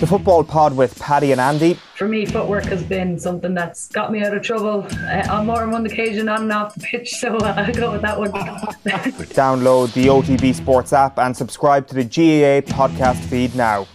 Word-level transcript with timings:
The 0.00 0.06
Football 0.06 0.44
Pod 0.44 0.76
with 0.76 0.96
Paddy 1.00 1.32
and 1.32 1.40
Andy. 1.40 1.74
For 1.96 2.06
me, 2.06 2.24
footwork 2.24 2.66
has 2.66 2.84
been 2.84 3.18
something 3.18 3.52
that's 3.52 3.88
got 3.88 4.12
me 4.12 4.22
out 4.22 4.32
of 4.32 4.44
trouble 4.44 4.86
uh, 4.92 5.26
on 5.28 5.46
more 5.46 5.58
than 5.58 5.72
one 5.72 5.84
occasion 5.86 6.28
on 6.28 6.42
and 6.42 6.52
off 6.52 6.72
the 6.76 6.80
pitch, 6.82 7.14
so 7.14 7.36
uh, 7.36 7.54
I'll 7.56 7.74
go 7.74 7.90
with 7.90 8.02
that 8.02 8.16
one. 8.16 8.30
Download 8.32 9.92
the 9.94 10.06
OTB 10.06 10.54
Sports 10.54 10.92
app 10.92 11.18
and 11.18 11.36
subscribe 11.36 11.88
to 11.88 11.96
the 11.96 12.04
GAA 12.04 12.60
podcast 12.72 13.16
feed 13.24 13.56
now. 13.56 13.88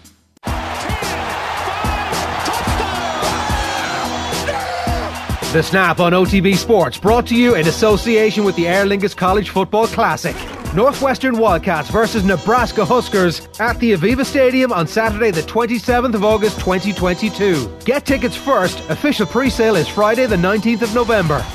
The 5.53 5.63
Snap 5.63 6.01
on 6.01 6.11
OTB 6.11 6.57
Sports 6.57 6.97
brought 6.97 7.27
to 7.27 7.35
you 7.35 7.55
in 7.55 7.67
association 7.67 8.43
with 8.43 8.57
the 8.57 8.67
Aer 8.67 8.85
Lingus 8.85 9.15
College 9.15 9.51
Football 9.51 9.87
Classic. 9.87 10.35
Northwestern 10.73 11.37
Wildcats 11.37 11.91
versus 11.91 12.23
Nebraska 12.23 12.83
Huskers 12.83 13.47
at 13.59 13.79
the 13.79 13.91
Aviva 13.91 14.25
Stadium 14.25 14.73
on 14.73 14.87
Saturday, 14.87 15.29
the 15.29 15.41
27th 15.41 16.15
of 16.15 16.23
August 16.23 16.59
2022. 16.59 17.71
Get 17.85 18.07
tickets 18.07 18.35
first. 18.35 18.79
Official 18.89 19.27
pre 19.27 19.51
sale 19.51 19.75
is 19.75 19.87
Friday, 19.87 20.25
the 20.25 20.35
19th 20.35 20.81
of 20.81 20.95
November. 20.95 21.45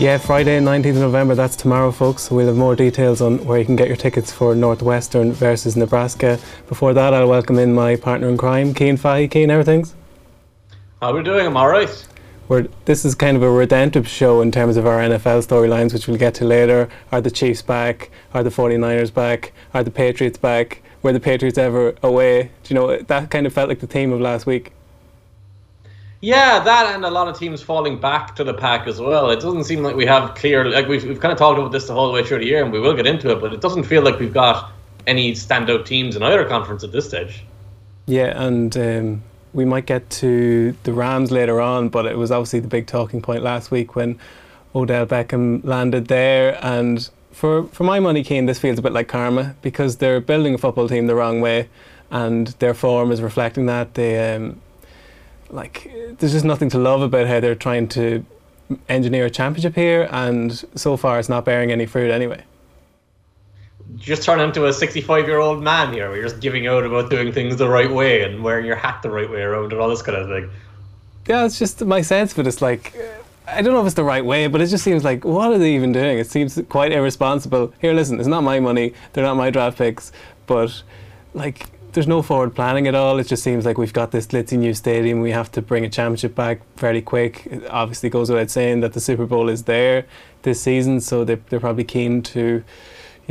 Yeah, 0.00 0.18
Friday, 0.18 0.58
19th 0.58 0.90
of 0.90 0.96
November, 0.96 1.36
that's 1.36 1.54
tomorrow, 1.54 1.92
folks. 1.92 2.28
We'll 2.28 2.48
have 2.48 2.56
more 2.56 2.74
details 2.74 3.20
on 3.20 3.44
where 3.44 3.60
you 3.60 3.64
can 3.64 3.76
get 3.76 3.86
your 3.86 3.96
tickets 3.96 4.32
for 4.32 4.56
Northwestern 4.56 5.32
versus 5.32 5.76
Nebraska. 5.76 6.40
Before 6.66 6.92
that, 6.92 7.14
I'll 7.14 7.28
welcome 7.28 7.60
in 7.60 7.72
my 7.72 7.94
partner 7.94 8.28
in 8.28 8.36
crime, 8.36 8.74
Cian 8.74 8.96
Fahey. 8.96 9.28
Cian, 9.28 9.48
everything's? 9.48 9.94
How 11.00 11.14
we 11.14 11.22
doing? 11.22 11.46
I'm 11.46 11.56
all 11.56 11.68
right. 11.68 12.04
We're, 12.52 12.68
this 12.84 13.06
is 13.06 13.14
kind 13.14 13.34
of 13.34 13.42
a 13.42 13.50
redemptive 13.50 14.06
show 14.06 14.42
in 14.42 14.52
terms 14.52 14.76
of 14.76 14.86
our 14.86 14.98
NFL 14.98 15.46
storylines, 15.46 15.94
which 15.94 16.06
we'll 16.06 16.18
get 16.18 16.34
to 16.34 16.44
later. 16.44 16.86
Are 17.10 17.22
the 17.22 17.30
Chiefs 17.30 17.62
back? 17.62 18.10
Are 18.34 18.42
the 18.42 18.50
49ers 18.50 19.14
back? 19.14 19.54
Are 19.72 19.82
the 19.82 19.90
Patriots 19.90 20.36
back? 20.36 20.82
Were 21.02 21.14
the 21.14 21.18
Patriots 21.18 21.56
ever 21.56 21.94
away? 22.02 22.50
Do 22.62 22.74
you 22.74 22.78
know, 22.78 22.98
that 22.98 23.30
kind 23.30 23.46
of 23.46 23.54
felt 23.54 23.70
like 23.70 23.80
the 23.80 23.86
theme 23.86 24.12
of 24.12 24.20
last 24.20 24.44
week. 24.44 24.72
Yeah, 26.20 26.62
that 26.62 26.94
and 26.94 27.06
a 27.06 27.10
lot 27.10 27.26
of 27.26 27.38
teams 27.38 27.62
falling 27.62 27.98
back 27.98 28.36
to 28.36 28.44
the 28.44 28.52
pack 28.52 28.86
as 28.86 29.00
well. 29.00 29.30
It 29.30 29.40
doesn't 29.40 29.64
seem 29.64 29.82
like 29.82 29.96
we 29.96 30.04
have 30.04 30.34
clear, 30.34 30.68
like 30.68 30.88
we've, 30.88 31.04
we've 31.04 31.20
kind 31.20 31.32
of 31.32 31.38
talked 31.38 31.58
about 31.58 31.72
this 31.72 31.86
the 31.86 31.94
whole 31.94 32.12
way 32.12 32.22
through 32.22 32.40
the 32.40 32.46
year, 32.46 32.62
and 32.62 32.70
we 32.70 32.80
will 32.80 32.94
get 32.94 33.06
into 33.06 33.30
it, 33.30 33.40
but 33.40 33.54
it 33.54 33.62
doesn't 33.62 33.84
feel 33.84 34.02
like 34.02 34.18
we've 34.18 34.34
got 34.34 34.72
any 35.06 35.32
standout 35.32 35.86
teams 35.86 36.16
in 36.16 36.22
either 36.22 36.44
conference 36.44 36.84
at 36.84 36.92
this 36.92 37.08
stage. 37.08 37.44
Yeah, 38.04 38.38
and 38.38 38.76
um, 38.76 39.22
we 39.54 39.64
might 39.64 39.86
get 39.86 40.08
to 40.10 40.74
the 40.84 40.92
Rams 40.92 41.30
later 41.30 41.60
on, 41.60 41.88
but 41.88 42.06
it 42.06 42.16
was 42.16 42.30
obviously 42.30 42.60
the 42.60 42.68
big 42.68 42.86
talking 42.86 43.20
point 43.20 43.42
last 43.42 43.70
week 43.70 43.94
when 43.94 44.18
Odell 44.74 45.06
Beckham 45.06 45.64
landed 45.64 46.08
there. 46.08 46.58
And 46.64 47.08
for, 47.32 47.64
for 47.68 47.84
my 47.84 48.00
money, 48.00 48.22
Cian, 48.22 48.46
this 48.46 48.58
feels 48.58 48.78
a 48.78 48.82
bit 48.82 48.92
like 48.92 49.08
karma 49.08 49.54
because 49.62 49.96
they're 49.98 50.20
building 50.20 50.54
a 50.54 50.58
football 50.58 50.88
team 50.88 51.06
the 51.06 51.14
wrong 51.14 51.40
way, 51.40 51.68
and 52.10 52.48
their 52.58 52.74
form 52.74 53.12
is 53.12 53.20
reflecting 53.20 53.66
that. 53.66 53.94
They 53.94 54.34
um, 54.34 54.60
like 55.50 55.90
there's 56.18 56.32
just 56.32 56.44
nothing 56.44 56.70
to 56.70 56.78
love 56.78 57.02
about 57.02 57.26
how 57.26 57.40
they're 57.40 57.54
trying 57.54 57.88
to 57.88 58.24
engineer 58.88 59.26
a 59.26 59.30
championship 59.30 59.74
here, 59.74 60.08
and 60.10 60.64
so 60.74 60.96
far 60.96 61.18
it's 61.18 61.28
not 61.28 61.44
bearing 61.44 61.70
any 61.70 61.84
fruit 61.84 62.10
anyway 62.10 62.42
just 63.96 64.22
turn 64.22 64.40
into 64.40 64.66
a 64.66 64.72
65 64.72 65.26
year 65.26 65.38
old 65.38 65.62
man 65.62 65.92
here 65.92 66.14
you're 66.14 66.24
just 66.24 66.40
giving 66.40 66.66
out 66.66 66.84
about 66.84 67.10
doing 67.10 67.32
things 67.32 67.56
the 67.56 67.68
right 67.68 67.90
way 67.90 68.22
and 68.22 68.42
wearing 68.42 68.66
your 68.66 68.76
hat 68.76 69.02
the 69.02 69.10
right 69.10 69.30
way 69.30 69.42
around 69.42 69.72
and 69.72 69.80
all 69.80 69.88
this 69.88 70.02
kind 70.02 70.18
of 70.18 70.28
thing. 70.28 70.50
Yeah, 71.26 71.44
it's 71.44 71.58
just 71.58 71.84
my 71.84 72.02
sense 72.02 72.34
but. 72.34 72.46
It's 72.46 72.60
like, 72.60 72.94
I 73.46 73.62
don't 73.62 73.72
know 73.74 73.80
if 73.80 73.86
it's 73.86 73.94
the 73.94 74.04
right 74.04 74.24
way, 74.24 74.46
but 74.46 74.60
it 74.60 74.66
just 74.66 74.84
seems 74.84 75.04
like, 75.04 75.24
what 75.24 75.52
are 75.52 75.58
they 75.58 75.74
even 75.74 75.92
doing? 75.92 76.18
It 76.18 76.28
seems 76.28 76.60
quite 76.68 76.92
irresponsible. 76.92 77.72
Here, 77.80 77.92
listen, 77.92 78.18
it's 78.18 78.28
not 78.28 78.42
my 78.42 78.60
money, 78.60 78.94
they're 79.12 79.24
not 79.24 79.36
my 79.36 79.50
draft 79.50 79.78
picks, 79.78 80.12
but 80.46 80.82
like, 81.34 81.66
there's 81.92 82.06
no 82.06 82.22
forward 82.22 82.54
planning 82.54 82.88
at 82.88 82.94
all. 82.94 83.18
It 83.18 83.26
just 83.26 83.42
seems 83.42 83.66
like 83.66 83.76
we've 83.76 83.92
got 83.92 84.12
this 84.12 84.26
glitzy 84.26 84.58
new 84.58 84.72
stadium. 84.72 85.20
We 85.20 85.30
have 85.32 85.52
to 85.52 85.62
bring 85.62 85.84
a 85.84 85.90
championship 85.90 86.34
back 86.34 86.60
fairly 86.76 87.02
quick. 87.02 87.46
It 87.46 87.66
obviously 87.68 88.08
goes 88.08 88.30
without 88.30 88.50
saying 88.50 88.80
that 88.80 88.94
the 88.94 89.00
Super 89.00 89.26
Bowl 89.26 89.48
is 89.50 89.64
there 89.64 90.06
this 90.42 90.60
season, 90.60 91.00
so 91.00 91.24
they, 91.24 91.34
they're 91.34 91.60
probably 91.60 91.84
keen 91.84 92.22
to 92.22 92.64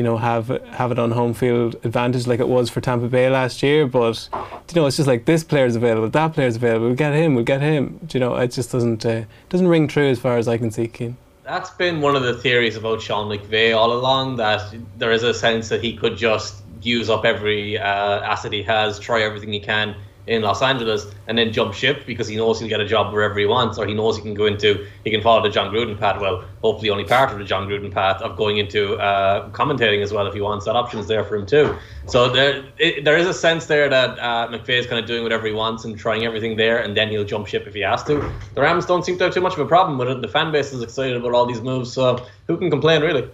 you 0.01 0.03
know, 0.03 0.17
have 0.17 0.47
have 0.47 0.91
it 0.91 0.97
on 0.97 1.11
home 1.11 1.35
field 1.35 1.75
advantage 1.83 2.25
like 2.25 2.39
it 2.39 2.47
was 2.47 2.71
for 2.71 2.81
Tampa 2.81 3.07
Bay 3.07 3.29
last 3.29 3.61
year. 3.61 3.85
But 3.85 4.27
you 4.33 4.81
know, 4.81 4.87
it's 4.87 4.97
just 4.97 5.05
like 5.05 5.25
this 5.25 5.43
player's 5.43 5.75
available, 5.75 6.09
that 6.09 6.33
player's 6.33 6.55
available. 6.55 6.87
We'll 6.87 6.95
get 6.95 7.13
him. 7.13 7.35
We'll 7.35 7.43
get 7.43 7.61
him. 7.61 7.99
Do 8.07 8.17
you 8.17 8.19
know, 8.19 8.35
it 8.35 8.47
just 8.47 8.71
doesn't 8.71 9.05
uh, 9.05 9.25
doesn't 9.49 9.67
ring 9.67 9.87
true 9.87 10.09
as 10.09 10.17
far 10.17 10.37
as 10.37 10.47
I 10.47 10.57
can 10.57 10.71
see, 10.71 10.87
Cian. 10.87 11.17
That's 11.43 11.69
been 11.69 12.01
one 12.01 12.15
of 12.15 12.23
the 12.23 12.33
theories 12.33 12.75
about 12.75 12.99
Sean 12.99 13.29
McVay 13.29 13.77
all 13.77 13.93
along. 13.93 14.37
That 14.37 14.73
there 14.97 15.11
is 15.11 15.21
a 15.21 15.35
sense 15.35 15.69
that 15.69 15.83
he 15.83 15.95
could 15.95 16.17
just 16.17 16.63
use 16.81 17.07
up 17.07 17.23
every 17.23 17.77
uh, 17.77 18.21
asset 18.21 18.53
he 18.53 18.63
has, 18.63 18.97
try 18.97 19.21
everything 19.21 19.53
he 19.53 19.59
can, 19.59 19.95
in 20.27 20.41
Los 20.41 20.61
Angeles 20.61 21.07
and 21.27 21.37
then 21.37 21.51
jump 21.51 21.73
ship 21.73 22.05
because 22.05 22.27
he 22.27 22.35
knows 22.35 22.59
he'll 22.59 22.69
get 22.69 22.79
a 22.79 22.87
job 22.87 23.13
wherever 23.13 23.37
he 23.39 23.45
wants, 23.45 23.77
or 23.77 23.85
he 23.87 23.93
knows 23.93 24.17
he 24.17 24.21
can 24.21 24.33
go 24.33 24.45
into, 24.45 24.87
he 25.03 25.11
can 25.11 25.21
follow 25.21 25.41
the 25.41 25.49
Jon 25.49 25.73
Gruden 25.73 25.97
path. 25.99 26.21
Well, 26.21 26.43
hopefully 26.61 26.89
only 26.89 27.03
part 27.03 27.31
of 27.31 27.39
the 27.39 27.43
Jon 27.43 27.67
Gruden 27.67 27.91
path 27.91 28.21
of 28.21 28.37
going 28.37 28.57
into 28.57 28.95
uh, 28.95 29.49
commentating 29.49 30.01
as 30.01 30.13
well 30.13 30.27
if 30.27 30.33
he 30.33 30.41
wants. 30.41 30.65
That 30.65 30.75
option 30.75 30.99
is 30.99 31.07
there 31.07 31.23
for 31.23 31.35
him 31.35 31.45
too. 31.45 31.75
So 32.05 32.29
there, 32.29 32.63
it, 32.77 33.03
there 33.03 33.17
is 33.17 33.27
a 33.27 33.33
sense 33.33 33.65
there 33.65 33.89
that 33.89 34.19
uh, 34.19 34.47
McVay 34.49 34.79
is 34.79 34.87
kind 34.87 34.99
of 34.99 35.05
doing 35.05 35.23
whatever 35.23 35.47
he 35.47 35.53
wants 35.53 35.85
and 35.85 35.97
trying 35.97 36.25
everything 36.25 36.55
there, 36.55 36.79
and 36.79 36.95
then 36.95 37.09
he'll 37.09 37.25
jump 37.25 37.47
ship 37.47 37.67
if 37.67 37.73
he 37.73 37.81
has 37.81 38.03
to. 38.03 38.31
The 38.55 38.61
Rams 38.61 38.85
don't 38.85 39.05
seem 39.05 39.17
to 39.17 39.25
have 39.25 39.33
too 39.33 39.41
much 39.41 39.53
of 39.53 39.59
a 39.59 39.65
problem 39.65 39.97
with 39.97 40.09
it. 40.09 40.21
The 40.21 40.27
fan 40.27 40.51
base 40.51 40.73
is 40.73 40.81
excited 40.81 41.17
about 41.17 41.33
all 41.33 41.45
these 41.45 41.61
moves, 41.61 41.91
so 41.91 42.25
who 42.47 42.57
can 42.57 42.69
complain 42.69 43.01
really? 43.01 43.29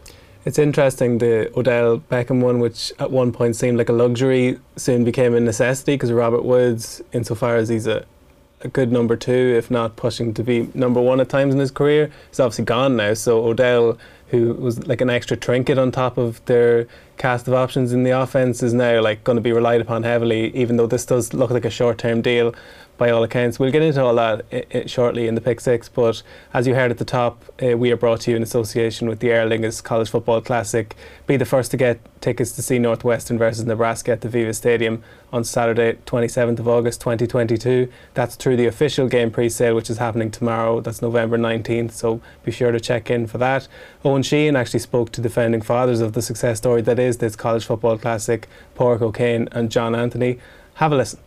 It's 0.48 0.58
interesting 0.58 1.18
the 1.18 1.52
Odell 1.60 2.00
Beckham 2.10 2.42
one, 2.42 2.62
which 2.62 2.94
at 3.00 3.12
one 3.12 3.34
point 3.34 3.58
seemed 3.58 3.78
like 3.78 3.90
a 3.90 3.92
luxury, 3.92 4.58
soon 4.78 5.04
became 5.04 5.36
a 5.36 5.42
necessity 5.42 5.96
because 5.96 6.10
Robert 6.10 6.46
Woods, 6.46 7.02
insofar 7.12 7.58
as 7.58 7.68
he's 7.68 7.86
a, 7.86 8.06
a 8.62 8.70
good 8.70 8.90
number 8.90 9.18
two, 9.18 9.34
if 9.58 9.70
not 9.70 9.98
pushing 9.98 10.34
to 10.36 10.46
be 10.46 10.70
number 10.74 11.02
one 11.02 11.20
at 11.20 11.28
times 11.28 11.54
in 11.54 11.60
his 11.60 11.70
career, 11.70 12.10
is 12.32 12.40
obviously 12.40 12.64
gone 12.64 12.96
now. 12.96 13.14
So 13.14 13.46
Odell, 13.46 13.98
who 14.30 14.54
was 14.54 14.88
like 14.88 15.02
an 15.02 15.10
extra 15.10 15.36
trinket 15.36 15.78
on 15.78 15.92
top 15.92 16.18
of 16.18 16.44
their 16.46 16.88
cast 17.18 17.48
of 17.48 17.54
options 17.54 17.94
in 17.94 18.04
the 18.04 18.12
offense, 18.12 18.64
is 18.64 18.74
now 18.74 19.02
like 19.02 19.24
going 19.24 19.38
to 19.38 19.42
be 19.42 19.52
relied 19.52 19.82
upon 19.82 20.04
heavily. 20.04 20.56
Even 20.56 20.78
though 20.78 20.88
this 20.88 21.06
does 21.06 21.34
look 21.34 21.52
like 21.52 21.66
a 21.66 21.70
short-term 21.70 22.22
deal, 22.22 22.54
by 22.98 23.12
all 23.12 23.24
accounts. 23.24 23.60
We'll 23.60 23.72
get 23.72 23.82
into 23.82 24.04
all 24.04 24.16
that 24.16 24.46
I- 24.52 24.66
I 24.74 24.86
shortly 24.86 25.28
in 25.28 25.36
the 25.36 25.42
pick 25.42 25.60
six, 25.60 25.88
but 25.88 26.24
as 26.54 26.68
you 26.68 26.76
heard 26.76 26.92
at 26.92 26.98
the 26.98 27.06
top, 27.06 27.44
uh, 27.62 27.78
we 27.78 27.92
are 27.92 27.98
brought 27.98 28.22
to 28.22 28.32
you 28.32 28.38
in 28.38 28.44
association 28.44 29.08
with 29.08 29.20
the 29.20 29.30
Aer 29.32 29.48
Lingus 29.48 29.84
College 29.84 30.10
Football 30.10 30.42
Classic. 30.42 30.96
Be 31.28 31.38
the 31.38 31.46
first 31.46 31.72
to 31.72 31.78
get 31.78 32.00
tickets 32.22 32.52
to 32.54 32.62
see 32.64 32.80
Northwestern 32.80 33.38
versus 33.38 33.66
Nebraska 33.66 34.12
at 34.14 34.22
the 34.22 34.28
Aviva 34.30 34.56
Stadium 34.56 35.04
on 35.32 35.44
Saturday, 35.44 35.98
27th 36.08 36.60
of 36.60 36.68
August 36.68 37.00
2022. 37.02 37.88
That's 38.16 38.36
through 38.36 38.58
the 38.58 38.66
official 38.66 39.08
game 39.08 39.30
pre-sale, 39.30 39.76
which 39.76 39.90
is 39.90 40.00
happening 40.00 40.32
tomorrow. 40.32 40.82
That's 40.82 41.02
November 41.02 41.38
19th, 41.38 41.92
so 41.92 42.20
be 42.44 42.52
sure 42.52 42.72
to 42.72 42.80
check 42.80 43.12
in 43.12 43.28
for 43.28 43.38
that. 43.38 43.68
Eoin 44.04 44.24
Sheahan 44.24 44.58
actually 44.58 44.80
spoke 44.80 45.12
to 45.12 45.22
the 45.22 45.30
founding 45.30 45.62
fathers 45.62 46.02
of 46.02 46.14
the 46.14 46.22
success 46.22 46.58
story 46.58 46.82
that 46.82 46.98
is 46.98 47.07
this 47.16 47.38
College 47.38 47.64
Football 47.64 47.98
Classic, 47.98 48.50
Pádraig 48.76 49.02
O'Kane 49.02 49.48
and 49.54 49.72
John 49.72 49.96
Anthony. 49.96 50.40
Have 50.76 50.92
a 50.92 50.98
listen. 50.98 51.20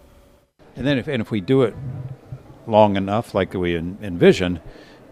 And 0.77 0.87
then, 0.87 0.99
if, 0.99 1.09
and 1.09 1.23
if 1.23 1.31
we 1.31 1.41
do 1.41 1.63
it 1.63 1.75
long 2.67 2.97
enough, 2.97 3.35
like 3.35 3.55
we 3.55 3.77
en- 3.77 3.97
envision, 4.03 4.61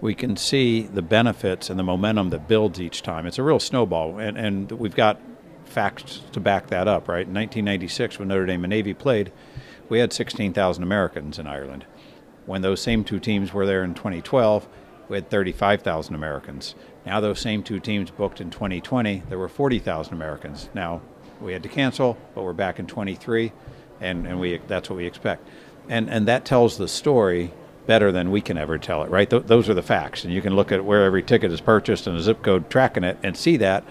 we 0.01 0.15
can 0.15 0.37
see 0.37 0.83
the 0.83 1.03
benefits 1.03 1.71
and 1.71 1.79
the 1.79 1.83
momentum 1.83 2.31
that 2.31 2.47
builds 2.47 2.81
each 2.81 3.03
time. 3.03 3.27
It's 3.27 3.39
a 3.39 3.43
real 3.43 3.59
snowball, 3.59 4.19
and, 4.19 4.37
and 4.37 4.71
we've 4.73 4.95
got 4.95 5.19
facts 5.65 6.21
to 6.33 6.41
back 6.41 6.69
that 6.69 6.87
up, 6.87 7.09
right? 7.09 7.27
In 7.27 7.35
1996, 7.35 8.19
when 8.19 8.29
Notre 8.29 8.47
Dame 8.47 8.65
and 8.65 8.71
Navy 8.71 8.95
played, 8.95 9.33
we 9.89 9.99
had 9.99 10.13
16,000 10.13 10.83
Americans 10.83 11.39
in 11.39 11.47
Ireland. 11.47 11.87
When 12.47 12.63
those 12.63 12.81
same 12.81 13.05
two 13.05 13.19
teams 13.19 13.53
were 13.53 13.67
there 13.67 13.85
in 13.85 13.95
2012, 13.95 14.69
we 15.09 15.17
had 15.17 15.31
35,000 15.31 16.15
Americans. 16.15 16.75
Now, 17.09 17.21
those 17.21 17.41
same 17.41 17.63
two 17.63 17.81
teams 17.81 18.11
booked 18.11 18.39
in 18.43 18.51
2020, 18.51 19.23
there 19.31 19.39
were 19.39 19.49
40,000 19.49 20.13
Americans. 20.13 20.69
Now, 20.75 21.01
we 21.41 21.55
had 21.55 21.63
to 21.63 21.69
cancel, 21.71 22.19
but 22.35 22.43
we're 22.43 22.53
back 22.53 22.79
in 22.79 22.87
23 22.87 23.51
and, 24.03 24.27
and 24.27 24.39
we 24.39 24.61
that's 24.69 24.91
what 24.91 24.97
we 24.97 25.07
expect. 25.07 25.49
And 25.89 26.11
and 26.11 26.29
that 26.29 26.45
tells 26.45 26.77
the 26.77 26.87
story 26.87 27.51
better 27.87 28.13
than 28.13 28.31
we 28.31 28.43
can 28.43 28.59
ever 28.59 28.77
tell 28.77 29.05
it, 29.05 29.11
right? 29.11 29.29
Th- 29.29 29.43
those 29.43 29.71
are 29.71 29.75
the 29.75 29.83
facts, 29.83 30.25
and 30.25 30.35
you 30.35 30.43
can 30.43 30.55
look 30.55 30.71
at 30.71 30.85
where 30.85 31.05
every 31.05 31.23
ticket 31.23 31.51
is 31.51 31.63
purchased 31.63 32.07
and 32.07 32.15
a 32.15 32.21
zip 32.21 32.43
code 32.43 32.69
tracking 32.69 33.05
it, 33.05 33.17
and 33.23 33.35
see 33.35 33.57
that. 33.57 33.85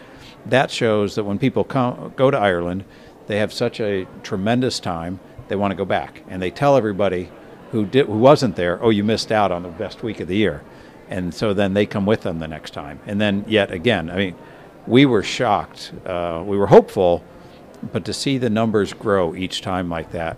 That 0.46 0.70
shows 0.70 1.16
that 1.16 1.24
when 1.24 1.40
people 1.40 1.64
come 1.64 2.14
go 2.16 2.30
to 2.30 2.38
Ireland, 2.38 2.86
they 3.26 3.40
have 3.40 3.52
such 3.52 3.80
a 3.80 4.06
tremendous 4.22 4.80
time. 4.80 5.20
They 5.48 5.56
want 5.56 5.72
to 5.72 5.76
go 5.76 5.86
back, 5.86 6.24
and 6.30 6.40
they 6.40 6.52
tell 6.52 6.78
everybody 6.78 7.32
who 7.72 7.86
who 7.86 8.06
wasn't 8.06 8.58
there, 8.58 8.78
"Oh, 8.80 8.92
you 8.92 9.04
missed 9.04 9.32
out 9.32 9.52
on 9.52 9.64
the 9.64 9.70
best 9.70 10.04
week 10.04 10.20
of 10.20 10.28
the 10.28 10.38
year," 10.38 10.62
and 11.10 11.34
so 11.34 11.54
then 11.54 11.74
they 11.74 11.86
come 11.86 12.06
with 12.06 12.22
them 12.22 12.40
the 12.40 12.48
next 12.48 12.72
time, 12.72 13.00
and 13.06 13.20
then 13.20 13.46
yet 13.48 13.72
again. 13.72 14.10
I 14.10 14.16
mean, 14.16 14.36
we 14.86 15.06
were 15.06 15.24
shocked. 15.24 15.92
Uh, 16.06 16.44
we 16.46 16.58
were 16.58 16.68
hopeful 16.68 17.24
but 17.92 18.06
to 18.06 18.14
see 18.14 18.38
the 18.38 18.50
numbers 18.50 18.94
grow 18.94 19.36
each 19.36 19.62
time 19.62 19.90
like 19.90 20.12
that, 20.12 20.38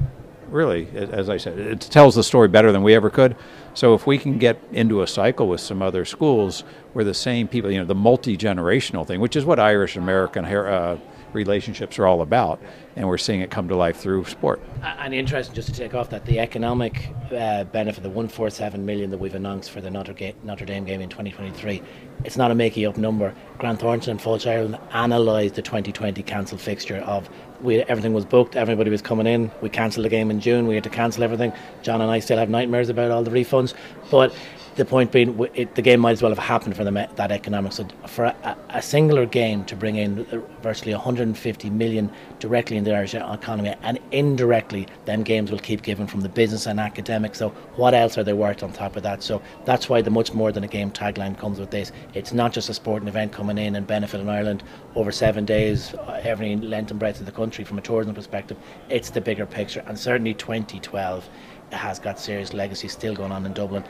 really, 0.49 0.87
as 0.93 1.29
I 1.29 1.37
said, 1.37 1.57
it 1.57 1.81
tells 1.81 2.15
the 2.15 2.23
story 2.23 2.47
better 2.47 2.71
than 2.71 2.83
we 2.83 2.95
ever 2.95 3.09
could. 3.09 3.35
So 3.73 3.93
if 3.93 4.05
we 4.05 4.17
can 4.17 4.37
get 4.37 4.59
into 4.71 5.01
a 5.01 5.07
cycle 5.07 5.47
with 5.47 5.61
some 5.61 5.81
other 5.81 6.05
schools 6.05 6.61
where 6.93 7.05
the 7.05 7.13
same 7.13 7.47
people, 7.47 7.71
you 7.71 7.79
know, 7.79 7.85
the 7.85 7.95
multi 7.95 8.35
generational 8.35 9.05
thing, 9.05 9.19
which 9.19 9.35
is 9.35 9.45
what 9.45 9.59
Irish 9.59 9.95
American 9.95 10.45
uh, 10.45 10.97
relationships 11.33 11.99
are 11.99 12.07
all 12.07 12.21
about, 12.21 12.61
and 12.95 13.07
we're 13.07 13.17
seeing 13.17 13.41
it 13.41 13.51
come 13.51 13.67
to 13.67 13.75
life 13.75 13.97
through 13.97 14.25
sport. 14.25 14.61
And 14.83 15.13
interesting, 15.13 15.55
just 15.55 15.69
to 15.69 15.73
take 15.73 15.93
off 15.93 16.09
that, 16.09 16.25
the 16.25 16.39
economic 16.39 17.09
uh, 17.35 17.63
benefit, 17.65 18.03
the 18.03 18.09
147 18.09 18.85
million 18.85 19.09
that 19.11 19.17
we've 19.17 19.35
announced 19.35 19.71
for 19.71 19.81
the 19.81 19.89
Notre, 19.89 20.13
Notre 20.43 20.65
Dame 20.65 20.85
game 20.85 21.01
in 21.01 21.09
2023, 21.09 21.81
it's 22.25 22.37
not 22.37 22.51
a 22.51 22.55
making 22.55 22.85
up 22.85 22.97
number. 22.97 23.33
Grant 23.57 23.79
Thornton 23.79 24.11
and 24.11 24.19
Fáilte 24.19 24.51
Ireland 24.51 24.77
analysed 24.91 25.55
the 25.55 25.61
2020 25.61 26.21
cancelled 26.23 26.61
fixture 26.61 26.97
of 26.97 27.29
we, 27.61 27.81
everything 27.83 28.13
was 28.13 28.25
booked, 28.25 28.55
everybody 28.55 28.89
was 28.89 29.01
coming 29.01 29.27
in. 29.27 29.51
We 29.61 29.69
cancelled 29.69 30.05
the 30.05 30.09
game 30.09 30.31
in 30.31 30.39
June, 30.39 30.67
we 30.67 30.75
had 30.75 30.83
to 30.85 30.89
cancel 30.89 31.23
everything. 31.23 31.53
John 31.81 32.01
and 32.01 32.09
I 32.09 32.19
still 32.19 32.37
have 32.37 32.49
nightmares 32.49 32.89
about 32.89 33.11
all 33.11 33.23
the 33.23 33.31
refunds, 33.31 33.73
but 34.09 34.33
the 34.79 34.85
point 34.85 35.11
being, 35.11 35.37
it, 35.55 35.75
the 35.75 35.81
game 35.81 35.99
might 35.99 36.13
as 36.13 36.21
well 36.21 36.31
have 36.31 36.39
happened 36.39 36.73
for 36.73 36.85
them, 36.85 36.93
that 36.93 37.31
economic. 37.31 37.73
So 37.73 37.85
for 38.07 38.25
a, 38.25 38.57
a, 38.69 38.81
singular 38.81 39.25
game 39.25 39.65
to 39.65 39.75
bring 39.75 39.97
in 39.97 40.23
virtually 40.63 40.93
150 40.93 41.69
million 41.69 42.09
directly 42.39 42.77
in 42.77 42.85
the 42.85 42.95
Irish 42.95 43.13
economy, 43.13 43.75
and 43.83 43.99
indirectly, 44.11 44.87
them 45.03 45.23
games 45.23 45.51
will 45.51 45.59
keep 45.59 45.81
giving 45.81 46.07
from 46.07 46.21
the 46.21 46.29
business 46.29 46.65
and 46.65 46.79
academic. 46.79 47.35
So 47.35 47.49
what 47.75 47.93
else 47.93 48.17
are 48.17 48.23
they 48.23 48.31
worth 48.31 48.63
on 48.63 48.71
top 48.71 48.95
of 48.95 49.03
that? 49.03 49.21
So 49.21 49.41
that's 49.65 49.89
why 49.89 50.01
the 50.01 50.11
much 50.11 50.33
more 50.33 50.53
than 50.53 50.63
a 50.63 50.67
game 50.67 50.91
tagline 50.91 51.37
comes 51.37 51.59
with 51.59 51.71
this. 51.71 51.91
It's 52.13 52.31
not 52.31 52.53
just 52.53 52.69
a 52.69 52.73
sporting 52.73 53.09
event 53.09 53.33
coming 53.33 53.57
in 53.57 53.75
and 53.75 53.85
benefiting 53.85 54.29
Ireland 54.29 54.63
over 54.95 55.11
seven 55.11 55.43
days, 55.43 55.93
uh, 55.93 56.21
every 56.23 56.55
length 56.55 56.89
and 56.89 56.99
breadth 56.99 57.19
of 57.19 57.25
the 57.25 57.33
country 57.33 57.65
from 57.65 57.77
a 57.77 57.81
tourism 57.81 58.15
perspective. 58.15 58.57
It's 58.87 59.09
the 59.09 59.19
bigger 59.19 59.45
picture, 59.45 59.83
and 59.87 59.99
certainly 59.99 60.33
2012 60.33 61.27
has 61.71 61.99
got 61.99 62.19
serious 62.19 62.53
legacy 62.53 62.87
still 62.87 63.13
going 63.13 63.31
on 63.31 63.45
in 63.45 63.53
Dublin 63.53 63.83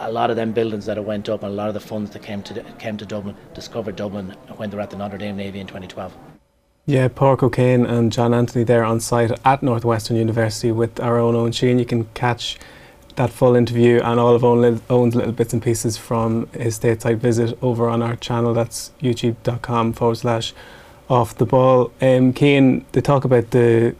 a 0.00 0.10
lot 0.10 0.30
of 0.30 0.36
them 0.36 0.52
buildings 0.52 0.86
that 0.86 1.02
went 1.04 1.28
up 1.28 1.42
and 1.42 1.52
a 1.52 1.54
lot 1.54 1.68
of 1.68 1.74
the 1.74 1.80
funds 1.80 2.10
that 2.12 2.22
came 2.22 2.42
to 2.42 2.62
came 2.78 2.96
to 2.96 3.06
Dublin 3.06 3.36
discovered 3.54 3.96
Dublin 3.96 4.30
when 4.56 4.70
they 4.70 4.76
were 4.76 4.82
at 4.82 4.90
the 4.90 4.96
Notre 4.96 5.18
Dame 5.18 5.36
Navy 5.36 5.60
in 5.60 5.66
2012. 5.66 6.14
Yeah, 6.88 7.08
Pádraig 7.08 7.42
O'Kane 7.42 7.84
and 7.84 8.12
John 8.12 8.32
Anthony 8.32 8.64
there 8.64 8.84
on 8.84 9.00
site 9.00 9.32
at 9.44 9.62
Northwestern 9.62 10.16
University 10.16 10.70
with 10.70 11.00
our 11.00 11.18
own 11.18 11.34
Eoin 11.34 11.50
Sheahan. 11.50 11.80
You 11.80 11.84
can 11.84 12.04
catch 12.14 12.56
that 13.16 13.30
full 13.30 13.56
interview 13.56 14.00
and 14.02 14.20
all 14.20 14.34
of 14.34 14.42
Eoin's 14.42 15.16
little 15.16 15.32
bits 15.32 15.52
and 15.52 15.62
pieces 15.62 15.96
from 15.96 16.46
his 16.52 16.78
stateside 16.78 17.16
visit 17.16 17.58
over 17.62 17.88
on 17.88 18.02
our 18.02 18.14
channel. 18.16 18.54
That's 18.54 18.92
youtube.com 19.00 19.94
forward 19.94 20.18
slash 20.18 20.54
off 21.08 21.36
the 21.36 21.46
ball. 21.46 21.90
Um, 22.00 22.32
Cian, 22.32 22.84
they 22.92 23.00
talk 23.00 23.24
about 23.24 23.50
the 23.50 23.96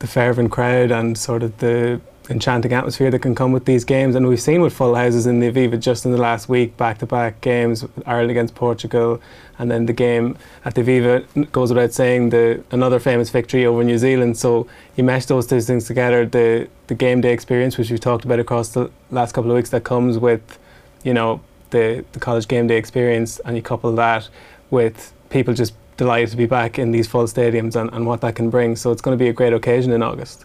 the 0.00 0.06
fervent 0.06 0.52
crowd 0.52 0.92
and 0.92 1.18
sort 1.18 1.42
of 1.42 1.58
the 1.58 2.00
enchanting 2.30 2.72
atmosphere 2.72 3.10
that 3.10 3.20
can 3.20 3.34
come 3.34 3.52
with 3.52 3.64
these 3.64 3.84
games. 3.84 4.14
And 4.14 4.26
we've 4.28 4.40
seen 4.40 4.60
with 4.60 4.72
full 4.72 4.94
houses 4.94 5.26
in 5.26 5.40
the 5.40 5.50
Aviva 5.50 5.80
just 5.80 6.04
in 6.04 6.12
the 6.12 6.18
last 6.18 6.48
week, 6.48 6.76
back 6.76 6.98
to 6.98 7.06
back 7.06 7.40
games, 7.40 7.84
Ireland 8.06 8.30
against 8.30 8.54
Portugal, 8.54 9.20
and 9.58 9.70
then 9.70 9.86
the 9.86 9.92
game 9.92 10.36
at 10.64 10.74
the 10.74 10.82
Aviva 10.82 11.50
goes 11.52 11.70
without 11.70 11.92
saying 11.92 12.30
the 12.30 12.62
another 12.70 13.00
famous 13.00 13.30
victory 13.30 13.66
over 13.66 13.82
New 13.82 13.98
Zealand. 13.98 14.36
So 14.36 14.66
you 14.96 15.04
mesh 15.04 15.26
those 15.26 15.46
two 15.46 15.60
things 15.60 15.86
together, 15.86 16.26
the 16.26 16.68
the 16.86 16.94
game 16.94 17.20
day 17.20 17.32
experience, 17.32 17.78
which 17.78 17.90
we've 17.90 18.00
talked 18.00 18.24
about 18.24 18.38
across 18.38 18.68
the 18.70 18.90
last 19.10 19.32
couple 19.32 19.50
of 19.50 19.56
weeks, 19.56 19.70
that 19.70 19.84
comes 19.84 20.18
with, 20.18 20.58
you 21.04 21.14
know, 21.14 21.40
the 21.70 22.04
the 22.12 22.20
college 22.20 22.48
game 22.48 22.66
day 22.66 22.76
experience, 22.76 23.40
and 23.40 23.56
you 23.56 23.62
couple 23.62 23.92
that 23.94 24.28
with 24.70 25.12
people 25.30 25.54
just 25.54 25.74
delighted 25.96 26.30
to 26.30 26.36
be 26.36 26.46
back 26.46 26.78
in 26.78 26.92
these 26.92 27.08
full 27.08 27.24
stadiums 27.24 27.74
and, 27.74 27.92
and 27.92 28.06
what 28.06 28.20
that 28.20 28.36
can 28.36 28.50
bring. 28.50 28.76
So 28.76 28.92
it's 28.92 29.02
going 29.02 29.18
to 29.18 29.22
be 29.22 29.28
a 29.28 29.32
great 29.32 29.52
occasion 29.52 29.92
in 29.92 30.02
August. 30.02 30.44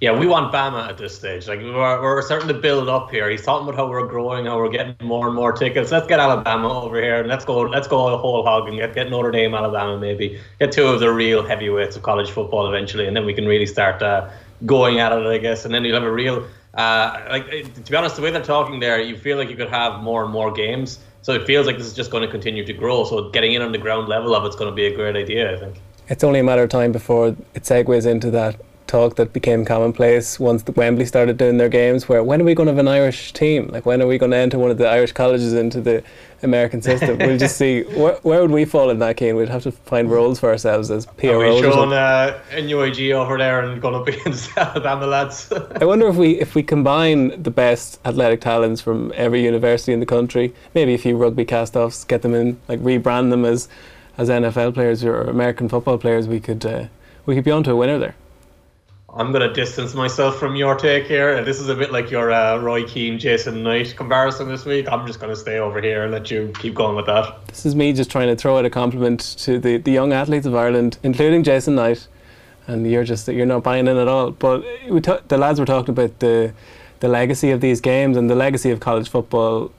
Yeah, 0.00 0.18
we 0.18 0.26
want 0.26 0.50
Bama 0.50 0.88
at 0.88 0.96
this 0.96 1.14
stage. 1.14 1.46
Like 1.46 1.60
we're, 1.60 1.74
we're 2.02 2.22
starting 2.22 2.48
to 2.48 2.54
build 2.54 2.88
up 2.88 3.10
here. 3.10 3.28
He's 3.28 3.42
talking 3.42 3.68
about 3.68 3.76
how 3.76 3.86
we're 3.86 4.06
growing, 4.06 4.46
how 4.46 4.56
we're 4.56 4.70
getting 4.70 4.96
more 5.02 5.26
and 5.26 5.36
more 5.36 5.52
tickets. 5.52 5.92
Let's 5.92 6.06
get 6.06 6.18
Alabama 6.18 6.80
over 6.80 7.02
here 7.02 7.20
and 7.20 7.28
let's 7.28 7.44
go. 7.44 7.60
Let's 7.60 7.86
go 7.86 8.08
a 8.08 8.16
whole 8.16 8.42
hog 8.42 8.66
and 8.66 8.78
get, 8.78 8.94
get 8.94 9.10
Notre 9.10 9.30
Dame, 9.30 9.54
Alabama, 9.54 9.98
maybe 9.98 10.40
get 10.58 10.72
two 10.72 10.86
of 10.86 11.00
the 11.00 11.12
real 11.12 11.42
heavyweights 11.46 11.96
of 11.96 12.02
college 12.02 12.30
football 12.30 12.66
eventually, 12.66 13.06
and 13.06 13.14
then 13.14 13.26
we 13.26 13.34
can 13.34 13.44
really 13.44 13.66
start 13.66 14.02
uh, 14.02 14.30
going 14.64 15.00
at 15.00 15.12
it, 15.12 15.26
I 15.26 15.36
guess. 15.36 15.66
And 15.66 15.74
then 15.74 15.84
you'll 15.84 16.00
have 16.00 16.08
a 16.08 16.10
real, 16.10 16.46
uh, 16.72 17.22
like 17.28 17.50
to 17.50 17.90
be 17.92 17.94
honest, 17.94 18.16
the 18.16 18.22
way 18.22 18.30
they're 18.30 18.42
talking 18.42 18.80
there, 18.80 18.98
you 18.98 19.18
feel 19.18 19.36
like 19.36 19.50
you 19.50 19.56
could 19.56 19.68
have 19.68 20.00
more 20.00 20.24
and 20.24 20.32
more 20.32 20.50
games. 20.50 20.98
So 21.20 21.34
it 21.34 21.46
feels 21.46 21.66
like 21.66 21.76
this 21.76 21.86
is 21.86 21.92
just 21.92 22.10
going 22.10 22.22
to 22.22 22.30
continue 22.30 22.64
to 22.64 22.72
grow. 22.72 23.04
So 23.04 23.28
getting 23.28 23.52
in 23.52 23.60
on 23.60 23.72
the 23.72 23.78
ground 23.78 24.08
level 24.08 24.34
of 24.34 24.46
it's 24.46 24.56
going 24.56 24.70
to 24.70 24.74
be 24.74 24.86
a 24.86 24.96
great 24.96 25.14
idea, 25.14 25.54
I 25.54 25.58
think. 25.58 25.82
It's 26.08 26.24
only 26.24 26.40
a 26.40 26.42
matter 26.42 26.62
of 26.62 26.70
time 26.70 26.90
before 26.90 27.36
it 27.54 27.64
segues 27.64 28.06
into 28.06 28.30
that 28.30 28.56
talk 28.90 29.16
that 29.16 29.32
became 29.32 29.64
commonplace 29.64 30.40
once 30.40 30.64
the 30.64 30.72
Wembley 30.72 31.06
started 31.06 31.36
doing 31.36 31.58
their 31.58 31.68
games. 31.68 32.08
Where 32.08 32.22
when 32.24 32.40
are 32.40 32.44
we 32.44 32.54
going 32.54 32.66
to 32.66 32.72
have 32.72 32.78
an 32.78 32.88
Irish 32.88 33.32
team? 33.32 33.68
Like 33.68 33.86
when 33.86 34.02
are 34.02 34.06
we 34.06 34.18
going 34.18 34.32
to 34.32 34.36
enter 34.36 34.58
one 34.58 34.70
of 34.70 34.78
the 34.78 34.88
Irish 34.88 35.12
colleges 35.12 35.52
into 35.52 35.80
the 35.80 36.02
American 36.42 36.82
system? 36.82 37.18
we'll 37.18 37.38
just 37.38 37.56
see 37.56 37.82
where, 38.00 38.14
where 38.22 38.42
would 38.42 38.50
we 38.50 38.64
fall 38.64 38.90
in 38.90 38.98
that 38.98 39.16
game. 39.16 39.36
We'd 39.36 39.48
have 39.48 39.62
to 39.62 39.72
find 39.72 40.10
roles 40.10 40.40
for 40.40 40.50
ourselves 40.50 40.90
as 40.90 41.06
PROs. 41.06 41.30
Are 41.30 41.38
we 41.38 41.60
showing 41.60 41.92
uh, 41.92 42.38
NUIG 42.52 43.12
over 43.12 43.38
there 43.38 43.60
and 43.60 43.80
going 43.80 43.94
to 43.94 44.00
up 44.00 44.08
against 44.08 44.56
Alabama 44.56 45.06
lads? 45.06 45.52
I 45.80 45.84
wonder 45.84 46.08
if 46.08 46.16
we 46.16 46.40
if 46.40 46.54
we 46.54 46.62
combine 46.62 47.42
the 47.42 47.50
best 47.50 48.00
athletic 48.04 48.40
talents 48.40 48.80
from 48.80 49.12
every 49.14 49.42
university 49.44 49.92
in 49.92 50.00
the 50.00 50.06
country, 50.06 50.52
maybe 50.74 50.94
a 50.94 50.98
few 50.98 51.16
rugby 51.16 51.44
cast-offs, 51.44 52.04
get 52.04 52.22
them 52.22 52.34
in, 52.34 52.58
like 52.68 52.80
rebrand 52.80 53.30
them 53.30 53.44
as 53.44 53.68
as 54.18 54.28
NFL 54.28 54.74
players 54.74 55.02
or 55.02 55.22
American 55.22 55.68
football 55.68 55.96
players, 55.96 56.26
we 56.26 56.40
could 56.40 56.66
uh, 56.66 56.86
we 57.26 57.34
could 57.34 57.44
be 57.44 57.50
onto 57.50 57.70
a 57.70 57.76
winner 57.76 57.98
there. 57.98 58.16
I'm 59.12 59.32
going 59.32 59.46
to 59.46 59.52
distance 59.52 59.94
myself 59.94 60.38
from 60.38 60.54
your 60.54 60.76
take 60.76 61.06
here. 61.06 61.34
And 61.36 61.44
this 61.44 61.58
is 61.58 61.68
a 61.68 61.74
bit 61.74 61.90
like 61.90 62.12
your 62.12 62.30
uh, 62.30 62.58
Roy 62.58 62.84
Keane, 62.84 63.18
Jason 63.18 63.62
Knight 63.62 63.94
comparison 63.96 64.48
this 64.48 64.64
week. 64.64 64.86
I'm 64.90 65.04
just 65.04 65.18
going 65.18 65.30
to 65.34 65.36
stay 65.36 65.58
over 65.58 65.82
here 65.82 66.04
and 66.04 66.12
let 66.12 66.30
you 66.30 66.52
keep 66.60 66.74
going 66.74 66.94
with 66.94 67.06
that. 67.06 67.44
This 67.48 67.66
is 67.66 67.74
me 67.74 67.92
just 67.92 68.10
trying 68.10 68.28
to 68.28 68.36
throw 68.36 68.58
out 68.58 68.64
a 68.64 68.70
compliment 68.70 69.20
to 69.40 69.58
the, 69.58 69.78
the 69.78 69.90
young 69.90 70.12
athletes 70.12 70.46
of 70.46 70.54
Ireland, 70.54 70.98
including 71.02 71.42
Jason 71.42 71.74
Knight. 71.74 72.06
And 72.68 72.88
you're 72.88 73.02
just 73.02 73.26
you're 73.26 73.46
not 73.46 73.64
buying 73.64 73.88
in 73.88 73.96
at 73.96 74.06
all. 74.06 74.30
But 74.30 74.60
t- 74.60 75.18
the 75.26 75.38
lads 75.38 75.58
were 75.58 75.66
talking 75.66 75.90
about 75.90 76.20
the 76.20 76.52
the 77.00 77.08
legacy 77.08 77.50
of 77.50 77.60
these 77.60 77.80
games 77.80 78.16
and 78.16 78.30
the 78.30 78.36
legacy 78.36 78.70
of 78.70 78.78
college 78.78 79.08
football 79.08 79.72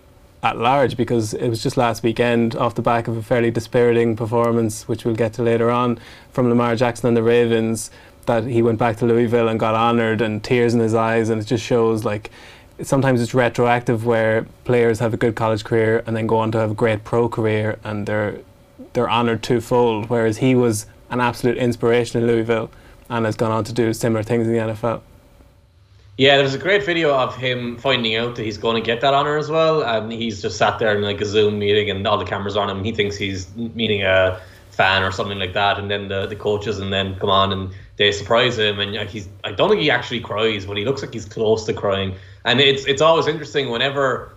at 0.44 0.58
large 0.58 0.98
because 0.98 1.36
it 1.36 1.48
was 1.48 1.62
just 1.62 1.78
last 1.78 2.02
weekend 2.02 2.56
off 2.56 2.74
the 2.74 2.82
back 2.82 3.08
of 3.08 3.16
a 3.16 3.22
fairly 3.22 3.52
dispiriting 3.52 4.16
performance, 4.16 4.88
which 4.88 5.06
we'll 5.06 5.16
get 5.16 5.32
to 5.34 5.44
later 5.44 5.70
on, 5.70 6.00
from 6.32 6.50
Lamar 6.50 6.76
Jackson 6.76 7.08
and 7.08 7.16
the 7.16 7.24
Ravens 7.24 7.92
that 8.32 8.50
he 8.50 8.62
went 8.62 8.80
back 8.80 8.98
to 8.98 9.06
Louisville 9.06 9.48
and 9.50 9.60
got 9.60 9.76
honoured 9.76 10.22
and 10.22 10.44
tears 10.44 10.74
in 10.74 10.80
his 10.80 10.94
eyes, 10.94 11.30
and 11.30 11.42
it 11.42 11.46
just 11.46 11.64
shows 11.64 12.06
like 12.06 12.32
sometimes 12.82 13.22
it's 13.22 13.34
retroactive 13.34 14.06
where 14.06 14.44
players 14.64 15.00
have 15.00 15.14
a 15.14 15.18
good 15.18 15.36
college 15.36 15.64
career 15.64 16.04
and 16.08 16.16
then 16.16 16.28
go 16.28 16.38
on 16.38 16.52
to 16.52 16.58
have 16.58 16.72
a 16.72 16.74
great 16.74 17.04
pro 17.04 17.30
career 17.30 17.78
and 17.84 18.08
they're 18.08 18.40
they're 18.94 19.10
honoured 19.10 19.44
twofold. 19.44 20.10
Whereas 20.10 20.38
he 20.38 20.56
was 20.56 20.86
an 21.10 21.20
absolute 21.20 21.58
inspiration 21.58 22.22
in 22.22 22.28
Louisville 22.28 22.72
and 23.10 23.26
has 23.26 23.36
gone 23.36 23.52
on 23.52 23.64
to 23.66 23.74
do 23.74 23.94
similar 23.94 24.24
things 24.24 24.48
in 24.48 24.54
the 24.54 24.60
NFL. 24.60 25.02
Yeah, 26.18 26.38
there's 26.38 26.54
a 26.54 26.60
great 26.60 26.86
video 26.86 27.14
of 27.16 27.36
him 27.36 27.78
finding 27.78 28.16
out 28.16 28.36
that 28.36 28.44
he's 28.44 28.58
going 28.58 28.82
to 28.82 28.86
get 28.86 29.02
that 29.02 29.14
honor 29.14 29.38
as 29.38 29.50
well, 29.50 29.82
and 29.82 30.12
he's 30.12 30.42
just 30.42 30.58
sat 30.58 30.78
there 30.78 30.96
in 30.96 31.02
like 31.02 31.20
a 31.20 31.26
Zoom 31.26 31.58
meeting, 31.58 31.90
and 31.90 32.06
all 32.06 32.18
the 32.18 32.26
cameras 32.26 32.56
on 32.56 32.70
him. 32.70 32.84
He 32.84 32.92
thinks 32.92 33.16
he's 33.16 33.54
meeting 33.56 34.04
a 34.04 34.40
fan 34.72 35.04
or 35.04 35.12
something 35.12 35.40
like 35.40 35.54
that, 35.54 35.78
and 35.78 35.90
then 35.90 36.08
the, 36.08 36.26
the 36.26 36.36
coaches 36.36 36.80
and 36.80 36.92
then 36.92 37.16
come 37.20 37.30
on 37.30 37.52
and 37.52 37.72
they 37.98 38.12
surprise 38.12 38.58
him, 38.58 38.80
and 38.80 39.10
he's 39.10 39.30
I 39.44 39.52
don't 39.52 39.70
think 39.70 39.82
he 39.82 39.92
actually 39.92 40.22
cries, 40.22 40.66
but 40.66 40.78
he 40.78 40.86
looks 40.86 41.02
like 41.02 41.14
he's 41.14 41.26
close 41.26 41.66
to 41.66 41.74
crying. 41.74 42.16
And 42.46 42.60
it's 42.60 42.86
it's 42.86 43.02
always 43.02 43.28
interesting 43.28 43.70
whenever 43.70 44.34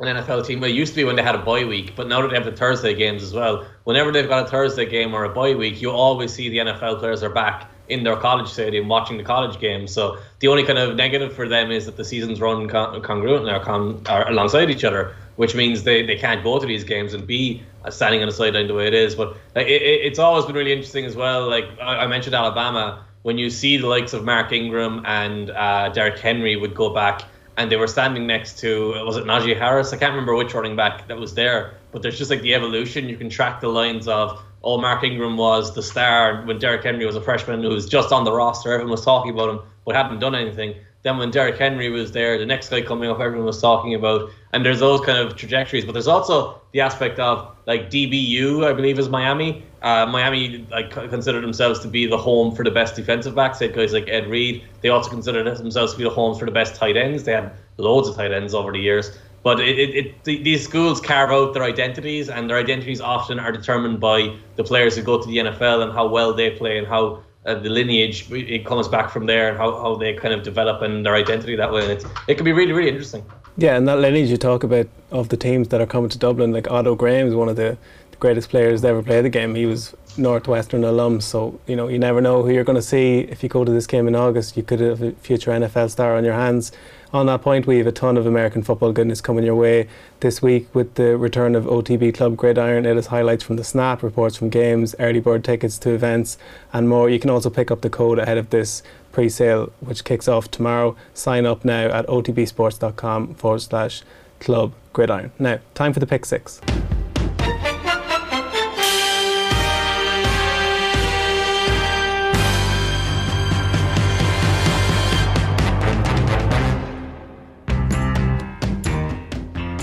an 0.00 0.16
NFL 0.16 0.46
team. 0.46 0.60
Well, 0.60 0.70
it 0.70 0.74
used 0.74 0.92
to 0.92 0.96
be 0.96 1.04
when 1.04 1.16
they 1.16 1.22
had 1.22 1.34
a 1.34 1.38
bye 1.38 1.64
week, 1.64 1.94
but 1.96 2.08
now 2.08 2.20
that 2.22 2.28
they 2.28 2.34
have 2.34 2.44
the 2.44 2.52
Thursday 2.52 2.94
games 2.94 3.22
as 3.22 3.32
well. 3.32 3.66
Whenever 3.84 4.12
they've 4.12 4.28
got 4.28 4.46
a 4.46 4.50
Thursday 4.50 4.86
game 4.86 5.14
or 5.14 5.24
a 5.24 5.28
bye 5.28 5.54
week, 5.54 5.80
you 5.80 5.90
always 5.90 6.32
see 6.32 6.48
the 6.48 6.58
NFL 6.58 6.98
players 6.98 7.22
are 7.22 7.30
back 7.30 7.70
in 7.88 8.04
their 8.04 8.16
college 8.16 8.48
stadium 8.48 8.88
watching 8.88 9.16
the 9.16 9.22
college 9.22 9.60
games. 9.60 9.92
So 9.92 10.18
the 10.40 10.48
only 10.48 10.64
kind 10.64 10.78
of 10.78 10.96
negative 10.96 11.32
for 11.34 11.48
them 11.48 11.70
is 11.70 11.86
that 11.86 11.96
the 11.96 12.04
seasons 12.04 12.40
run 12.40 12.68
con- 12.68 13.02
congruent 13.02 13.48
or, 13.48 13.60
con- 13.60 14.02
alongside 14.28 14.70
each 14.70 14.84
other, 14.84 15.14
which 15.36 15.54
means 15.54 15.82
they, 15.82 16.04
they 16.04 16.16
can't 16.16 16.42
go 16.42 16.58
to 16.58 16.66
these 16.66 16.84
games 16.84 17.14
and 17.14 17.26
be 17.26 17.62
standing 17.90 18.22
on 18.22 18.28
the 18.28 18.34
sideline 18.34 18.66
the 18.66 18.74
way 18.74 18.86
it 18.86 18.94
is. 18.94 19.14
But 19.14 19.36
like, 19.54 19.66
it, 19.66 19.82
it's 19.82 20.18
always 20.18 20.46
been 20.46 20.54
really 20.54 20.72
interesting 20.72 21.04
as 21.04 21.16
well. 21.16 21.48
Like 21.48 21.66
I, 21.80 22.04
I 22.04 22.06
mentioned 22.06 22.34
Alabama, 22.34 23.04
when 23.22 23.38
you 23.38 23.50
see 23.50 23.76
the 23.76 23.86
likes 23.86 24.12
of 24.12 24.24
Mark 24.24 24.52
Ingram 24.52 25.02
and 25.06 25.50
uh, 25.50 25.88
Derrick 25.90 26.18
Henry 26.18 26.56
would 26.56 26.74
go 26.74 26.92
back 26.92 27.22
and 27.56 27.70
they 27.70 27.76
were 27.76 27.86
standing 27.86 28.26
next 28.26 28.58
to 28.60 28.92
was 29.04 29.16
it 29.16 29.24
Najee 29.24 29.56
Harris? 29.56 29.92
I 29.92 29.96
can't 29.96 30.12
remember 30.12 30.34
which 30.34 30.54
running 30.54 30.76
back 30.76 31.08
that 31.08 31.18
was 31.18 31.34
there, 31.34 31.74
but 31.92 32.02
there's 32.02 32.18
just 32.18 32.30
like 32.30 32.42
the 32.42 32.54
evolution. 32.54 33.08
You 33.08 33.16
can 33.16 33.28
track 33.28 33.60
the 33.60 33.68
lines 33.68 34.08
of 34.08 34.42
oh 34.64 34.80
Mark 34.80 35.04
Ingram 35.04 35.36
was 35.36 35.74
the 35.74 35.82
star 35.82 36.42
when 36.44 36.58
Derrick 36.58 36.82
Henry 36.82 37.04
was 37.06 37.16
a 37.16 37.20
freshman 37.20 37.62
who 37.62 37.68
was 37.68 37.86
just 37.88 38.12
on 38.12 38.24
the 38.24 38.32
roster. 38.32 38.72
Everyone 38.72 38.92
was 38.92 39.04
talking 39.04 39.32
about 39.32 39.50
him, 39.50 39.60
but 39.84 39.94
hadn't 39.94 40.20
done 40.20 40.34
anything. 40.34 40.74
Then 41.02 41.18
when 41.18 41.30
Derrick 41.30 41.58
Henry 41.58 41.90
was 41.90 42.12
there, 42.12 42.38
the 42.38 42.46
next 42.46 42.68
guy 42.68 42.80
coming 42.80 43.10
up, 43.10 43.18
everyone 43.18 43.46
was 43.46 43.60
talking 43.60 43.94
about, 43.94 44.30
and 44.52 44.64
there's 44.64 44.78
those 44.78 45.00
kind 45.00 45.18
of 45.18 45.36
trajectories. 45.36 45.84
But 45.84 45.92
there's 45.92 46.06
also 46.06 46.60
the 46.72 46.80
aspect 46.80 47.18
of 47.18 47.56
like 47.66 47.90
DBU, 47.90 48.64
I 48.64 48.72
believe, 48.72 48.98
is 48.98 49.08
Miami. 49.08 49.64
Uh, 49.82 50.06
Miami 50.06 50.64
like 50.70 50.90
consider 50.90 51.40
themselves 51.40 51.80
to 51.80 51.88
be 51.88 52.06
the 52.06 52.16
home 52.16 52.54
for 52.54 52.64
the 52.64 52.70
best 52.70 52.94
defensive 52.94 53.34
backs. 53.34 53.58
They 53.58 53.66
had 53.66 53.74
guys 53.74 53.92
like 53.92 54.08
Ed 54.08 54.28
Reed. 54.28 54.64
They 54.80 54.90
also 54.90 55.10
consider 55.10 55.42
themselves 55.42 55.92
to 55.92 55.98
be 55.98 56.04
the 56.04 56.10
homes 56.10 56.38
for 56.38 56.44
the 56.44 56.52
best 56.52 56.76
tight 56.76 56.96
ends. 56.96 57.24
They 57.24 57.32
had 57.32 57.52
loads 57.78 58.08
of 58.08 58.14
tight 58.14 58.30
ends 58.30 58.54
over 58.54 58.70
the 58.70 58.78
years. 58.78 59.18
But 59.42 59.58
it, 59.58 59.76
it, 59.76 60.14
it, 60.24 60.24
these 60.24 60.62
schools 60.64 61.00
carve 61.00 61.30
out 61.30 61.52
their 61.52 61.64
identities, 61.64 62.28
and 62.28 62.48
their 62.48 62.58
identities 62.58 63.00
often 63.00 63.40
are 63.40 63.50
determined 63.50 63.98
by 63.98 64.36
the 64.54 64.62
players 64.62 64.96
who 64.96 65.02
go 65.02 65.20
to 65.20 65.26
the 65.26 65.38
NFL 65.38 65.82
and 65.82 65.92
how 65.92 66.06
well 66.06 66.32
they 66.32 66.50
play 66.50 66.78
and 66.78 66.86
how 66.86 67.24
uh, 67.46 67.54
the 67.54 67.68
lineage 67.68 68.30
it 68.30 68.64
comes 68.64 68.88
back 68.88 69.10
from 69.10 69.26
there 69.26 69.48
and 69.48 69.58
how, 69.58 69.72
how 69.72 69.96
they 69.96 70.14
kind 70.14 70.32
of 70.32 70.42
develop 70.42 70.82
and 70.82 71.04
their 71.04 71.14
identity 71.14 71.56
that 71.56 71.72
way. 71.72 71.82
And 71.82 71.92
it's, 71.92 72.04
it 72.28 72.36
can 72.36 72.44
be 72.44 72.52
really, 72.52 72.72
really 72.72 72.88
interesting. 72.88 73.24
Yeah, 73.56 73.76
and 73.76 73.86
that 73.88 73.98
lineage 73.98 74.30
you 74.30 74.36
talk 74.36 74.62
about 74.64 74.88
of 75.10 75.28
the 75.28 75.36
teams 75.36 75.68
that 75.68 75.80
are 75.80 75.86
coming 75.86 76.08
to 76.10 76.18
Dublin, 76.18 76.52
like 76.52 76.70
Otto 76.70 76.94
Graham 76.94 77.26
is 77.26 77.34
one 77.34 77.48
of 77.48 77.56
the, 77.56 77.76
the 78.10 78.16
greatest 78.18 78.48
players 78.48 78.80
to 78.80 78.88
ever 78.88 79.02
play 79.02 79.20
the 79.20 79.28
game. 79.28 79.54
He 79.54 79.66
was 79.66 79.94
Northwestern 80.16 80.84
alum, 80.84 81.20
so 81.20 81.58
you 81.66 81.76
know 81.76 81.88
you 81.88 81.98
never 81.98 82.20
know 82.20 82.42
who 82.42 82.50
you're 82.50 82.64
going 82.64 82.76
to 82.76 82.82
see. 82.82 83.20
If 83.20 83.42
you 83.42 83.48
go 83.48 83.64
to 83.64 83.72
this 83.72 83.86
game 83.86 84.08
in 84.08 84.14
August, 84.14 84.56
you 84.56 84.62
could 84.62 84.80
have 84.80 85.02
a 85.02 85.12
future 85.12 85.50
NFL 85.50 85.90
star 85.90 86.16
on 86.16 86.24
your 86.24 86.34
hands. 86.34 86.72
On 87.12 87.26
that 87.26 87.42
point, 87.42 87.66
we 87.66 87.76
have 87.76 87.86
a 87.86 87.92
ton 87.92 88.16
of 88.16 88.24
American 88.24 88.62
football 88.62 88.90
goodness 88.90 89.20
coming 89.20 89.44
your 89.44 89.54
way 89.54 89.86
this 90.20 90.40
week 90.40 90.74
with 90.74 90.94
the 90.94 91.18
return 91.18 91.54
of 91.54 91.64
OTB 91.64 92.14
Club 92.14 92.36
Gridiron. 92.36 92.86
It 92.86 92.96
has 92.96 93.08
highlights 93.08 93.44
from 93.44 93.56
the 93.56 93.64
snap, 93.64 94.02
reports 94.02 94.36
from 94.36 94.48
games, 94.48 94.94
early 94.98 95.20
bird 95.20 95.44
tickets 95.44 95.76
to 95.80 95.90
events, 95.90 96.38
and 96.72 96.88
more. 96.88 97.10
You 97.10 97.20
can 97.20 97.28
also 97.28 97.50
pick 97.50 97.70
up 97.70 97.82
the 97.82 97.90
code 97.90 98.18
ahead 98.18 98.38
of 98.38 98.48
this 98.48 98.82
pre-sale, 99.12 99.70
which 99.80 100.04
kicks 100.04 100.26
off 100.26 100.50
tomorrow. 100.50 100.96
Sign 101.12 101.44
up 101.44 101.66
now 101.66 101.88
at 101.88 102.06
otbsports.com 102.06 103.34
forward 103.34 103.60
slash 103.60 104.02
club 104.40 104.72
gridiron. 104.94 105.32
Now, 105.38 105.60
time 105.74 105.92
for 105.92 106.00
the 106.00 106.06
pick 106.06 106.24
six. 106.24 106.62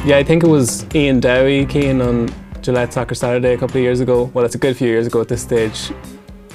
Yeah, 0.09 0.17
I 0.17 0.23
think 0.23 0.41
it 0.41 0.47
was 0.49 0.87
Iain 0.95 1.19
Dowie 1.19 1.67
keen 1.67 2.01
on 2.01 2.33
Gillette 2.63 2.91
Soccer 2.91 3.13
Saturday 3.13 3.53
a 3.53 3.57
couple 3.59 3.77
of 3.77 3.83
years 3.83 3.99
ago. 3.99 4.23
Well, 4.33 4.43
it's 4.43 4.55
a 4.55 4.57
good 4.57 4.75
few 4.75 4.87
years 4.87 5.05
ago 5.05 5.21
at 5.21 5.27
this 5.27 5.43
stage. 5.43 5.91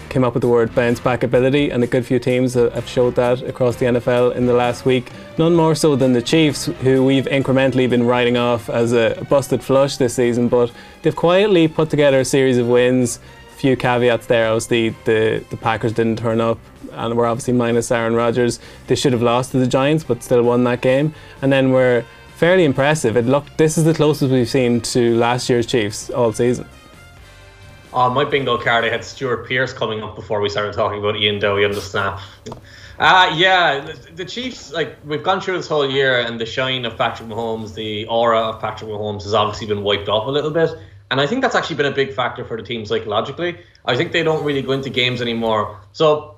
Came 0.08 0.25
up 0.25 0.34
with 0.34 0.40
the 0.40 0.49
word 0.49 0.75
bounce 0.75 0.99
back 0.99 1.23
ability, 1.23 1.70
and 1.70 1.80
a 1.84 1.87
good 1.87 2.04
few 2.04 2.18
teams 2.18 2.54
have 2.54 2.88
showed 2.88 3.14
that 3.14 3.42
across 3.42 3.76
the 3.76 3.87
NFL 3.87 4.34
in 4.34 4.46
the 4.46 4.52
last 4.52 4.84
week. 4.84 5.12
None 5.38 5.54
more 5.54 5.76
so 5.76 5.94
than 5.94 6.12
the 6.12 6.20
Chiefs, 6.20 6.64
who 6.64 7.04
we've 7.04 7.26
incrementally 7.26 7.88
been 7.88 8.04
writing 8.04 8.37
off 8.37 8.68
as 8.68 8.92
a 8.92 9.25
busted 9.30 9.62
flush 9.62 9.99
this 9.99 10.14
season, 10.14 10.49
but 10.49 10.73
they've 11.02 11.14
quietly 11.14 11.68
put 11.68 11.90
together 11.90 12.18
a 12.18 12.25
series 12.25 12.58
of 12.58 12.66
wins. 12.66 13.20
A 13.52 13.54
few 13.54 13.76
caveats 13.76 14.26
there. 14.26 14.49
Obviously, 14.49 14.88
the, 15.04 15.44
the 15.50 15.56
Packers 15.56 15.92
didn't 15.92 16.18
turn 16.18 16.40
up 16.40 16.58
and 16.90 17.16
we're 17.16 17.26
obviously 17.26 17.54
minus 17.54 17.92
Aaron 17.92 18.16
Rodgers. 18.16 18.58
They 18.88 18.96
should 18.96 19.12
have 19.12 19.23
lost 19.23 19.52
to 19.52 19.58
the 19.58 19.66
Giants, 19.66 20.02
but 20.02 20.25
still 20.25 20.42
won 20.42 20.64
that 20.64 20.80
game. 20.80 21.14
And 21.40 21.52
then 21.52 21.70
we're 21.70 22.04
fairly 22.44 22.64
impressive. 22.64 23.16
It 23.16 23.24
looked 23.24 23.56
this 23.56 23.78
is 23.78 23.84
the 23.84 23.94
closest 23.94 24.30
we've 24.30 24.46
seen 24.46 24.82
to 24.92 25.16
last 25.16 25.48
year's 25.48 25.64
Chiefs 25.64 26.10
all 26.10 26.30
season. 26.30 26.66
On 27.94 28.12
my 28.12 28.26
bingo 28.26 28.58
card, 28.58 28.84
I 28.84 28.90
had 28.90 29.02
Stuart 29.02 29.48
Pearce 29.48 29.72
coming 29.72 30.02
up 30.02 30.14
before 30.14 30.42
we 30.42 30.50
started 30.50 30.74
talking 30.74 30.98
about 30.98 31.14
Iain 31.14 31.38
Dowie 31.38 31.64
on 31.64 31.72
the 31.72 31.80
snap. 31.80 32.20
Uh, 32.98 33.32
yeah, 33.34 33.90
the 34.14 34.26
Chiefs, 34.26 34.72
like, 34.72 34.98
we've 35.06 35.22
gone 35.22 35.40
through 35.40 35.56
this 35.56 35.68
whole 35.68 35.90
year, 35.90 36.20
and 36.20 36.38
the 36.38 36.44
shine 36.44 36.84
of 36.84 36.98
Patrick 36.98 37.30
Mahomes, 37.30 37.74
the 37.74 38.04
aura 38.08 38.40
of 38.50 38.60
Patrick 38.60 38.90
Mahomes 38.90 39.22
has 39.22 39.32
obviously 39.32 39.66
been 39.66 39.82
wiped 39.82 40.10
off 40.10 40.26
a 40.26 40.30
little 40.30 40.50
bit. 40.50 40.68
And 41.10 41.22
I 41.22 41.26
think 41.26 41.40
that's 41.40 41.54
actually 41.54 41.76
been 41.76 41.92
a 41.94 41.96
big 42.02 42.12
factor 42.12 42.44
for 42.44 42.58
the 42.58 42.62
team 42.62 42.84
psychologically. 42.84 43.56
I 43.86 43.96
think 43.96 44.12
they 44.12 44.22
don't 44.22 44.44
really 44.44 44.60
go 44.60 44.72
into 44.72 44.90
games 44.90 45.22
anymore. 45.22 45.80
So, 45.92 46.36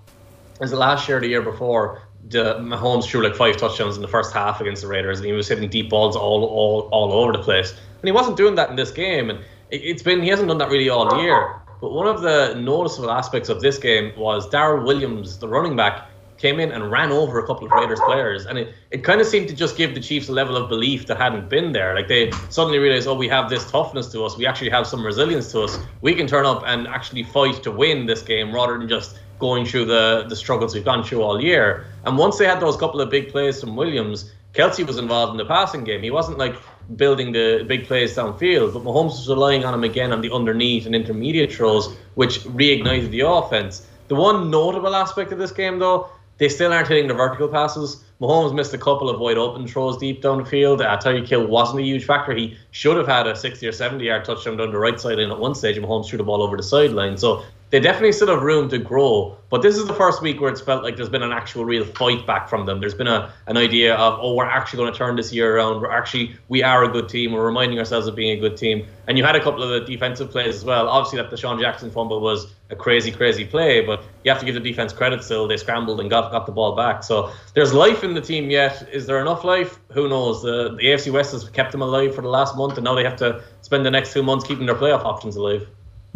as 0.60 0.70
the 0.70 0.76
last 0.76 1.08
year, 1.08 1.18
the 1.18 1.26
year 1.26 1.42
before, 1.42 2.05
the 2.28 2.54
Mahomes 2.56 3.04
threw 3.04 3.22
like 3.22 3.36
five 3.36 3.56
touchdowns 3.56 3.96
in 3.96 4.02
the 4.02 4.08
first 4.08 4.32
half 4.32 4.60
against 4.60 4.82
the 4.82 4.88
Raiders, 4.88 5.18
and 5.18 5.26
he 5.26 5.32
was 5.32 5.48
hitting 5.48 5.68
deep 5.68 5.90
balls 5.90 6.16
all 6.16 6.44
all 6.44 6.88
all 6.92 7.12
over 7.12 7.32
the 7.32 7.42
place. 7.42 7.70
And 7.70 8.04
he 8.04 8.12
wasn't 8.12 8.36
doing 8.36 8.54
that 8.56 8.70
in 8.70 8.76
this 8.76 8.90
game, 8.90 9.30
and 9.30 9.40
it's 9.70 10.02
been 10.02 10.22
he 10.22 10.28
hasn't 10.28 10.48
done 10.48 10.58
that 10.58 10.70
really 10.70 10.88
all 10.88 11.22
year. 11.22 11.60
But 11.80 11.92
one 11.92 12.06
of 12.06 12.22
the 12.22 12.54
noticeable 12.54 13.10
aspects 13.10 13.48
of 13.48 13.60
this 13.60 13.78
game 13.78 14.12
was 14.16 14.48
Darrel 14.48 14.84
Williams, 14.84 15.38
the 15.38 15.46
running 15.46 15.76
back, 15.76 16.08
came 16.38 16.60
in 16.60 16.72
and 16.72 16.90
ran 16.90 17.12
over 17.12 17.38
a 17.38 17.46
couple 17.46 17.66
of 17.66 17.72
Raiders 17.72 18.00
players, 18.00 18.46
and 18.46 18.58
it, 18.58 18.74
it 18.90 19.04
kind 19.04 19.20
of 19.20 19.26
seemed 19.26 19.48
to 19.48 19.54
just 19.54 19.76
give 19.76 19.94
the 19.94 20.00
Chiefs 20.00 20.28
a 20.28 20.32
level 20.32 20.56
of 20.56 20.68
belief 20.68 21.06
that 21.06 21.16
hadn't 21.16 21.48
been 21.48 21.72
there. 21.72 21.94
Like 21.94 22.08
they 22.08 22.30
suddenly 22.50 22.78
realized, 22.78 23.06
oh, 23.08 23.14
we 23.14 23.28
have 23.28 23.48
this 23.48 23.70
toughness 23.70 24.10
to 24.12 24.24
us, 24.24 24.36
we 24.36 24.46
actually 24.46 24.70
have 24.70 24.86
some 24.86 25.04
resilience 25.04 25.50
to 25.52 25.62
us. 25.62 25.78
We 26.00 26.14
can 26.14 26.26
turn 26.26 26.44
up 26.44 26.62
and 26.66 26.86
actually 26.88 27.22
fight 27.22 27.62
to 27.62 27.70
win 27.70 28.06
this 28.06 28.22
game 28.22 28.54
rather 28.54 28.78
than 28.78 28.88
just 28.88 29.18
going 29.38 29.66
through 29.66 29.84
the 29.86 30.24
the 30.28 30.36
struggles 30.36 30.74
we've 30.74 30.84
gone 30.84 31.04
through 31.04 31.22
all 31.22 31.40
year. 31.40 31.86
And 32.04 32.16
once 32.16 32.38
they 32.38 32.46
had 32.46 32.60
those 32.60 32.76
couple 32.76 33.00
of 33.00 33.10
big 33.10 33.30
plays 33.30 33.60
from 33.60 33.76
Williams, 33.76 34.32
Kelce 34.54 34.86
was 34.86 34.98
involved 34.98 35.32
in 35.32 35.36
the 35.36 35.44
passing 35.44 35.84
game. 35.84 36.02
He 36.02 36.10
wasn't 36.10 36.38
like 36.38 36.56
building 36.96 37.32
the 37.32 37.64
big 37.66 37.86
plays 37.86 38.16
downfield, 38.16 38.72
but 38.72 38.82
Mahomes 38.82 39.18
was 39.18 39.28
relying 39.28 39.64
on 39.64 39.74
him 39.74 39.84
again 39.84 40.12
on 40.12 40.20
the 40.20 40.32
underneath 40.32 40.86
and 40.86 40.94
intermediate 40.94 41.52
throws, 41.52 41.94
which 42.14 42.40
reignited 42.40 43.10
the 43.10 43.20
offense. 43.20 43.86
The 44.08 44.14
one 44.14 44.50
notable 44.50 44.94
aspect 44.94 45.32
of 45.32 45.38
this 45.38 45.50
game, 45.50 45.78
though, 45.78 46.08
they 46.38 46.48
still 46.48 46.72
aren't 46.72 46.88
hitting 46.88 47.08
the 47.08 47.14
vertical 47.14 47.48
passes. 47.48 48.04
Mahomes 48.20 48.54
missed 48.54 48.72
a 48.72 48.78
couple 48.78 49.10
of 49.10 49.20
wide 49.20 49.36
open 49.36 49.66
throws 49.66 49.98
deep 49.98 50.22
down 50.22 50.38
the 50.38 50.44
field. 50.44 50.80
Uh, 50.80 50.96
Tyreek 50.96 51.28
Hill 51.28 51.46
wasn't 51.46 51.80
a 51.80 51.82
huge 51.82 52.04
factor. 52.04 52.34
He 52.34 52.56
should 52.70 52.96
have 52.96 53.06
had 53.06 53.26
a 53.26 53.34
60 53.36 53.66
or 53.66 53.72
70 53.72 54.04
yard 54.04 54.24
touchdown 54.24 54.56
down 54.56 54.70
the 54.70 54.78
right 54.78 54.98
sideline 54.98 55.30
at 55.30 55.38
one 55.38 55.54
stage, 55.54 55.76
Mahomes 55.76 56.06
threw 56.06 56.18
the 56.18 56.24
ball 56.24 56.42
over 56.42 56.56
the 56.56 56.62
sideline. 56.62 57.16
So 57.16 57.42
they 57.70 57.80
definitely 57.80 58.12
still 58.12 58.28
have 58.28 58.42
room 58.42 58.68
to 58.68 58.78
grow. 58.78 59.36
But 59.48 59.62
this 59.62 59.76
is 59.76 59.86
the 59.86 59.94
first 59.94 60.22
week 60.22 60.40
where 60.40 60.50
it's 60.50 60.60
felt 60.60 60.82
like 60.82 60.96
there's 60.96 61.08
been 61.08 61.22
an 61.22 61.32
actual 61.32 61.64
real 61.64 61.84
fight 61.84 62.26
back 62.26 62.48
from 62.48 62.66
them. 62.66 62.80
There's 62.80 62.94
been 62.94 63.06
a 63.06 63.32
an 63.46 63.56
idea 63.56 63.94
of 63.94 64.18
oh 64.20 64.34
we're 64.34 64.44
actually 64.44 64.78
going 64.78 64.92
to 64.92 64.98
turn 64.98 65.16
this 65.16 65.32
year 65.32 65.56
around. 65.56 65.80
We're 65.80 65.90
actually 65.90 66.36
we 66.48 66.62
are 66.62 66.84
a 66.84 66.88
good 66.88 67.08
team. 67.08 67.32
We're 67.32 67.44
reminding 67.44 67.78
ourselves 67.78 68.06
of 68.06 68.14
being 68.14 68.36
a 68.36 68.40
good 68.40 68.56
team. 68.56 68.86
And 69.08 69.18
you 69.18 69.24
had 69.24 69.36
a 69.36 69.42
couple 69.42 69.62
of 69.62 69.70
the 69.70 69.80
defensive 69.80 70.30
plays 70.30 70.56
as 70.56 70.64
well. 70.64 70.88
Obviously 70.88 71.20
that 71.20 71.30
DeSean 71.30 71.60
Jackson 71.60 71.90
fumble 71.90 72.20
was 72.20 72.52
a 72.70 72.76
crazy 72.76 73.12
crazy 73.12 73.44
play, 73.44 73.80
but 73.80 74.02
you 74.24 74.30
have 74.30 74.40
to 74.40 74.46
give 74.46 74.54
the 74.54 74.60
defense 74.60 74.92
credit. 74.92 75.22
Still 75.22 75.46
they 75.46 75.56
scrambled 75.56 76.00
and 76.00 76.10
got 76.10 76.32
got 76.32 76.46
the 76.46 76.52
ball 76.52 76.74
back. 76.74 77.02
So 77.02 77.32
there's 77.54 77.72
life 77.72 78.04
in 78.04 78.14
the 78.14 78.20
team 78.20 78.50
yet. 78.50 78.88
Is 78.92 79.06
there 79.06 79.20
enough 79.20 79.44
life? 79.44 79.78
Who 79.92 80.08
knows? 80.08 80.42
The, 80.42 80.76
the 80.76 80.86
AFC 80.86 81.12
West 81.12 81.32
has 81.32 81.48
kept 81.50 81.72
them 81.72 81.82
alive 81.82 82.14
for 82.14 82.22
the 82.22 82.28
last 82.28 82.56
month, 82.56 82.76
and 82.76 82.84
now 82.84 82.94
they 82.94 83.04
have 83.04 83.16
to 83.16 83.42
spend 83.62 83.84
the 83.84 83.90
next 83.90 84.12
two 84.12 84.22
months 84.22 84.46
keeping 84.46 84.66
their 84.66 84.74
playoff 84.74 85.04
options 85.04 85.36
alive. 85.36 85.66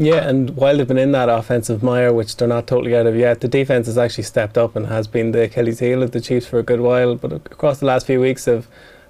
Yeah, 0.03 0.27
and 0.27 0.57
while 0.57 0.79
they've 0.79 0.89
been 0.89 0.97
in 0.97 1.13
that 1.13 1.29
offensive 1.29 1.83
mire, 1.83 2.11
which 2.11 2.35
they're 2.35 2.49
not 2.49 2.67
totally 2.67 2.97
out 2.97 3.07
of 3.07 3.17
yet, 3.17 3.43
the 3.43 3.49
defense 3.49 3.87
has 3.87 3.99
actually 3.99 4.25
stepped 4.25 4.57
up 4.57 4.75
and 4.75 4.87
has 4.87 5.07
been 5.07 5.33
the 5.33 5.43
Achilles 5.43 5.81
heel 5.81 6.03
of 6.03 6.13
the 6.13 6.23
Chiefs 6.23 6.47
for 6.47 6.59
a 6.59 6.63
good 6.63 6.81
while. 6.81 7.17
But 7.17 7.33
across 7.33 7.81
the 7.81 7.87
last 7.87 8.07
few 8.07 8.19
weeks, 8.19 8.47
have 8.47 8.67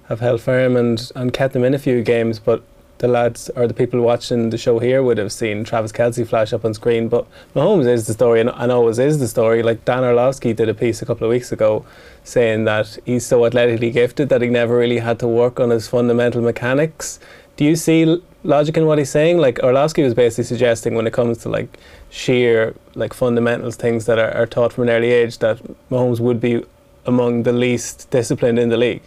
have 0.09 0.19
held 0.19 0.41
firm 0.41 0.75
and, 0.75 1.09
and 1.15 1.31
kept 1.31 1.53
them 1.53 1.63
in 1.63 1.73
a 1.73 1.79
few 1.79 2.03
games. 2.03 2.39
But 2.39 2.61
the 2.97 3.07
lads 3.07 3.49
or 3.55 3.67
the 3.67 3.73
people 3.73 4.01
watching 4.01 4.49
the 4.49 4.57
show 4.57 4.79
here 4.79 5.01
would 5.01 5.17
have 5.17 5.31
seen 5.31 5.63
Travis 5.63 5.93
Kelce 5.93 6.27
flash 6.27 6.51
up 6.51 6.65
on 6.65 6.73
screen. 6.73 7.07
But 7.07 7.25
Mahomes 7.55 7.87
is 7.87 8.05
the 8.05 8.13
story, 8.13 8.41
and, 8.41 8.51
and 8.53 8.69
always 8.69 8.99
is 8.99 9.17
the 9.17 9.29
story. 9.29 9.63
Like 9.63 9.85
Dan 9.85 10.03
Orlovsky 10.03 10.51
did 10.51 10.67
a 10.67 10.73
piece 10.73 11.01
a 11.01 11.05
couple 11.05 11.23
of 11.25 11.31
weeks 11.31 11.53
ago 11.53 11.85
saying 12.25 12.65
that 12.65 12.99
he's 13.05 13.25
so 13.25 13.45
athletically 13.45 13.91
gifted 13.91 14.27
that 14.27 14.41
he 14.41 14.49
never 14.49 14.75
really 14.75 14.99
had 14.99 15.19
to 15.19 15.27
work 15.29 15.57
on 15.57 15.69
his 15.69 15.87
fundamental 15.87 16.41
mechanics. 16.41 17.21
Do 17.55 17.63
you 17.63 17.77
see 17.77 18.21
logic 18.43 18.77
in 18.77 18.85
what 18.85 18.97
he's 18.97 19.09
saying. 19.09 19.37
Like 19.37 19.59
Orlovsky 19.63 20.03
was 20.03 20.13
basically 20.13 20.45
suggesting 20.45 20.95
when 20.95 21.07
it 21.07 21.13
comes 21.13 21.39
to 21.39 21.49
like 21.49 21.77
sheer 22.09 22.75
like 22.95 23.13
fundamentals, 23.13 23.75
things 23.75 24.05
that 24.05 24.19
are, 24.19 24.31
are 24.31 24.47
taught 24.47 24.73
from 24.73 24.83
an 24.83 24.89
early 24.89 25.11
age, 25.11 25.39
that 25.39 25.59
Mahomes 25.89 26.19
would 26.19 26.39
be 26.39 26.63
among 27.05 27.43
the 27.43 27.53
least 27.53 28.09
disciplined 28.11 28.59
in 28.59 28.69
the 28.69 28.77
league. 28.77 29.03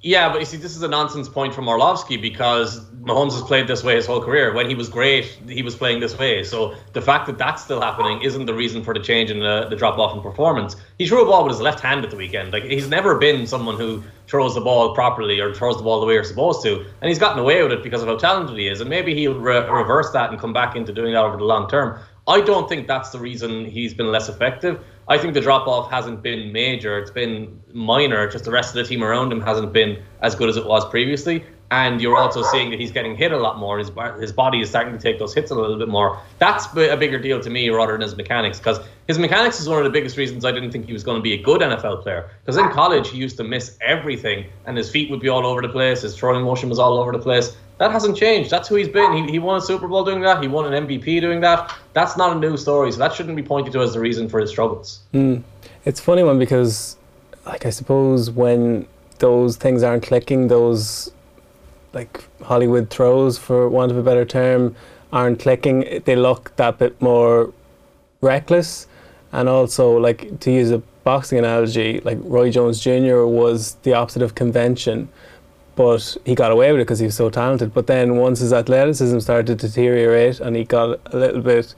Yeah, 0.00 0.30
but 0.30 0.38
you 0.38 0.44
see, 0.44 0.58
this 0.58 0.76
is 0.76 0.82
a 0.82 0.88
nonsense 0.88 1.28
point 1.28 1.52
from 1.52 1.66
Orlovsky 1.66 2.16
because 2.16 2.80
Mahomes 3.02 3.32
has 3.32 3.42
played 3.42 3.66
this 3.66 3.82
way 3.82 3.96
his 3.96 4.06
whole 4.06 4.20
career. 4.22 4.52
When 4.52 4.68
he 4.68 4.76
was 4.76 4.88
great, 4.88 5.24
he 5.48 5.62
was 5.62 5.74
playing 5.74 5.98
this 5.98 6.16
way. 6.16 6.44
So 6.44 6.76
the 6.92 7.02
fact 7.02 7.26
that 7.26 7.36
that's 7.36 7.64
still 7.64 7.80
happening 7.80 8.22
isn't 8.22 8.46
the 8.46 8.54
reason 8.54 8.84
for 8.84 8.94
the 8.94 9.00
change 9.00 9.28
in 9.28 9.40
the, 9.40 9.66
the 9.68 9.74
drop 9.74 9.98
off 9.98 10.14
in 10.14 10.22
performance. 10.22 10.76
He 10.98 11.08
threw 11.08 11.22
a 11.22 11.26
ball 11.26 11.42
with 11.42 11.54
his 11.54 11.60
left 11.60 11.80
hand 11.80 12.04
at 12.04 12.10
the 12.12 12.16
weekend. 12.16 12.52
Like 12.52 12.62
he's 12.62 12.88
never 12.88 13.18
been 13.18 13.44
someone 13.48 13.76
who 13.76 14.04
throws 14.28 14.54
the 14.54 14.60
ball 14.60 14.94
properly 14.94 15.40
or 15.40 15.52
throws 15.52 15.78
the 15.78 15.82
ball 15.82 15.98
the 15.98 16.06
way 16.06 16.14
you're 16.14 16.22
supposed 16.22 16.62
to, 16.62 16.84
and 17.00 17.08
he's 17.08 17.18
gotten 17.18 17.40
away 17.40 17.60
with 17.64 17.72
it 17.72 17.82
because 17.82 18.00
of 18.00 18.08
how 18.08 18.16
talented 18.16 18.56
he 18.56 18.68
is. 18.68 18.80
And 18.80 18.88
maybe 18.88 19.14
he'll 19.14 19.38
re- 19.38 19.68
reverse 19.68 20.12
that 20.12 20.30
and 20.30 20.38
come 20.38 20.52
back 20.52 20.76
into 20.76 20.92
doing 20.92 21.14
that 21.14 21.24
over 21.24 21.36
the 21.36 21.44
long 21.44 21.68
term. 21.68 21.98
I 22.28 22.42
don't 22.42 22.68
think 22.68 22.86
that's 22.86 23.10
the 23.10 23.18
reason 23.18 23.64
he's 23.64 23.94
been 23.94 24.12
less 24.12 24.28
effective. 24.28 24.84
I 25.08 25.16
think 25.16 25.34
the 25.34 25.40
drop 25.40 25.66
off 25.66 25.90
hasn't 25.90 26.22
been 26.22 26.52
major. 26.52 26.98
It's 26.98 27.10
been 27.10 27.60
minor. 27.72 28.28
Just 28.28 28.44
the 28.44 28.50
rest 28.50 28.70
of 28.70 28.74
the 28.74 28.84
team 28.84 29.02
around 29.02 29.32
him 29.32 29.40
hasn't 29.40 29.72
been 29.72 30.02
as 30.20 30.34
good 30.34 30.50
as 30.50 30.56
it 30.56 30.66
was 30.66 30.88
previously. 30.88 31.44
And 31.70 32.00
you're 32.00 32.16
also 32.16 32.42
seeing 32.42 32.70
that 32.70 32.80
he's 32.80 32.92
getting 32.92 33.14
hit 33.14 33.32
a 33.32 33.36
lot 33.36 33.58
more. 33.58 33.78
His, 33.78 33.90
his 34.18 34.32
body 34.32 34.60
is 34.60 34.70
starting 34.70 34.92
to 34.92 34.98
take 34.98 35.18
those 35.18 35.34
hits 35.34 35.50
a 35.50 35.54
little 35.54 35.78
bit 35.78 35.88
more. 35.88 36.20
That's 36.38 36.66
a 36.74 36.96
bigger 36.96 37.18
deal 37.18 37.40
to 37.40 37.50
me 37.50 37.68
rather 37.68 37.92
than 37.92 38.00
his 38.00 38.16
mechanics, 38.16 38.58
because 38.58 38.80
his 39.06 39.18
mechanics 39.18 39.60
is 39.60 39.68
one 39.68 39.78
of 39.78 39.84
the 39.84 39.90
biggest 39.90 40.16
reasons 40.16 40.46
I 40.46 40.52
didn't 40.52 40.70
think 40.70 40.86
he 40.86 40.94
was 40.94 41.04
going 41.04 41.18
to 41.18 41.22
be 41.22 41.34
a 41.34 41.42
good 41.42 41.60
NFL 41.60 42.02
player. 42.02 42.30
Because 42.40 42.56
in 42.56 42.70
college, 42.70 43.10
he 43.10 43.18
used 43.18 43.36
to 43.36 43.44
miss 43.44 43.76
everything, 43.82 44.46
and 44.64 44.78
his 44.78 44.90
feet 44.90 45.10
would 45.10 45.20
be 45.20 45.28
all 45.28 45.46
over 45.46 45.60
the 45.60 45.68
place, 45.68 46.02
his 46.02 46.16
throwing 46.16 46.42
motion 46.42 46.70
was 46.70 46.78
all 46.78 46.98
over 46.98 47.12
the 47.12 47.18
place. 47.18 47.54
That 47.78 47.92
hasn't 47.92 48.16
changed. 48.16 48.50
That's 48.50 48.68
who 48.68 48.74
he's 48.74 48.88
been. 48.88 49.12
He, 49.12 49.32
he 49.32 49.38
won 49.38 49.56
a 49.56 49.60
Super 49.60 49.86
Bowl 49.88 50.04
doing 50.04 50.20
that. 50.22 50.42
He 50.42 50.48
won 50.48 50.72
an 50.72 50.86
MVP 50.86 51.20
doing 51.20 51.40
that. 51.42 51.74
That's 51.92 52.16
not 52.16 52.36
a 52.36 52.38
new 52.38 52.56
story. 52.56 52.90
So 52.92 52.98
that 52.98 53.12
shouldn't 53.14 53.36
be 53.36 53.42
pointed 53.42 53.72
to 53.74 53.80
as 53.80 53.94
the 53.94 54.00
reason 54.00 54.28
for 54.28 54.40
his 54.40 54.50
struggles. 54.50 55.00
Mm. 55.14 55.42
It's 55.84 56.00
funny 56.00 56.22
one 56.22 56.38
because, 56.38 56.96
like, 57.46 57.64
I 57.66 57.70
suppose 57.70 58.30
when 58.30 58.86
those 59.18 59.56
things 59.56 59.82
aren't 59.82 60.02
clicking. 60.02 60.48
Those 60.48 61.12
like 61.92 62.24
Hollywood 62.42 62.90
throws, 62.90 63.38
for 63.38 63.68
want 63.68 63.92
of 63.92 63.98
a 63.98 64.02
better 64.02 64.24
term, 64.24 64.74
aren't 65.12 65.40
clicking. 65.40 66.02
They 66.04 66.16
look 66.16 66.54
that 66.56 66.78
bit 66.78 67.00
more 67.00 67.52
reckless, 68.20 68.86
and 69.32 69.48
also 69.48 69.96
like 69.96 70.40
to 70.40 70.50
use 70.50 70.70
a 70.70 70.78
boxing 71.04 71.38
analogy, 71.38 72.00
like 72.00 72.18
Roy 72.22 72.50
Jones 72.50 72.80
Jr. 72.80 73.24
was 73.24 73.74
the 73.82 73.94
opposite 73.94 74.22
of 74.22 74.34
convention, 74.34 75.08
but 75.78 76.16
he 76.24 76.34
got 76.34 76.50
away 76.50 76.72
with 76.72 76.80
it 76.80 76.84
because 76.84 76.98
he 76.98 77.06
was 77.06 77.14
so 77.14 77.30
talented. 77.30 77.72
But 77.72 77.86
then 77.86 78.16
once 78.16 78.40
his 78.40 78.52
athleticism 78.52 79.20
started 79.20 79.46
to 79.46 79.68
deteriorate 79.68 80.40
and 80.40 80.56
he 80.56 80.64
got 80.64 80.98
a 81.06 81.16
little 81.16 81.40
bit 81.40 81.72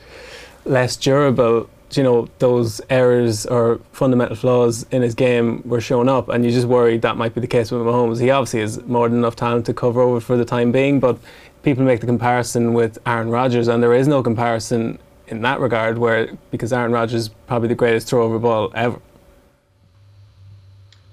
less 0.65 0.97
durable, 0.97 1.69
you 1.93 2.03
know, 2.03 2.27
those 2.39 2.81
errors 2.89 3.45
or 3.45 3.79
fundamental 3.93 4.37
flaws 4.37 4.87
in 4.91 5.03
his 5.03 5.15
game 5.15 5.63
were 5.67 5.83
showing 5.83 6.09
up, 6.09 6.31
and 6.31 6.47
you 6.47 6.51
just 6.51 6.67
worried 6.67 7.03
that 7.03 7.19
might 7.19 7.35
be 7.35 7.43
the 7.43 7.47
case 7.47 7.71
with 7.71 7.83
Mahomes. 7.83 8.19
He 8.19 8.31
obviously 8.31 8.61
has 8.61 8.83
more 8.85 9.07
than 9.07 9.19
enough 9.19 9.37
talent 9.37 9.67
to 9.67 9.75
cover 9.75 10.01
over 10.01 10.19
for 10.19 10.39
the 10.39 10.47
time 10.47 10.73
being, 10.73 10.99
but 10.99 11.19
people 11.63 11.85
make 11.85 12.01
the 12.01 12.07
comparison 12.07 12.73
with 12.73 12.97
Aaron 13.05 13.29
Rodgers, 13.29 13.69
and 13.69 13.83
there 13.83 13.93
is 13.93 14.09
no 14.09 14.23
comparison 14.23 14.99
in 15.27 15.43
that 15.43 15.61
regard, 15.61 15.99
where 15.99 16.31
because 16.51 16.73
Aaron 16.73 16.93
Rodgers 16.93 17.23
is 17.23 17.29
probably 17.47 17.69
the 17.69 17.75
greatest 17.75 18.09
throw 18.09 18.23
over 18.23 18.39
ball 18.39 18.73
ever 18.75 18.99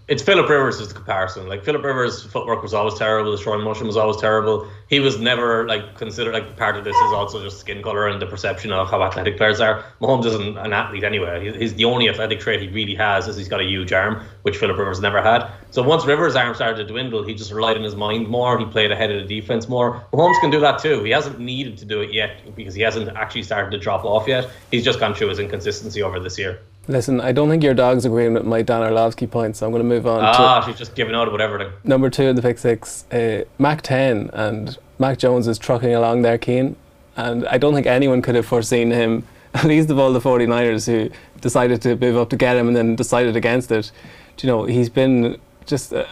it's 0.07 0.23
Philip 0.23 0.47
Rivers 0.47 0.79
is 0.79 0.87
the 0.87 0.93
comparison. 0.93 1.49
Like 1.49 1.65
Philip 1.65 1.83
Rivers' 1.83 2.23
footwork 2.23 2.63
was 2.63 2.73
always 2.73 2.93
terrible. 2.93 3.33
His 3.33 3.41
throwing 3.41 3.61
motion 3.61 3.87
was 3.87 3.97
always 3.97 4.15
terrible. 4.15 4.65
He 4.87 5.01
was 5.01 5.19
never 5.19 5.67
like 5.67 5.97
considered 5.97 6.33
like 6.33 6.55
part 6.55 6.77
of 6.77 6.85
this 6.85 6.95
is 6.95 7.13
also 7.13 7.43
just 7.43 7.59
skin 7.59 7.83
color 7.83 8.07
and 8.07 8.21
the 8.21 8.25
perception 8.25 8.71
of 8.71 8.89
how 8.89 9.03
athletic 9.03 9.35
players 9.35 9.59
are. 9.59 9.83
Mahomes 9.99 10.25
isn't 10.25 10.57
an 10.57 10.71
athlete 10.71 11.03
anyway. 11.03 11.51
He's 11.57 11.75
the 11.75 11.83
only 11.83 12.07
athletic 12.07 12.39
trait 12.39 12.61
he 12.61 12.69
really 12.69 12.95
has 12.95 13.27
is 13.27 13.35
he's 13.35 13.49
got 13.49 13.59
a 13.59 13.65
huge 13.65 13.91
arm, 13.91 14.23
which 14.43 14.57
Philip 14.57 14.77
Rivers 14.77 15.01
never 15.01 15.21
had. 15.21 15.45
So 15.71 15.83
once 15.83 16.05
Rivers' 16.05 16.37
arm 16.37 16.55
started 16.55 16.77
to 16.77 16.85
dwindle, 16.85 17.23
he 17.23 17.33
just 17.33 17.51
relied 17.51 17.75
on 17.75 17.83
his 17.83 17.95
mind 17.95 18.29
more. 18.29 18.57
He 18.57 18.65
played 18.65 18.93
ahead 18.93 19.11
of 19.11 19.27
the 19.27 19.41
defense 19.41 19.67
more. 19.67 20.05
Mahomes 20.13 20.39
can 20.39 20.51
do 20.51 20.61
that 20.61 20.79
too. 20.79 21.03
He 21.03 21.11
hasn't 21.11 21.37
needed 21.37 21.77
to 21.79 21.85
do 21.85 21.99
it 21.99 22.13
yet 22.13 22.55
because 22.55 22.75
he 22.75 22.81
hasn't 22.81 23.09
actually 23.09 23.43
started 23.43 23.71
to 23.71 23.77
drop 23.77 24.05
off 24.05 24.25
yet. 24.25 24.49
He's 24.71 24.85
just 24.85 25.01
gone 25.01 25.13
through 25.13 25.29
his 25.29 25.39
inconsistency 25.39 26.01
over 26.01 26.17
this 26.21 26.39
year. 26.39 26.61
Listen, 26.89 27.20
I 27.20 27.34
don't 27.34 27.50
think 27.50 27.63
your 27.63 27.74
dog's 27.74 28.06
agreeing 28.06 28.34
with 28.34 28.46
my 28.46 28.62
Dan 28.62 28.82
Orlovsky 28.82 29.27
point, 29.27 29.58
so 29.58 29.65
I'm 29.65 29.72
going 29.74 29.84
to 29.84 29.88
move 29.88 30.08
on. 30.08 30.24
Ah, 30.24 30.63
she's 30.65 30.77
just 30.77 30.96
giving 30.96 31.13
out 31.15 31.27
about 31.27 31.41
everything. 31.41 31.72
Number 31.84 32.10
two 32.10 32.24
in 32.24 32.36
the 32.36 32.41
pick 32.41 32.58
six, 32.58 33.06
uh, 33.12 33.44
Mac 33.60 33.82
10, 33.82 34.29
and 34.32 34.77
Mac 34.98 35.17
Jones 35.17 35.48
is 35.48 35.58
trucking 35.58 35.94
along 35.94 36.22
there, 36.22 36.38
Cian. 36.38 36.77
And 37.17 37.46
I 37.48 37.58
don't 37.58 37.74
think 37.74 37.88
anyone 37.88 38.22
could 38.22 38.36
have 38.36 38.46
foreseen 38.46 38.91
him, 38.91 39.27
at 39.53 39.65
least 39.65 39.89
of 39.89 40.00
all 40.00 40.13
the 40.13 40.22
49ers 40.22 40.86
who 40.86 41.10
decided 41.41 41.82
to 41.82 41.98
move 41.98 42.15
up 42.15 42.29
to 42.29 42.38
get 42.38 42.56
him 42.56 42.67
and 42.67 42.75
then 42.75 42.96
decided 42.96 43.36
against 43.36 43.70
it. 43.72 43.91
Do 44.38 44.48
you 44.48 44.53
know, 44.53 44.63
he's 44.63 44.89
been 44.89 45.39
just 45.65 45.91
uh, 45.91 46.06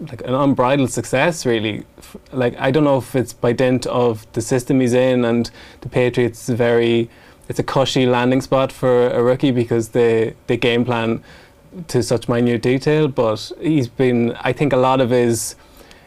like 0.00 0.22
an 0.22 0.34
unbridled 0.34 0.90
success, 0.90 1.44
really. 1.44 1.84
Like, 2.32 2.56
I 2.58 2.70
don't 2.70 2.84
know 2.84 2.98
if 2.98 3.16
it's 3.16 3.32
by 3.32 3.52
dint 3.52 3.86
of 3.86 4.30
the 4.32 4.42
system 4.42 4.80
he's 4.80 4.92
in 4.92 5.24
and 5.24 5.50
the 5.80 5.88
Patriots 5.88 6.48
very 6.48 7.10
it's 7.50 7.58
a 7.58 7.64
cushy 7.64 8.06
landing 8.06 8.40
spot 8.40 8.70
for 8.70 9.08
a 9.08 9.20
rookie 9.20 9.50
because 9.50 9.88
they 9.88 10.34
they 10.46 10.56
game 10.56 10.84
plan 10.84 11.20
to 11.88 12.00
such 12.00 12.28
minute 12.28 12.62
detail. 12.62 13.08
But 13.08 13.50
he's 13.60 13.88
been, 13.88 14.36
I 14.40 14.52
think, 14.52 14.72
a 14.72 14.76
lot 14.76 15.00
of 15.00 15.10
his 15.10 15.56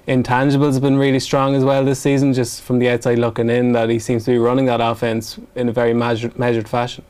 intangibles 0.08 0.74
have 0.74 0.82
been 0.82 0.98
really 0.98 1.20
strong 1.20 1.54
as 1.54 1.66
well 1.66 1.84
this 1.84 2.00
season. 2.00 2.34
Just 2.34 2.62
from 2.62 2.80
the 2.80 2.90
outside 2.90 3.20
looking 3.20 3.50
in, 3.50 3.74
that 3.74 3.90
he 3.90 4.00
seems 4.00 4.24
to 4.24 4.32
be 4.32 4.38
running 4.38 4.68
that 4.68 4.80
offense 4.80 5.38
in 5.54 5.68
a 5.68 5.74
very 5.74 5.94
measured, 5.94 6.40
measured 6.40 6.70
fashion. 6.70 7.04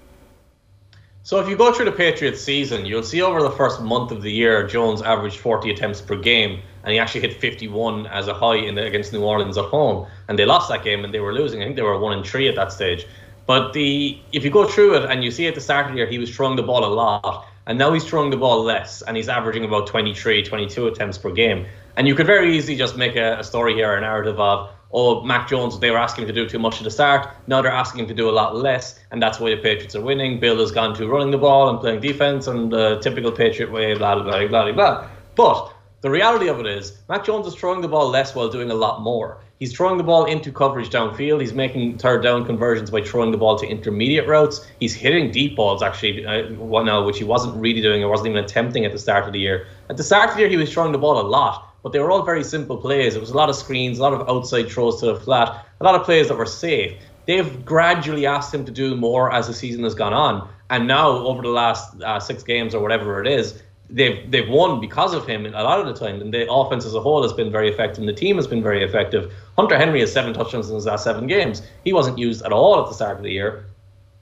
So 1.22 1.40
if 1.40 1.48
you 1.48 1.56
go 1.56 1.72
through 1.72 1.86
the 1.86 1.92
Patriots 1.92 2.42
season, 2.42 2.88
you'll 2.88 3.04
see 3.04 3.22
over 3.22 3.44
the 3.44 3.52
first 3.52 3.82
month 3.82 4.12
of 4.12 4.24
the 4.24 4.32
year, 4.32 4.68
Jones 4.68 5.04
averaged 5.04 5.38
40 5.38 5.70
attempts 5.72 6.02
per 6.02 6.18
game, 6.18 6.60
and 6.84 6.92
he 6.92 7.00
actually 7.00 7.22
hit 7.22 7.40
51 7.40 8.08
as 8.08 8.28
a 8.28 8.34
high 8.34 8.56
in 8.56 8.76
the, 8.76 8.84
against 8.84 9.14
New 9.14 9.24
Orleans 9.24 9.58
at 9.58 9.66
home, 9.66 10.08
and 10.28 10.38
they 10.38 10.44
lost 10.44 10.70
that 10.70 10.84
game 10.84 11.06
and 11.06 11.14
they 11.14 11.22
were 11.22 11.34
losing. 11.34 11.62
I 11.62 11.66
think 11.66 11.76
they 11.78 11.84
were 11.84 11.98
one 11.98 12.18
and 12.18 12.26
three 12.26 12.50
at 12.50 12.56
that 12.56 12.74
stage. 12.74 13.06
But 13.46 13.74
the 13.74 14.18
if 14.32 14.44
you 14.44 14.50
go 14.50 14.66
through 14.66 14.96
it 14.96 15.12
and 15.12 15.24
you 15.24 15.32
see 15.32 15.48
at 15.48 15.56
the 15.56 15.62
start 15.62 15.88
of 15.88 15.92
the 15.92 15.98
year 15.98 16.08
he 16.08 16.18
was 16.18 16.34
throwing 16.34 16.56
the 16.56 16.64
ball 16.64 16.86
a 16.86 16.94
lot, 16.94 17.46
and 17.66 17.78
now 17.78 17.94
he's 17.94 18.04
throwing 18.04 18.30
the 18.30 18.38
ball 18.38 18.64
less, 18.64 19.02
and 19.02 19.16
he's 19.16 19.30
averaging 19.30 19.64
about 19.64 19.88
23, 19.88 20.44
22 20.44 20.88
attempts 20.88 21.18
per 21.18 21.32
game. 21.32 21.66
And 21.96 22.08
you 22.08 22.16
could 22.16 22.26
very 22.26 22.56
easily 22.56 22.76
just 22.76 22.98
make 22.98 23.16
a, 23.16 23.40
a 23.40 23.44
story 23.44 23.74
here, 23.74 23.96
a 23.96 24.02
narrative 24.02 24.40
of, 24.40 24.70
oh, 24.92 25.22
Mac 25.24 25.48
Jones, 25.48 25.80
they 25.80 25.92
were 25.92 25.98
asking 25.98 26.24
him 26.24 26.28
to 26.30 26.34
do 26.34 26.50
too 26.50 26.60
much 26.60 26.78
at 26.78 26.84
the 26.84 26.92
start. 26.92 27.30
Now 27.48 27.62
they're 27.62 27.72
asking 27.72 28.02
him 28.02 28.08
to 28.08 28.14
do 28.14 28.30
a 28.30 28.32
lot 28.32 28.56
less, 28.56 29.00
and 29.12 29.22
that's 29.22 29.40
why 29.40 29.52
the 29.52 29.62
Patriots 29.62 29.96
are 29.96 30.02
winning. 30.02 30.40
Bill 30.40 30.58
has 30.60 30.72
gone 30.72 30.96
to 30.96 31.08
running 31.08 31.32
the 31.32 31.38
ball 31.38 31.70
and 31.70 31.80
playing 31.80 32.02
defense, 32.02 32.48
and 32.48 32.72
the 32.72 33.00
typical 33.00 33.32
Patriot 33.32 33.72
way, 33.72 33.94
blah, 33.96 34.16
blah, 34.16 34.24
blah, 34.24 34.48
blah, 34.48 34.72
blah. 34.72 35.08
But 35.36 35.74
the 36.02 36.10
reality 36.10 36.50
of 36.50 36.60
it 36.60 36.66
is, 36.66 36.98
Mac 37.08 37.24
Jones 37.24 37.48
is 37.48 37.56
throwing 37.56 37.82
the 37.82 37.88
ball 37.88 38.10
less 38.10 38.36
while 38.36 38.50
doing 38.50 38.72
a 38.72 38.76
lot 38.76 39.02
more. 39.02 39.40
He's 39.60 39.74
throwing 39.74 39.98
the 39.98 40.04
ball 40.04 40.26
into 40.26 40.52
coverage 40.52 40.90
downfield. 40.90 41.40
He's 41.40 41.54
making 41.54 41.98
third 41.98 42.24
down 42.24 42.46
conversions 42.46 42.90
by 42.90 43.02
throwing 43.02 43.32
the 43.32 43.38
ball 43.38 43.58
to 43.60 43.68
intermediate 43.68 44.28
routes. 44.28 44.66
He's 44.80 44.94
hitting 44.94 45.32
deep 45.32 45.56
balls 45.56 45.82
actually, 45.82 46.26
uh, 46.26 46.50
now 46.84 47.06
which 47.06 47.20
he 47.20 47.24
wasn't 47.24 47.56
really 47.56 47.82
doing 47.82 48.04
or 48.04 48.10
wasn't 48.10 48.30
even 48.30 48.44
attempting 48.44 48.84
at 48.84 48.92
the 48.92 49.00
start 49.00 49.26
of 49.26 49.32
the 49.32 49.40
year. 49.40 49.68
At 49.90 49.98
the 49.98 50.04
start 50.04 50.30
of 50.30 50.36
the 50.36 50.42
year, 50.42 50.50
he 50.50 50.58
was 50.58 50.74
throwing 50.74 50.92
the 50.92 50.98
ball 50.98 51.22
a 51.22 51.28
lot, 51.28 51.76
but 51.84 51.94
they 51.94 52.00
were 52.00 52.12
all 52.12 52.24
very 52.24 52.44
simple 52.44 52.78
plays. 52.78 53.16
It 53.16 53.22
was 53.22 53.30
a 53.30 53.38
lot 53.38 53.50
of 53.50 53.56
screens, 53.56 54.00
a 54.00 54.02
lot 54.02 54.14
of 54.14 54.28
outside 54.28 54.70
throws 54.70 55.00
to 55.02 55.06
the 55.06 55.16
flat, 55.16 55.66
a 55.80 55.84
lot 55.84 55.96
of 55.96 56.04
plays 56.04 56.28
that 56.30 56.38
were 56.38 56.46
safe. 56.46 57.00
They've 57.26 57.64
gradually 57.64 58.26
asked 58.26 58.54
him 58.54 58.66
to 58.66 58.72
do 58.72 58.98
more 58.98 59.32
as 59.32 59.48
the 59.48 59.54
season 59.54 59.84
has 59.84 59.96
gone 59.96 60.14
on, 60.14 60.50
and 60.70 60.88
now 60.88 61.10
over 61.10 61.42
the 61.42 61.50
last 61.50 62.02
uh, 62.02 62.20
six 62.20 62.44
games 62.44 62.76
or 62.76 62.82
whatever 62.82 63.22
it 63.22 63.28
is, 63.28 63.62
they've 63.94 64.30
they've 64.30 64.50
won 64.50 64.82
because 64.82 65.14
of 65.14 65.26
him 65.26 65.46
a 65.46 65.52
lot 65.52 65.80
of 65.80 65.86
the 65.86 65.94
time. 65.94 66.20
And 66.20 66.34
the 66.34 66.52
offense 66.52 66.86
as 66.86 66.96
a 66.96 67.00
whole 67.00 67.22
has 67.22 67.32
been 67.32 67.52
very 67.52 67.70
effective, 67.70 68.00
and 68.00 68.10
the 68.10 68.14
team 68.14 68.36
has 68.36 68.48
been 68.48 68.64
very 68.64 68.84
effective. 68.84 69.32
Hunter 69.56 69.78
Henry 69.78 70.00
has 70.02 70.12
seven 70.12 70.34
touchdowns 70.34 70.70
in 70.70 70.76
his 70.76 70.86
last 70.86 71.04
seven 71.04 71.28
games. 71.28 71.62
He 71.86 71.94
wasn't 71.94 72.18
used 72.18 72.44
at 72.44 72.52
all 72.52 72.82
at 72.82 72.88
the 72.88 72.96
start 72.96 73.18
of 73.18 73.24
the 73.24 73.32
year. 73.32 73.66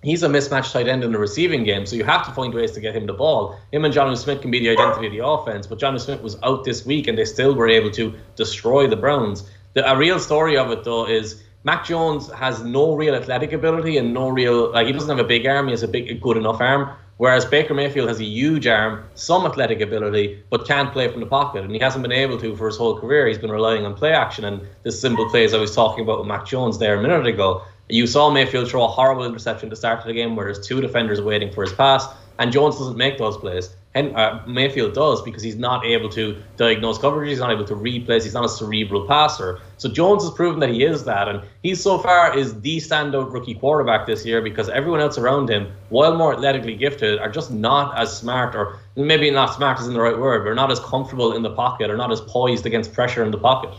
He's 0.04 0.24
a 0.24 0.30
mismatched 0.30 0.74
tight 0.74 0.88
end 0.88 1.04
in 1.04 1.12
the 1.12 1.20
receiving 1.20 1.64
game, 1.64 1.86
so 1.86 1.96
you 1.96 2.04
have 2.04 2.26
to 2.26 2.32
find 2.32 2.54
ways 2.54 2.72
to 2.72 2.80
get 2.80 2.96
him 2.96 3.06
the 3.06 3.14
ball. 3.14 3.56
Him 3.72 3.86
and 3.86 3.94
Jonnu 3.94 4.18
Smith 4.18 4.42
can 4.42 4.50
be 4.50 4.60
the 4.60 4.72
identity 4.72 5.06
of 5.08 5.14
the 5.14 5.26
offense, 5.26 5.68
but 5.68 5.80
Jonnu 5.80 6.00
Smith 6.00 6.22
was 6.22 6.38
out 6.42 6.64
this 6.64 6.86
week, 6.86 7.08
and 7.08 7.18
they 7.18 7.26
still 7.26 7.54
were 7.54 7.70
able 7.70 7.92
to 7.92 8.16
destroy 8.36 8.88
the 8.88 8.96
Browns. 8.96 9.48
The, 9.74 9.90
a 9.90 9.96
real 9.96 10.20
story 10.20 10.58
of 10.58 10.72
it, 10.72 10.84
though, 10.84 11.08
is 11.08 11.44
Mac 11.64 11.86
Jones 11.86 12.32
has 12.32 12.64
no 12.64 12.96
real 12.96 13.14
athletic 13.14 13.54
ability 13.54 13.98
and 13.98 14.12
no 14.12 14.30
real 14.30 14.72
like 14.72 14.88
he 14.88 14.94
doesn't 14.94 15.10
have 15.10 15.24
a 15.24 15.28
big 15.28 15.46
arm. 15.46 15.68
He 15.68 15.72
has 15.72 15.84
a 15.84 15.88
big, 15.88 16.10
a 16.10 16.16
good 16.16 16.36
enough 16.36 16.60
arm. 16.60 16.90
Whereas 17.22 17.46
Baker 17.46 17.76
Mayfield 17.76 18.08
has 18.10 18.20
a 18.20 18.24
huge 18.24 18.66
arm, 18.66 19.04
some 19.14 19.46
athletic 19.46 19.80
ability, 19.80 20.42
but 20.50 20.66
can't 20.66 20.92
play 20.92 21.08
from 21.08 21.20
the 21.20 21.28
pocket, 21.28 21.64
and 21.64 21.72
he 21.72 21.78
hasn't 21.78 22.02
been 22.02 22.12
able 22.12 22.40
to 22.40 22.56
for 22.56 22.66
his 22.66 22.78
whole 22.78 23.00
career. 23.00 23.28
He's 23.28 23.38
been 23.38 23.52
relying 23.52 23.86
on 23.86 23.94
play 23.94 24.12
action 24.12 24.44
and 24.44 24.60
the 24.82 24.92
simple 24.92 25.30
plays 25.30 25.54
I 25.54 25.60
was 25.60 25.76
talking 25.76 26.04
about 26.04 26.18
with 26.18 26.28
Mac 26.28 26.48
Jones 26.48 26.80
there 26.80 26.96
a 26.96 27.00
minute 27.00 27.28
ago. 27.28 27.62
You 27.90 28.08
saw 28.08 28.32
Mayfield 28.32 28.70
throw 28.70 28.86
a 28.86 28.88
horrible 28.88 29.24
interception 29.24 29.70
to 29.70 29.76
start 29.76 30.04
the 30.04 30.14
game 30.14 30.36
where 30.36 30.52
there's 30.52 30.66
two 30.66 30.82
defenders 30.82 31.22
waiting 31.22 31.52
for 31.52 31.62
his 31.62 31.74
pass, 31.74 32.08
and 32.40 32.52
Jones 32.52 32.80
doesn't 32.80 32.98
make 32.98 33.20
those 33.20 33.38
plays. 33.38 33.70
Hen- 33.94 34.16
uh, 34.16 34.44
Mayfield 34.48 34.94
does 34.94 35.22
because 35.22 35.44
he's 35.44 35.58
not 35.58 35.86
able 35.86 36.10
to 36.10 36.42
diagnose 36.56 36.98
coverage, 36.98 37.30
he's 37.30 37.40
not 37.40 37.52
able 37.52 37.66
to 37.66 37.76
read 37.76 38.06
plays, 38.06 38.24
he's 38.24 38.34
not 38.34 38.46
a 38.46 38.50
cerebral 38.50 39.06
passer. 39.08 39.60
So 39.78 39.90
Jones 39.90 40.24
has 40.24 40.32
proven 40.34 40.60
that 40.62 40.70
he 40.70 40.84
is 40.84 41.04
that, 41.06 41.28
and 41.28 41.42
he 41.62 41.76
so 41.76 41.98
far 41.98 42.38
is 42.38 42.60
the 42.62 42.78
standout 42.78 43.34
rookie 43.34 43.56
quarterback 43.56 44.06
this 44.06 44.26
year 44.26 44.42
because 44.42 44.70
everyone 44.70 45.02
else 45.02 45.18
around 45.18 45.50
him, 45.50 45.72
while 45.90 46.16
more 46.16 46.34
athletically 46.34 46.76
gifted, 46.76 47.20
are 47.20 47.30
just 47.30 47.52
not 47.52 47.98
as 47.98 48.16
smart, 48.16 48.56
or 48.56 48.80
maybe 48.96 49.30
not 49.30 49.54
smart 49.54 49.80
isn't 49.82 49.94
the 49.94 50.02
right 50.02 50.18
word, 50.18 50.46
but 50.46 50.54
not 50.54 50.72
as 50.72 50.80
comfortable 50.80 51.36
in 51.36 51.42
the 51.42 51.54
pocket 51.54 51.90
or 51.90 51.98
not 51.98 52.12
as 52.12 52.22
poised 52.22 52.66
against 52.66 52.94
pressure 52.94 53.24
in 53.24 53.32
the 53.32 53.38
pocket. 53.38 53.74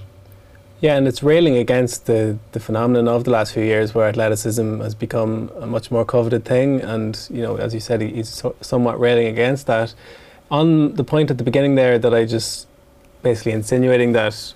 Yeah, 0.82 0.96
and 0.96 1.06
it's 1.06 1.22
railing 1.22 1.56
against 1.56 2.06
the, 2.06 2.38
the 2.50 2.58
phenomenon 2.58 3.06
of 3.06 3.22
the 3.22 3.30
last 3.30 3.54
few 3.54 3.62
years 3.62 3.94
where 3.94 4.08
athleticism 4.08 4.80
has 4.80 4.96
become 4.96 5.48
a 5.60 5.64
much 5.64 5.92
more 5.92 6.04
coveted 6.04 6.44
thing. 6.44 6.80
And, 6.80 7.16
you 7.30 7.40
know, 7.40 7.54
as 7.54 7.72
you 7.72 7.78
said, 7.78 8.00
he's 8.00 8.28
so, 8.28 8.56
somewhat 8.60 8.98
railing 8.98 9.28
against 9.28 9.68
that. 9.68 9.94
On 10.50 10.96
the 10.96 11.04
point 11.04 11.30
at 11.30 11.38
the 11.38 11.44
beginning 11.44 11.76
there 11.76 12.00
that 12.00 12.12
I 12.12 12.24
just 12.24 12.66
basically 13.22 13.52
insinuating 13.52 14.10
that 14.14 14.54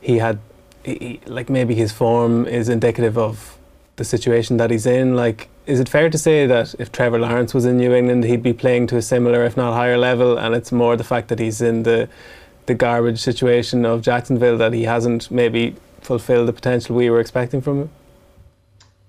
he 0.00 0.18
had, 0.18 0.38
he, 0.84 1.20
like, 1.26 1.50
maybe 1.50 1.74
his 1.74 1.90
form 1.90 2.46
is 2.46 2.68
indicative 2.68 3.18
of 3.18 3.58
the 3.96 4.04
situation 4.04 4.58
that 4.58 4.70
he's 4.70 4.86
in. 4.86 5.16
Like, 5.16 5.48
is 5.66 5.80
it 5.80 5.88
fair 5.88 6.08
to 6.08 6.18
say 6.18 6.46
that 6.46 6.76
if 6.78 6.92
Trevor 6.92 7.18
Lawrence 7.18 7.52
was 7.52 7.64
in 7.64 7.78
New 7.78 7.92
England, 7.92 8.22
he'd 8.22 8.44
be 8.44 8.52
playing 8.52 8.86
to 8.88 8.96
a 8.96 9.02
similar, 9.02 9.44
if 9.44 9.56
not 9.56 9.72
higher 9.72 9.98
level? 9.98 10.38
And 10.38 10.54
it's 10.54 10.70
more 10.70 10.96
the 10.96 11.02
fact 11.02 11.26
that 11.30 11.40
he's 11.40 11.60
in 11.60 11.82
the 11.82 12.08
the 12.66 12.74
garbage 12.74 13.20
situation 13.20 13.84
of 13.84 14.02
Jacksonville 14.02 14.58
that 14.58 14.72
he 14.72 14.84
hasn't 14.84 15.30
maybe 15.30 15.76
fulfilled 16.00 16.48
the 16.48 16.52
potential 16.52 16.96
we 16.96 17.10
were 17.10 17.20
expecting 17.20 17.60
from 17.60 17.82
him? 17.82 17.90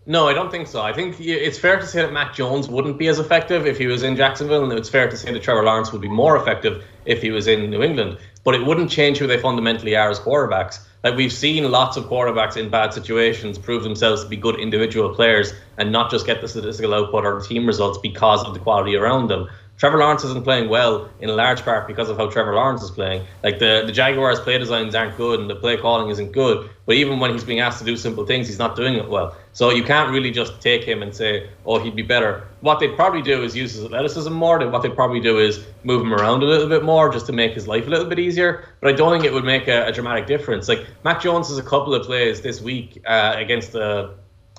No, 0.08 0.28
I 0.28 0.34
don't 0.34 0.52
think 0.52 0.68
so. 0.68 0.82
I 0.82 0.94
think 0.94 1.20
it's 1.20 1.58
fair 1.58 1.80
to 1.80 1.88
say 1.88 2.04
that 2.04 2.14
Mac 2.14 2.36
Jones 2.36 2.68
wouldn't 2.68 3.00
be 3.00 3.08
as 3.08 3.18
effective 3.18 3.66
if 3.66 3.80
he 3.80 3.88
was 3.88 4.04
in 4.04 4.16
Jacksonville, 4.16 4.64
and 4.64 4.72
it's 4.74 4.90
fair 4.90 5.10
to 5.10 5.18
say 5.18 5.34
that 5.34 5.42
Trevor 5.42 5.64
Lawrence 5.64 5.92
would 5.92 6.02
be 6.02 6.08
more 6.08 6.38
effective 6.38 6.84
if 7.06 7.24
he 7.24 7.32
was 7.32 7.48
in 7.48 7.72
New 7.72 7.82
England. 7.82 8.20
But 8.44 8.54
it 8.54 8.64
wouldn't 8.64 8.92
change 8.92 9.18
who 9.18 9.26
they 9.26 9.40
fundamentally 9.40 9.96
are 9.96 10.12
as 10.12 10.20
quarterbacks. 10.20 10.80
Like 11.04 11.16
we've 11.16 11.34
seen 11.34 11.72
lots 11.72 11.98
of 11.98 12.06
quarterbacks 12.06 12.56
in 12.56 12.70
bad 12.70 12.94
situations 12.94 13.58
prove 13.58 13.82
themselves 13.82 14.24
to 14.24 14.30
be 14.30 14.38
good 14.38 14.60
individual 14.60 15.14
players 15.14 15.54
and 15.78 15.92
not 15.92 16.12
just 16.12 16.28
get 16.28 16.42
the 16.42 16.48
statistical 16.48 16.94
output 16.94 17.26
or 17.26 17.42
team 17.42 17.66
results 17.66 17.98
because 17.98 18.44
of 18.44 18.54
the 18.54 18.60
quality 18.60 18.96
around 18.96 19.28
them. 19.28 19.50
Trevor 19.78 19.98
Lawrence 19.98 20.24
isn't 20.24 20.46
playing 20.46 20.70
well 20.70 21.10
in 21.20 21.28
large 21.36 21.62
part 21.64 21.86
because 21.86 22.10
of 22.10 22.16
how 22.16 22.30
Trevor 22.30 22.56
Lawrence 22.56 22.82
is 22.82 22.92
playing. 22.92 23.26
Like 23.44 23.60
the, 23.60 23.84
the 23.86 23.92
Jaguars' 23.92 24.40
play 24.40 24.58
designs 24.58 24.96
aren't 24.96 25.18
good 25.18 25.42
and 25.42 25.50
the 25.50 25.56
play 25.56 25.76
calling 25.76 26.10
isn't 26.10 26.32
good. 26.32 26.70
But 26.86 26.96
even 26.96 27.20
when 27.20 27.32
he's 27.34 27.44
being 27.44 27.60
asked 27.60 27.80
to 27.80 27.86
do 27.86 27.98
simple 27.98 28.26
things, 28.26 28.48
he's 28.48 28.58
not 28.58 28.78
doing 28.78 28.96
it 28.96 29.10
well. 29.10 29.36
So 29.52 29.72
you 29.72 29.84
can't 29.84 30.12
really 30.12 30.32
just 30.32 30.62
take 30.62 30.84
him 30.84 31.02
and 31.02 31.14
say, 31.14 31.50
oh, 31.66 31.80
he'd 31.80 31.96
be 31.96 32.04
better. 32.04 32.48
What 32.62 32.80
they'd 32.80 32.96
probably 32.96 33.22
do 33.22 33.44
is 33.44 33.54
use 33.54 33.74
his 33.74 33.84
athleticism 33.84 34.32
more. 34.32 34.66
What 34.70 34.82
they'd 34.82 34.96
probably 34.96 35.20
do 35.20 35.40
is 35.40 35.66
move 35.84 36.02
him 36.02 36.14
around 36.14 36.42
a 36.42 36.46
little 36.46 36.70
bit 36.70 36.84
more 36.84 37.12
just 37.12 37.26
to 37.26 37.34
make 37.34 37.54
his 37.54 37.68
life 37.68 37.86
a 37.86 37.90
little 37.90 38.08
bit 38.08 38.20
easier. 38.20 38.70
But 38.80 38.94
I 38.94 38.96
don't 38.96 39.12
think 39.12 39.26
it 39.26 39.34
would 39.34 39.44
make 39.44 39.68
a, 39.68 39.88
a 39.88 39.92
dramatic 39.92 40.26
difference. 40.26 40.70
Like 40.70 40.86
Mac 41.04 41.22
Jones 41.22 41.50
has 41.50 41.58
a 41.58 41.64
couple 41.64 41.94
of 41.94 42.06
plays 42.06 42.40
this 42.42 42.62
week 42.62 43.02
uh, 43.06 43.34
against 43.36 43.74
the 43.74 44.14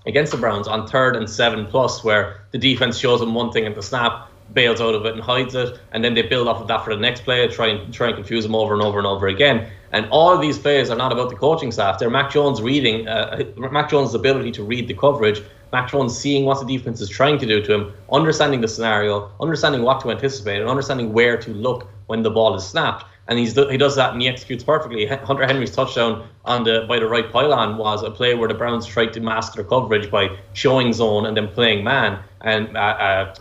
against 0.06 0.30
the 0.30 0.38
Browns 0.38 0.68
on 0.68 0.86
third 0.86 1.16
and 1.16 1.28
seven 1.28 1.66
plus, 1.66 2.04
where 2.04 2.42
the 2.52 2.58
defense 2.58 2.96
shows 2.96 3.20
him 3.20 3.34
one 3.34 3.50
thing 3.50 3.66
at 3.66 3.74
the 3.74 3.82
snap, 3.82 4.30
bails 4.52 4.80
out 4.80 4.94
of 4.94 5.04
it 5.06 5.12
and 5.14 5.22
hides 5.22 5.54
it, 5.54 5.78
and 5.92 6.04
then 6.04 6.14
they 6.14 6.22
build 6.22 6.48
off 6.48 6.60
of 6.60 6.68
that 6.68 6.84
for 6.84 6.94
the 6.94 7.00
next 7.00 7.24
play, 7.24 7.46
try 7.48 7.68
and 7.68 7.92
try 7.92 8.08
and 8.08 8.16
confuse 8.16 8.44
them 8.44 8.54
over 8.54 8.74
and 8.74 8.82
over 8.82 8.98
and 8.98 9.06
over 9.06 9.26
again. 9.28 9.68
And 9.92 10.06
all 10.10 10.32
of 10.32 10.40
these 10.40 10.58
plays 10.58 10.90
are 10.90 10.96
not 10.96 11.12
about 11.12 11.30
the 11.30 11.36
coaching 11.36 11.72
staff; 11.72 11.98
they're 11.98 12.10
Mac 12.10 12.30
Jones 12.30 12.62
reading, 12.62 13.08
uh, 13.08 13.42
Mac 13.56 13.90
Jones' 13.90 14.14
ability 14.14 14.52
to 14.52 14.62
read 14.64 14.88
the 14.88 14.94
coverage, 14.94 15.42
Mac 15.72 15.90
Jones 15.90 16.16
seeing 16.16 16.44
what 16.44 16.64
the 16.64 16.76
defense 16.76 17.00
is 17.00 17.08
trying 17.08 17.38
to 17.38 17.46
do 17.46 17.62
to 17.62 17.74
him, 17.74 17.92
understanding 18.12 18.60
the 18.60 18.68
scenario, 18.68 19.30
understanding 19.40 19.82
what 19.82 20.00
to 20.00 20.10
anticipate, 20.10 20.60
and 20.60 20.68
understanding 20.68 21.12
where 21.12 21.36
to 21.36 21.50
look 21.52 21.88
when 22.06 22.22
the 22.22 22.30
ball 22.30 22.54
is 22.54 22.66
snapped 22.66 23.04
and 23.28 23.38
he's 23.38 23.54
he 23.54 23.76
does 23.76 23.96
that 23.96 24.12
and 24.12 24.22
he 24.22 24.28
executes 24.28 24.62
perfectly. 24.62 25.06
Hunter 25.06 25.46
Henry's 25.46 25.74
touchdown 25.74 26.28
on 26.44 26.64
the 26.64 26.84
by 26.88 26.98
the 26.98 27.08
right 27.08 27.30
pylon 27.30 27.76
was 27.76 28.02
a 28.02 28.10
play 28.10 28.34
where 28.34 28.48
the 28.48 28.54
Browns 28.54 28.86
tried 28.86 29.12
to 29.14 29.20
mask 29.20 29.54
their 29.54 29.64
coverage 29.64 30.10
by 30.10 30.36
showing 30.52 30.92
zone 30.92 31.26
and 31.26 31.36
then 31.36 31.48
playing 31.48 31.82
man, 31.82 32.22
and 32.42 32.76
uh, 32.76 32.80
uh, 32.80 33.34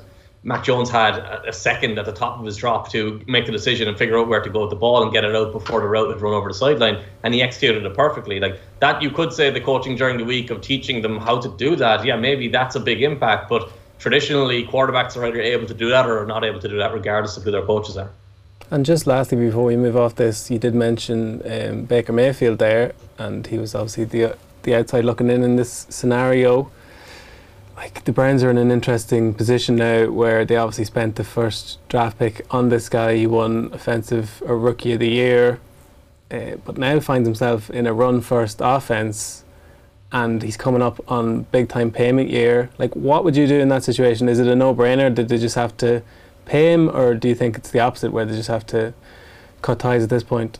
Mac 0.45 0.63
Jones 0.63 0.91
had 0.91 1.17
a 1.17 1.51
second 1.51 1.97
at 1.97 2.05
the 2.05 2.11
top 2.11 2.39
of 2.39 2.45
his 2.45 2.55
drop 2.55 2.91
to 2.91 3.19
make 3.25 3.47
the 3.47 3.51
decision 3.51 3.87
and 3.87 3.97
figure 3.97 4.15
out 4.19 4.27
where 4.27 4.41
to 4.41 4.49
go 4.49 4.61
with 4.61 4.69
the 4.69 4.75
ball 4.75 5.01
and 5.01 5.11
get 5.11 5.23
it 5.23 5.35
out 5.35 5.51
before 5.51 5.81
the 5.81 5.87
route 5.87 6.11
had 6.11 6.21
run 6.21 6.35
over 6.35 6.47
the 6.47 6.53
sideline, 6.53 7.03
and 7.23 7.33
he 7.33 7.41
executed 7.41 7.83
it 7.83 7.95
perfectly. 7.95 8.39
Like 8.39 8.59
that, 8.79 9.01
you 9.01 9.09
could 9.09 9.33
say 9.33 9.49
the 9.49 9.59
coaching 9.59 9.95
during 9.95 10.19
the 10.19 10.23
week 10.23 10.51
of 10.51 10.61
teaching 10.61 11.01
them 11.01 11.17
how 11.17 11.41
to 11.41 11.49
do 11.57 11.75
that. 11.77 12.05
Yeah, 12.05 12.15
maybe 12.15 12.47
that's 12.47 12.75
a 12.75 12.79
big 12.79 13.01
impact, 13.01 13.49
but 13.49 13.71
traditionally 13.97 14.67
quarterbacks 14.67 15.17
are 15.17 15.25
either 15.25 15.41
able 15.41 15.65
to 15.65 15.73
do 15.73 15.89
that 15.89 16.05
or 16.05 16.21
are 16.21 16.27
not 16.27 16.45
able 16.45 16.59
to 16.59 16.67
do 16.67 16.77
that, 16.77 16.93
regardless 16.93 17.37
of 17.37 17.43
who 17.43 17.49
their 17.49 17.65
coaches 17.65 17.97
are. 17.97 18.11
And 18.69 18.85
just 18.85 19.07
lastly, 19.07 19.39
before 19.39 19.65
we 19.65 19.75
move 19.75 19.97
off 19.97 20.13
this, 20.13 20.51
you 20.51 20.59
did 20.59 20.75
mention 20.75 21.41
um, 21.51 21.85
Baker 21.85 22.13
Mayfield 22.13 22.59
there, 22.59 22.93
and 23.17 23.47
he 23.47 23.57
was 23.57 23.73
obviously 23.73 24.03
the 24.03 24.37
the 24.61 24.75
outside 24.75 25.05
looking 25.05 25.31
in 25.31 25.43
in 25.43 25.55
this 25.55 25.87
scenario. 25.89 26.69
Like 27.75 28.05
the 28.05 28.13
Browns 28.13 28.41
are 28.41 28.49
in 28.49 28.57
an 28.57 28.71
interesting 28.71 29.33
position 29.33 29.75
now, 29.75 30.09
where 30.09 30.45
they 30.45 30.55
obviously 30.55 30.85
spent 30.85 31.17
the 31.17 31.23
first 31.23 31.77
draft 31.89 32.17
pick 32.17 32.45
on 32.49 32.69
this 32.69 32.87
guy. 32.87 33.17
He 33.17 33.27
won 33.27 33.69
offensive 33.73 34.41
or 34.45 34.57
rookie 34.57 34.93
of 34.93 34.99
the 34.99 35.09
year, 35.09 35.59
uh, 36.31 36.55
but 36.63 36.77
now 36.77 36.99
finds 37.01 37.27
himself 37.27 37.69
in 37.69 37.85
a 37.85 37.93
run 37.93 38.21
first 38.21 38.61
offense, 38.63 39.43
and 40.11 40.41
he's 40.41 40.55
coming 40.55 40.81
up 40.81 41.01
on 41.11 41.43
big 41.51 41.67
time 41.67 41.91
payment 41.91 42.29
year. 42.29 42.69
Like, 42.77 42.95
what 42.95 43.25
would 43.25 43.35
you 43.35 43.45
do 43.45 43.59
in 43.59 43.67
that 43.69 43.83
situation? 43.83 44.29
Is 44.29 44.39
it 44.39 44.47
a 44.47 44.55
no 44.55 44.73
brainer? 44.73 45.13
Did 45.13 45.27
they 45.27 45.37
just 45.37 45.55
have 45.55 45.75
to 45.77 46.01
pay 46.45 46.71
him, 46.71 46.89
or 46.95 47.13
do 47.13 47.27
you 47.27 47.35
think 47.35 47.57
it's 47.57 47.71
the 47.71 47.81
opposite, 47.81 48.13
where 48.13 48.23
they 48.23 48.35
just 48.35 48.49
have 48.49 48.65
to 48.67 48.93
cut 49.61 49.79
ties 49.79 50.01
at 50.03 50.09
this 50.09 50.23
point? 50.23 50.59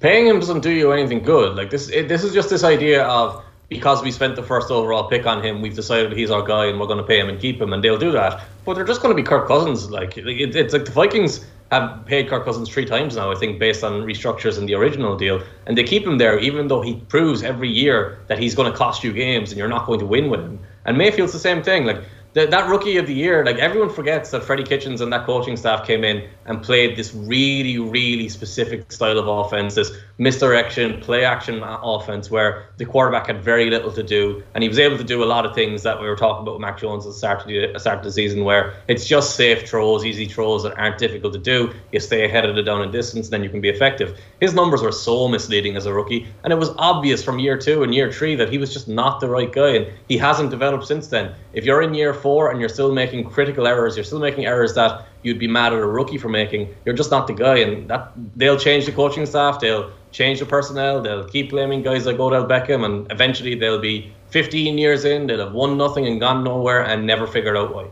Paying 0.00 0.26
him 0.26 0.40
doesn't 0.40 0.60
do 0.60 0.70
you 0.70 0.90
anything 0.92 1.22
good. 1.22 1.54
Like 1.54 1.68
this, 1.68 1.90
it, 1.90 2.08
this 2.08 2.24
is 2.24 2.32
just 2.32 2.48
this 2.48 2.64
idea 2.64 3.04
of 3.04 3.44
because 3.68 4.02
we 4.02 4.12
spent 4.12 4.36
the 4.36 4.42
first 4.42 4.70
overall 4.70 5.08
pick 5.08 5.26
on 5.26 5.42
him, 5.44 5.60
we've 5.60 5.74
decided 5.74 6.12
he's 6.12 6.30
our 6.30 6.42
guy 6.42 6.66
and 6.66 6.78
we're 6.78 6.86
going 6.86 6.98
to 6.98 7.04
pay 7.04 7.18
him 7.18 7.28
and 7.28 7.40
keep 7.40 7.60
him, 7.60 7.72
and 7.72 7.82
they'll 7.82 7.98
do 7.98 8.12
that. 8.12 8.44
But 8.64 8.74
they're 8.74 8.84
just 8.84 9.02
going 9.02 9.14
to 9.16 9.20
be 9.20 9.26
Kirk 9.26 9.48
Cousins. 9.48 9.90
Like 9.90 10.16
it, 10.16 10.54
it's 10.54 10.72
like 10.72 10.84
the 10.84 10.92
Vikings 10.92 11.44
have 11.72 12.06
paid 12.06 12.28
Kirk 12.28 12.44
Cousins 12.44 12.68
three 12.68 12.84
times 12.84 13.16
now, 13.16 13.32
I 13.32 13.34
think, 13.34 13.58
based 13.58 13.82
on 13.82 14.02
restructures 14.02 14.56
in 14.58 14.66
the 14.66 14.74
original 14.74 15.16
deal, 15.16 15.42
and 15.66 15.76
they 15.76 15.82
keep 15.82 16.06
him 16.06 16.18
there 16.18 16.38
even 16.38 16.68
though 16.68 16.80
he 16.80 16.96
proves 17.08 17.42
every 17.42 17.68
year 17.68 18.18
that 18.28 18.38
he's 18.38 18.54
going 18.54 18.70
to 18.70 18.76
cost 18.76 19.02
you 19.02 19.12
games 19.12 19.50
and 19.50 19.58
you're 19.58 19.68
not 19.68 19.86
going 19.86 19.98
to 19.98 20.06
win 20.06 20.30
with 20.30 20.40
him. 20.40 20.60
And 20.84 20.96
Mayfield's 20.96 21.32
the 21.32 21.40
same 21.40 21.62
thing. 21.62 21.84
Like 21.84 22.02
the, 22.36 22.46
that 22.46 22.68
rookie 22.68 22.98
of 22.98 23.06
the 23.06 23.14
year, 23.14 23.46
like 23.46 23.56
everyone 23.56 23.88
forgets 23.88 24.30
that 24.32 24.44
Freddie 24.44 24.62
Kitchens 24.62 25.00
and 25.00 25.10
that 25.10 25.24
coaching 25.24 25.56
staff 25.56 25.86
came 25.86 26.04
in 26.04 26.28
and 26.44 26.62
played 26.62 26.94
this 26.94 27.14
really, 27.14 27.78
really 27.78 28.28
specific 28.28 28.92
style 28.92 29.18
of 29.18 29.26
offense, 29.26 29.74
this 29.74 29.90
misdirection, 30.18 31.00
play 31.00 31.24
action 31.24 31.62
offense 31.64 32.30
where 32.30 32.68
the 32.76 32.84
quarterback 32.84 33.28
had 33.28 33.42
very 33.42 33.70
little 33.70 33.90
to 33.90 34.02
do, 34.02 34.42
and 34.54 34.62
he 34.62 34.68
was 34.68 34.78
able 34.78 34.98
to 34.98 35.04
do 35.04 35.24
a 35.24 35.24
lot 35.24 35.46
of 35.46 35.54
things 35.54 35.82
that 35.82 35.98
we 35.98 36.06
were 36.06 36.14
talking 36.14 36.42
about 36.42 36.56
with 36.56 36.60
Mac 36.60 36.76
Jones 36.76 37.06
at 37.06 37.12
the 37.12 37.18
start 37.18 37.40
of 37.40 37.46
the, 37.46 37.74
uh, 37.74 37.78
start 37.78 37.98
of 38.00 38.04
the 38.04 38.12
season, 38.12 38.44
where 38.44 38.74
it's 38.86 39.06
just 39.06 39.34
safe 39.34 39.66
throws, 39.66 40.04
easy 40.04 40.26
throws 40.26 40.62
that 40.64 40.78
aren't 40.78 40.98
difficult 40.98 41.32
to 41.32 41.38
do. 41.38 41.72
You 41.90 42.00
stay 42.00 42.26
ahead 42.26 42.44
of 42.44 42.54
the 42.54 42.62
down 42.62 42.82
and 42.82 42.92
distance, 42.92 43.30
then 43.30 43.42
you 43.44 43.48
can 43.48 43.62
be 43.62 43.70
effective. 43.70 44.20
His 44.40 44.52
numbers 44.52 44.82
were 44.82 44.92
so 44.92 45.26
misleading 45.26 45.74
as 45.74 45.86
a 45.86 45.94
rookie, 45.94 46.26
and 46.44 46.52
it 46.52 46.56
was 46.56 46.68
obvious 46.76 47.24
from 47.24 47.38
year 47.38 47.56
two 47.56 47.82
and 47.82 47.94
year 47.94 48.12
three 48.12 48.34
that 48.34 48.50
he 48.50 48.58
was 48.58 48.74
just 48.74 48.88
not 48.88 49.20
the 49.20 49.30
right 49.30 49.50
guy, 49.50 49.70
and 49.70 49.86
he 50.06 50.18
hasn't 50.18 50.50
developed 50.50 50.86
since 50.86 51.08
then. 51.08 51.34
If 51.54 51.64
you're 51.64 51.80
in 51.80 51.94
year 51.94 52.12
four 52.12 52.25
and 52.50 52.60
you're 52.60 52.68
still 52.68 52.92
making 52.92 53.24
critical 53.24 53.66
errors, 53.66 53.96
you're 53.96 54.04
still 54.04 54.18
making 54.18 54.46
errors 54.46 54.74
that 54.74 55.06
you'd 55.22 55.38
be 55.38 55.48
mad 55.48 55.72
at 55.72 55.78
a 55.78 55.86
rookie 55.86 56.18
for 56.18 56.28
making. 56.28 56.74
You're 56.84 56.94
just 56.94 57.10
not 57.10 57.26
the 57.26 57.32
guy, 57.32 57.58
and 57.58 57.88
that 57.88 58.12
they'll 58.36 58.58
change 58.58 58.86
the 58.86 58.92
coaching 58.92 59.26
staff, 59.26 59.60
they'll 59.60 59.90
change 60.12 60.40
the 60.40 60.46
personnel, 60.46 61.02
they'll 61.02 61.28
keep 61.28 61.50
blaming 61.50 61.82
guys 61.82 62.06
like 62.06 62.18
Odell 62.18 62.46
Beckham, 62.46 62.84
and 62.84 63.10
eventually 63.10 63.54
they'll 63.54 63.80
be 63.80 64.12
15 64.30 64.78
years 64.78 65.04
in, 65.04 65.26
they'll 65.26 65.44
have 65.46 65.52
won 65.52 65.76
nothing 65.76 66.06
and 66.06 66.20
gone 66.20 66.44
nowhere 66.44 66.84
and 66.84 67.06
never 67.06 67.26
figured 67.26 67.56
out 67.56 67.74
why. 67.74 67.86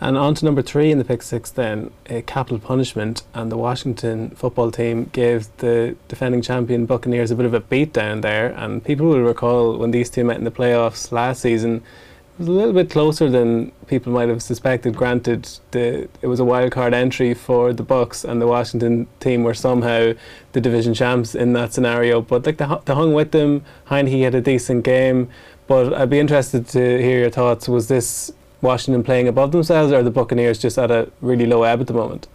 And 0.00 0.18
on 0.18 0.34
to 0.34 0.44
number 0.44 0.60
three 0.60 0.90
in 0.90 0.98
the 0.98 1.04
pick 1.04 1.22
six, 1.22 1.50
then 1.50 1.90
a 2.06 2.20
capital 2.22 2.58
punishment, 2.58 3.22
and 3.32 3.50
the 3.50 3.56
Washington 3.56 4.30
football 4.30 4.70
team 4.70 5.08
gave 5.12 5.48
the 5.58 5.96
defending 6.08 6.42
champion 6.42 6.84
Buccaneers 6.84 7.30
a 7.30 7.34
bit 7.34 7.46
of 7.46 7.54
a 7.54 7.60
beat 7.60 7.94
down 7.94 8.20
there. 8.20 8.48
And 8.48 8.84
people 8.84 9.06
will 9.06 9.22
recall 9.22 9.78
when 9.78 9.92
these 9.92 10.10
two 10.10 10.24
met 10.24 10.36
in 10.36 10.44
the 10.44 10.50
playoffs 10.50 11.12
last 11.12 11.40
season, 11.40 11.82
was 12.38 12.48
a 12.48 12.52
little 12.52 12.72
bit 12.72 12.90
closer 12.90 13.30
than 13.30 13.72
people 13.86 14.12
might 14.12 14.28
have 14.28 14.42
suspected. 14.42 14.94
Granted, 14.94 15.48
the, 15.70 16.08
it 16.20 16.26
was 16.26 16.40
a 16.40 16.44
wild 16.44 16.72
card 16.72 16.92
entry 16.92 17.34
for 17.34 17.72
the 17.72 17.82
Bucks, 17.82 18.24
and 18.24 18.40
the 18.40 18.46
Washington 18.46 19.06
team 19.20 19.42
were 19.42 19.54
somehow 19.54 20.12
the 20.52 20.60
division 20.60 20.94
champs 20.94 21.34
in 21.34 21.52
that 21.54 21.72
scenario. 21.72 22.20
But 22.20 22.44
like 22.44 22.58
they, 22.58 22.66
they 22.84 22.94
hung 22.94 23.14
with 23.14 23.32
them. 23.32 23.64
Heinicke 23.88 24.22
had 24.22 24.34
a 24.34 24.40
decent 24.40 24.84
game, 24.84 25.28
but 25.66 25.94
I'd 25.94 26.10
be 26.10 26.18
interested 26.18 26.66
to 26.68 27.02
hear 27.02 27.20
your 27.20 27.30
thoughts. 27.30 27.68
Was 27.68 27.88
this 27.88 28.32
Washington 28.60 29.02
playing 29.02 29.28
above 29.28 29.52
themselves, 29.52 29.92
or 29.92 30.02
the 30.02 30.10
Buccaneers 30.10 30.58
just 30.58 30.78
at 30.78 30.90
a 30.90 31.10
really 31.20 31.46
low 31.46 31.62
ebb 31.62 31.80
at 31.80 31.86
the 31.86 31.94
moment? 31.94 32.28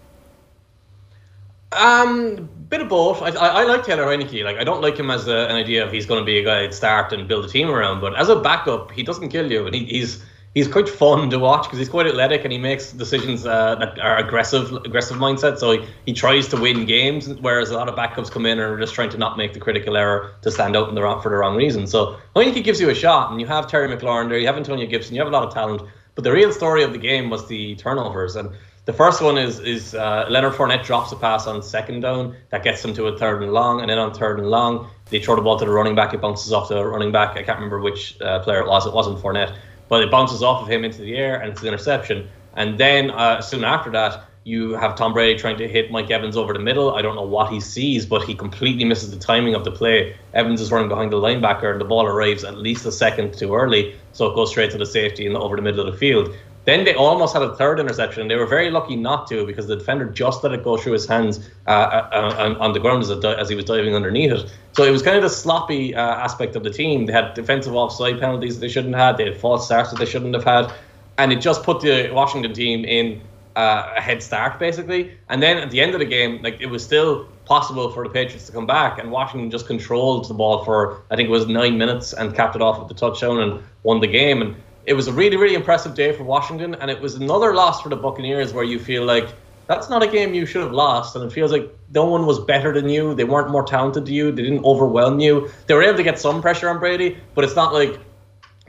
Um, 1.73 2.49
bit 2.71 2.81
of 2.81 2.89
both. 2.89 3.21
I, 3.21 3.29
I, 3.29 3.47
I 3.61 3.63
like 3.65 3.85
Taylor 3.85 4.05
Heinicke. 4.05 4.43
Like 4.43 4.57
I 4.57 4.63
don't 4.63 4.81
like 4.81 4.97
him 4.97 5.11
as 5.11 5.27
a, 5.27 5.47
an 5.49 5.57
idea 5.57 5.85
of 5.85 5.91
he's 5.91 6.07
going 6.07 6.21
to 6.21 6.25
be 6.25 6.39
a 6.39 6.43
guy 6.43 6.65
to 6.65 6.73
start 6.73 7.13
and 7.13 7.27
build 7.27 7.45
a 7.45 7.49
team 7.49 7.69
around. 7.69 7.99
But 7.99 8.17
as 8.17 8.29
a 8.29 8.37
backup, 8.37 8.91
he 8.91 9.03
doesn't 9.03 9.29
kill 9.29 9.51
you, 9.51 9.67
and 9.67 9.75
he, 9.75 9.85
he's 9.85 10.23
he's 10.53 10.67
quite 10.67 10.89
fun 10.89 11.29
to 11.29 11.39
watch 11.39 11.63
because 11.63 11.79
he's 11.79 11.89
quite 11.89 12.07
athletic 12.07 12.43
and 12.43 12.51
he 12.51 12.57
makes 12.57 12.91
decisions 12.91 13.45
uh, 13.45 13.75
that 13.75 13.99
are 13.99 14.17
aggressive, 14.17 14.71
aggressive 14.85 15.17
mindset. 15.17 15.57
So 15.57 15.71
he, 15.71 15.87
he 16.05 16.13
tries 16.13 16.47
to 16.49 16.57
win 16.59 16.85
games, 16.85 17.29
whereas 17.35 17.69
a 17.69 17.77
lot 17.77 17.87
of 17.87 17.95
backups 17.95 18.31
come 18.31 18.45
in 18.45 18.59
and 18.59 18.61
are 18.61 18.79
just 18.79 18.93
trying 18.93 19.09
to 19.11 19.17
not 19.17 19.37
make 19.37 19.53
the 19.53 19.59
critical 19.59 19.95
error 19.95 20.33
to 20.41 20.51
stand 20.51 20.75
out 20.75 20.89
in 20.89 20.95
the 20.95 21.01
wrong, 21.01 21.21
for 21.21 21.29
the 21.29 21.35
wrong 21.35 21.55
reason. 21.55 21.87
So 21.87 22.17
I 22.35 22.43
think 22.43 22.55
he 22.55 22.61
gives 22.61 22.79
you 22.81 22.89
a 22.89 22.95
shot, 22.95 23.31
and 23.31 23.39
you 23.39 23.47
have 23.47 23.67
Terry 23.67 23.87
McLaurin 23.87 24.29
there, 24.29 24.39
you 24.39 24.47
have 24.47 24.57
Antonio 24.57 24.87
Gibson, 24.87 25.15
you 25.15 25.21
have 25.21 25.29
a 25.29 25.31
lot 25.31 25.43
of 25.47 25.53
talent. 25.53 25.83
But 26.15 26.25
the 26.25 26.31
real 26.31 26.51
story 26.51 26.83
of 26.83 26.91
the 26.91 26.99
game 26.99 27.29
was 27.29 27.47
the 27.47 27.75
turnovers 27.75 28.35
and 28.35 28.49
the 28.85 28.93
first 28.93 29.21
one 29.21 29.37
is 29.37 29.59
is 29.59 29.93
uh, 29.93 30.25
Leonard 30.29 30.53
Fournette 30.53 30.83
drops 30.83 31.11
a 31.11 31.15
pass 31.15 31.45
on 31.47 31.61
second 31.61 32.01
down 32.01 32.35
that 32.49 32.63
gets 32.63 32.81
them 32.81 32.93
to 32.95 33.07
a 33.07 33.17
third 33.17 33.43
and 33.43 33.53
long, 33.53 33.81
and 33.81 33.89
then 33.89 33.97
on 33.99 34.13
third 34.13 34.39
and 34.39 34.49
long 34.49 34.89
they 35.09 35.19
throw 35.19 35.35
the 35.35 35.41
ball 35.41 35.59
to 35.59 35.65
the 35.65 35.71
running 35.71 35.95
back. 35.95 36.13
It 36.13 36.21
bounces 36.21 36.51
off 36.51 36.69
the 36.69 36.83
running 36.83 37.11
back. 37.11 37.37
I 37.37 37.43
can't 37.43 37.57
remember 37.57 37.79
which 37.79 38.19
uh, 38.21 38.39
player 38.39 38.61
it 38.61 38.67
was. 38.67 38.85
It 38.87 38.93
wasn't 38.93 39.19
Fournette, 39.19 39.55
but 39.87 40.01
it 40.01 40.09
bounces 40.09 40.41
off 40.41 40.63
of 40.63 40.69
him 40.69 40.83
into 40.83 41.01
the 41.01 41.15
air, 41.15 41.39
and 41.39 41.51
it's 41.51 41.61
an 41.61 41.67
interception. 41.67 42.27
And 42.55 42.77
then 42.77 43.11
uh, 43.11 43.41
soon 43.41 43.63
after 43.63 43.91
that, 43.91 44.25
you 44.43 44.71
have 44.71 44.95
Tom 44.95 45.13
Brady 45.13 45.37
trying 45.37 45.57
to 45.57 45.67
hit 45.67 45.91
Mike 45.91 46.09
Evans 46.09 46.35
over 46.35 46.51
the 46.51 46.59
middle. 46.59 46.95
I 46.95 47.03
don't 47.03 47.15
know 47.15 47.21
what 47.21 47.51
he 47.51 47.59
sees, 47.59 48.07
but 48.07 48.23
he 48.23 48.33
completely 48.33 48.83
misses 48.85 49.11
the 49.11 49.19
timing 49.19 49.53
of 49.53 49.63
the 49.63 49.71
play. 49.71 50.15
Evans 50.33 50.59
is 50.59 50.71
running 50.71 50.89
behind 50.89 51.11
the 51.11 51.17
linebacker, 51.17 51.71
and 51.71 51.79
the 51.79 51.85
ball 51.85 52.07
arrives 52.07 52.43
at 52.43 52.57
least 52.57 52.85
a 52.87 52.91
second 52.91 53.37
too 53.37 53.53
early, 53.53 53.95
so 54.13 54.25
it 54.25 54.35
goes 54.35 54.49
straight 54.49 54.71
to 54.71 54.79
the 54.79 54.85
safety 54.85 55.27
and 55.27 55.37
over 55.37 55.55
the 55.55 55.61
middle 55.61 55.85
of 55.85 55.93
the 55.93 55.97
field. 55.97 56.35
Then 56.65 56.85
they 56.85 56.93
almost 56.93 57.33
had 57.33 57.41
a 57.41 57.55
third 57.55 57.79
interception. 57.79 58.21
And 58.21 58.29
they 58.29 58.35
were 58.35 58.45
very 58.45 58.69
lucky 58.69 58.95
not 58.95 59.27
to 59.27 59.45
because 59.45 59.67
the 59.67 59.75
defender 59.75 60.05
just 60.05 60.43
let 60.43 60.53
it 60.53 60.63
go 60.63 60.77
through 60.77 60.93
his 60.93 61.07
hands 61.07 61.49
uh, 61.67 61.69
uh, 61.69 62.55
on 62.59 62.73
the 62.73 62.79
ground 62.79 63.03
as, 63.03 63.09
it, 63.09 63.23
as 63.25 63.49
he 63.49 63.55
was 63.55 63.65
diving 63.65 63.95
underneath 63.95 64.31
it. 64.31 64.53
So 64.73 64.83
it 64.83 64.91
was 64.91 65.01
kind 65.01 65.17
of 65.17 65.23
the 65.23 65.29
sloppy 65.29 65.95
uh, 65.95 66.01
aspect 66.01 66.55
of 66.55 66.63
the 66.63 66.69
team. 66.69 67.05
They 67.05 67.13
had 67.13 67.33
defensive 67.33 67.75
offside 67.75 68.19
penalties 68.19 68.59
they 68.59 68.69
shouldn't 68.69 68.95
have 68.95 69.17
had. 69.17 69.17
They 69.17 69.31
had 69.31 69.39
false 69.39 69.65
starts 69.65 69.89
that 69.89 69.99
they 69.99 70.05
shouldn't 70.05 70.33
have 70.33 70.43
had, 70.43 70.71
and 71.17 71.33
it 71.33 71.41
just 71.41 71.63
put 71.63 71.81
the 71.81 72.09
Washington 72.13 72.53
team 72.53 72.85
in 72.85 73.21
uh, 73.55 73.93
a 73.97 74.01
head 74.01 74.23
start 74.23 74.59
basically. 74.59 75.11
And 75.27 75.43
then 75.43 75.57
at 75.57 75.71
the 75.71 75.81
end 75.81 75.93
of 75.93 75.99
the 75.99 76.05
game, 76.05 76.41
like 76.41 76.61
it 76.61 76.67
was 76.67 76.83
still 76.83 77.25
possible 77.45 77.91
for 77.91 78.03
the 78.03 78.09
Patriots 78.09 78.45
to 78.45 78.51
come 78.51 78.65
back, 78.65 78.97
and 78.99 79.11
Washington 79.11 79.51
just 79.51 79.67
controlled 79.67 80.29
the 80.29 80.33
ball 80.33 80.63
for 80.63 81.01
I 81.09 81.15
think 81.15 81.27
it 81.27 81.31
was 81.31 81.47
nine 81.47 81.77
minutes 81.77 82.13
and 82.13 82.33
capped 82.33 82.55
it 82.55 82.61
off 82.61 82.79
with 82.79 82.87
the 82.87 82.93
touchdown 82.93 83.39
and 83.39 83.61
won 83.83 83.99
the 83.99 84.07
game. 84.07 84.41
And 84.41 84.55
it 84.85 84.93
was 84.93 85.07
a 85.07 85.13
really, 85.13 85.37
really 85.37 85.55
impressive 85.55 85.93
day 85.93 86.11
for 86.11 86.23
Washington, 86.23 86.75
and 86.75 86.89
it 86.89 86.99
was 87.01 87.15
another 87.15 87.53
loss 87.53 87.81
for 87.81 87.89
the 87.89 87.95
Buccaneers 87.95 88.53
where 88.53 88.63
you 88.63 88.79
feel 88.79 89.05
like 89.05 89.29
that's 89.67 89.89
not 89.89 90.03
a 90.03 90.07
game 90.07 90.33
you 90.33 90.45
should 90.45 90.63
have 90.63 90.73
lost, 90.73 91.15
and 91.15 91.23
it 91.23 91.31
feels 91.31 91.51
like 91.51 91.73
no 91.93 92.05
one 92.05 92.25
was 92.25 92.39
better 92.39 92.73
than 92.73 92.89
you. 92.89 93.13
They 93.13 93.23
weren't 93.23 93.49
more 93.49 93.63
talented 93.63 94.05
than 94.05 94.13
you. 94.13 94.31
They 94.31 94.43
didn't 94.43 94.65
overwhelm 94.65 95.19
you. 95.19 95.49
They 95.67 95.73
were 95.75 95.83
able 95.83 95.97
to 95.97 96.03
get 96.03 96.19
some 96.19 96.41
pressure 96.41 96.69
on 96.69 96.79
Brady, 96.79 97.17
but 97.35 97.43
it's 97.43 97.55
not 97.55 97.73
like 97.73 97.99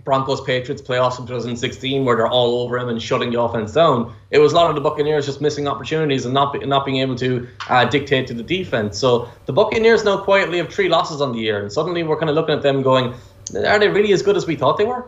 Broncos 0.05 0.41
Patriots 0.41 0.83
playoffs 0.83 1.19
in 1.19 1.27
2016 1.27 2.05
where 2.05 2.17
they're 2.17 2.27
all 2.27 2.61
over 2.61 2.77
him 2.77 2.89
and 2.89 3.01
shutting 3.01 3.31
the 3.31 3.41
offense 3.41 3.73
down. 3.73 4.13
It 4.31 4.39
was 4.39 4.53
a 4.53 4.57
lot 4.57 4.69
of 4.69 4.75
the 4.75 4.81
Buccaneers 4.81 5.27
just 5.27 5.41
missing 5.41 5.69
opportunities 5.69 6.25
and 6.25 6.35
not 6.35 6.61
not 6.67 6.85
being 6.85 6.99
able 6.99 7.17
to 7.17 7.49
uh, 7.69 7.85
dictate 7.85 8.27
to 8.29 8.35
the 8.35 8.43
defense. 8.43 8.99
So 8.99 9.29
the 9.47 9.53
Buccaneers 9.53 10.05
now 10.05 10.19
quietly 10.19 10.59
have 10.59 10.73
three 10.73 10.89
losses 10.89 11.21
on 11.21 11.33
the 11.33 11.39
year, 11.39 11.63
and 11.63 11.73
suddenly 11.73 12.03
we're 12.03 12.19
kind 12.19 12.31
of 12.31 12.35
looking 12.35 12.55
at 12.55 12.63
them 12.63 12.83
going, 12.83 13.15
are 13.55 13.79
they 13.79 13.89
really 13.89 14.13
as 14.13 14.23
good 14.23 14.37
as 14.37 14.47
we 14.47 14.57
thought 14.57 14.77
they 14.77 14.85
were? 14.85 15.07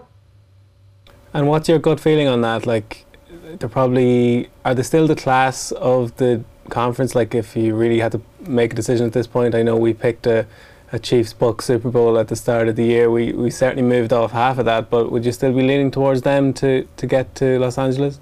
And 1.34 1.48
what's 1.48 1.68
your 1.68 1.78
gut 1.78 2.00
feeling 2.00 2.28
on 2.28 2.40
that? 2.42 2.66
Like, 2.66 3.04
they're 3.58 3.68
probably 3.68 4.48
are 4.64 4.74
they 4.74 4.82
still 4.82 5.06
the 5.06 5.16
class 5.16 5.72
of 5.72 6.16
the 6.16 6.44
conference? 6.70 7.14
Like, 7.14 7.34
if 7.34 7.56
you 7.56 7.74
really 7.74 7.98
had 7.98 8.12
to 8.12 8.22
make 8.40 8.72
a 8.72 8.76
decision 8.76 9.06
at 9.06 9.12
this 9.12 9.26
point, 9.26 9.54
I 9.54 9.62
know 9.62 9.76
we 9.76 9.92
picked 9.92 10.26
a 10.26 10.46
a 10.94 10.98
Chiefs 10.98 11.32
Bucks 11.32 11.64
Super 11.64 11.90
Bowl 11.90 12.16
at 12.18 12.28
the 12.28 12.36
start 12.36 12.68
of 12.68 12.76
the 12.76 12.84
year. 12.84 13.10
We 13.10 13.32
we 13.32 13.50
certainly 13.50 13.82
moved 13.82 14.12
off 14.12 14.30
half 14.30 14.58
of 14.58 14.64
that, 14.66 14.90
but 14.90 15.10
would 15.10 15.24
you 15.24 15.32
still 15.32 15.52
be 15.52 15.62
leaning 15.62 15.90
towards 15.90 16.22
them 16.22 16.52
to, 16.54 16.86
to 16.96 17.06
get 17.06 17.34
to 17.36 17.58
Los 17.58 17.78
Angeles? 17.78 18.20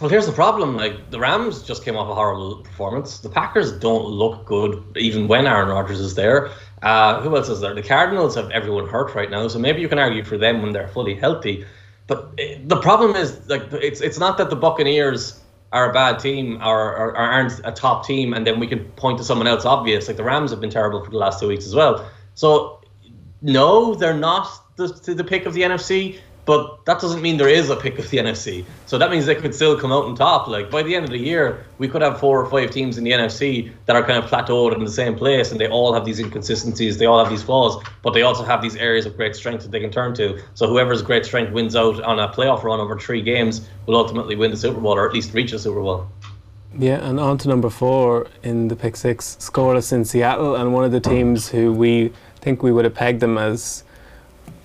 Well, 0.00 0.08
here's 0.08 0.26
the 0.26 0.32
problem. 0.32 0.76
Like 0.76 1.10
the 1.10 1.18
Rams 1.18 1.64
just 1.64 1.84
came 1.84 1.96
off 1.96 2.08
a 2.08 2.14
horrible 2.14 2.62
performance. 2.62 3.18
The 3.18 3.28
Packers 3.28 3.72
don't 3.72 4.06
look 4.06 4.46
good 4.46 4.84
even 4.96 5.26
when 5.26 5.48
Aaron 5.48 5.68
Rodgers 5.70 5.98
is 5.98 6.14
there. 6.14 6.50
Uh, 6.82 7.20
who 7.20 7.36
else 7.36 7.48
is 7.48 7.60
there? 7.60 7.74
The 7.74 7.82
Cardinals 7.82 8.34
have 8.36 8.50
everyone 8.50 8.88
hurt 8.88 9.14
right 9.14 9.30
now, 9.30 9.48
so 9.48 9.58
maybe 9.58 9.80
you 9.80 9.88
can 9.88 9.98
argue 9.98 10.24
for 10.24 10.38
them 10.38 10.62
when 10.62 10.72
they're 10.72 10.88
fully 10.88 11.14
healthy. 11.14 11.64
But 12.06 12.32
eh, 12.38 12.58
the 12.64 12.80
problem 12.80 13.16
is 13.16 13.48
like 13.48 13.72
it's 13.72 14.00
it's 14.00 14.18
not 14.18 14.38
that 14.38 14.50
the 14.50 14.56
Buccaneers 14.56 15.40
are 15.72 15.90
a 15.90 15.92
bad 15.92 16.18
team 16.18 16.62
or, 16.62 16.96
or, 16.96 17.08
or, 17.10 17.16
aren't 17.16 17.60
a 17.64 17.72
top 17.72 18.06
team, 18.06 18.32
and 18.32 18.46
then 18.46 18.58
we 18.58 18.66
can 18.66 18.84
point 18.92 19.18
to 19.18 19.24
someone 19.24 19.46
else 19.46 19.64
obvious. 19.66 20.08
Like 20.08 20.16
the 20.16 20.24
Rams 20.24 20.50
have 20.50 20.60
been 20.60 20.70
terrible 20.70 21.04
for 21.04 21.10
the 21.10 21.18
last 21.18 21.40
two 21.40 21.48
weeks 21.48 21.66
as 21.66 21.74
well. 21.74 22.08
So, 22.34 22.80
no, 23.42 23.94
they're 23.94 24.14
not 24.14 24.48
the, 24.76 24.86
the 24.86 25.24
pick 25.24 25.44
of 25.44 25.52
the 25.52 25.62
NFC 25.62 26.18
but 26.48 26.82
that 26.86 26.98
doesn't 26.98 27.20
mean 27.20 27.36
there 27.36 27.46
is 27.46 27.68
a 27.68 27.76
pick 27.76 27.98
of 27.98 28.08
the 28.08 28.16
NFC. 28.16 28.64
So 28.86 28.96
that 28.96 29.10
means 29.10 29.26
they 29.26 29.34
could 29.34 29.54
still 29.54 29.78
come 29.78 29.92
out 29.92 30.06
on 30.06 30.14
top. 30.14 30.48
Like 30.48 30.70
by 30.70 30.82
the 30.82 30.96
end 30.96 31.04
of 31.04 31.10
the 31.10 31.18
year, 31.18 31.62
we 31.76 31.88
could 31.88 32.00
have 32.00 32.18
four 32.18 32.42
or 32.42 32.48
five 32.48 32.70
teams 32.70 32.96
in 32.96 33.04
the 33.04 33.10
NFC 33.10 33.70
that 33.84 33.96
are 33.96 34.02
kind 34.02 34.16
of 34.16 34.30
plateaued 34.30 34.74
in 34.74 34.82
the 34.82 34.90
same 34.90 35.14
place, 35.14 35.52
and 35.52 35.60
they 35.60 35.68
all 35.68 35.92
have 35.92 36.06
these 36.06 36.18
inconsistencies, 36.18 36.96
they 36.96 37.04
all 37.04 37.22
have 37.22 37.28
these 37.28 37.42
flaws, 37.42 37.76
but 38.02 38.14
they 38.14 38.22
also 38.22 38.44
have 38.44 38.62
these 38.62 38.76
areas 38.76 39.04
of 39.04 39.14
great 39.14 39.36
strength 39.36 39.62
that 39.62 39.72
they 39.72 39.78
can 39.78 39.90
turn 39.90 40.14
to. 40.14 40.42
So 40.54 40.66
whoever's 40.66 41.02
great 41.02 41.26
strength 41.26 41.52
wins 41.52 41.76
out 41.76 42.00
on 42.02 42.18
a 42.18 42.28
playoff 42.28 42.62
run 42.62 42.80
over 42.80 42.98
three 42.98 43.20
games 43.20 43.68
will 43.84 43.96
ultimately 43.96 44.34
win 44.34 44.50
the 44.50 44.56
Super 44.56 44.80
Bowl, 44.80 44.94
or 44.94 45.06
at 45.06 45.12
least 45.12 45.34
reach 45.34 45.50
the 45.50 45.58
Super 45.58 45.82
Bowl. 45.82 46.08
Yeah, 46.78 47.06
and 47.06 47.20
on 47.20 47.36
to 47.38 47.48
number 47.48 47.68
four 47.68 48.26
in 48.42 48.68
the 48.68 48.76
pick 48.76 48.96
six, 48.96 49.36
scoreless 49.38 49.92
in 49.92 50.06
Seattle, 50.06 50.56
and 50.56 50.72
one 50.72 50.84
of 50.84 50.92
the 50.92 51.00
teams 51.00 51.50
who 51.50 51.74
we 51.74 52.10
think 52.36 52.62
we 52.62 52.72
would 52.72 52.86
have 52.86 52.94
pegged 52.94 53.20
them 53.20 53.36
as 53.36 53.84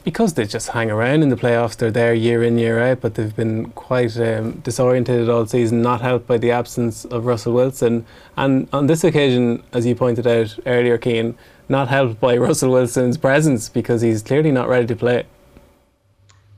because 0.04 0.34
they 0.34 0.46
just 0.46 0.70
hang 0.70 0.92
around 0.92 1.24
in 1.24 1.30
the 1.30 1.36
playoffs, 1.36 1.78
they're 1.78 1.92
there 1.92 2.14
year 2.14 2.44
in, 2.44 2.58
year 2.58 2.80
out, 2.80 3.02
but 3.02 3.16
they've 3.16 3.36
been 3.36 3.70
quite 3.72 4.18
um, 4.18 4.62
disorientated 4.62 5.34
all 5.34 5.46
season, 5.46 5.82
not 5.82 6.02
helped 6.02 6.28
by 6.28 6.38
the 6.38 6.52
absence 6.52 7.06
of 7.06 7.26
Russell 7.26 7.54
Wilson. 7.54 8.06
And 8.36 8.68
on 8.74 8.88
this 8.88 9.04
occasion, 9.04 9.64
as 9.72 9.86
you 9.86 9.96
pointed 9.96 10.28
out 10.28 10.58
earlier, 10.66 10.98
Cian, 10.98 11.38
not 11.70 11.88
helped 11.88 12.20
by 12.20 12.38
Russell 12.48 12.72
Wilson's 12.72 13.18
presence 13.18 13.70
because 13.70 14.02
he's 14.02 14.22
clearly 14.22 14.52
not 14.52 14.68
ready 14.68 14.88
to 14.88 14.96
play. 14.96 15.26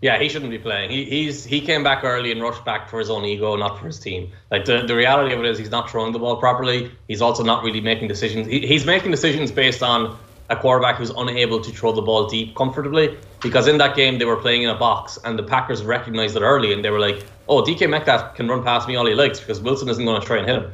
Yeah, 0.02 0.20
he 0.20 0.30
shouldn't 0.30 0.52
be 0.52 0.60
playing. 0.60 0.92
He 0.92 1.06
he's 1.06 1.46
he 1.46 1.62
came 1.62 1.84
back 1.84 2.04
early 2.04 2.32
and 2.32 2.42
rushed 2.42 2.66
back 2.66 2.90
for 2.90 3.00
his 3.00 3.10
own 3.10 3.26
ego, 3.26 3.56
not 3.56 3.80
for 3.80 3.88
his 3.88 3.98
team. 3.98 4.32
Like 4.52 4.66
the, 4.66 4.86
the 4.86 4.96
reality 4.96 5.34
of 5.34 5.40
it 5.40 5.46
is, 5.48 5.58
he's 5.58 5.72
not 5.72 5.90
throwing 5.90 6.12
the 6.12 6.20
ball 6.20 6.36
properly. 6.36 6.92
He's 7.08 7.22
also 7.22 7.44
not 7.44 7.64
really 7.64 7.82
making 7.82 8.10
decisions. 8.10 8.46
He, 8.46 8.68
he's 8.68 8.86
making 8.86 9.12
decisions 9.12 9.52
based 9.52 9.82
on 9.82 10.16
a 10.50 10.56
quarterback 10.56 10.98
who's 10.98 11.12
unable 11.12 11.60
to 11.62 11.72
throw 11.72 11.92
the 11.92 12.02
ball 12.02 12.28
deep 12.28 12.56
comfortably. 12.56 13.18
Because 13.42 13.68
in 13.68 13.78
that 13.78 13.96
game 13.96 14.18
they 14.20 14.26
were 14.26 14.38
playing 14.38 14.64
in 14.64 14.70
a 14.70 14.78
box, 14.78 15.18
and 15.24 15.38
the 15.38 15.44
Packers 15.44 15.84
recognized 15.84 16.36
it 16.36 16.42
early, 16.42 16.74
and 16.74 16.84
they 16.84 16.90
were 16.90 17.00
like, 17.00 17.26
"Oh, 17.48 17.62
DK 17.62 17.88
Metcalf 17.90 18.36
can 18.36 18.48
run 18.48 18.64
past 18.64 18.88
me 18.88 18.96
all 18.96 19.06
he 19.06 19.14
likes 19.14 19.40
because 19.40 19.62
Wilson 19.62 19.90
isn't 19.90 20.06
going 20.06 20.20
to 20.20 20.26
try 20.26 20.38
and 20.38 20.48
hit 20.48 20.56
him." 20.56 20.72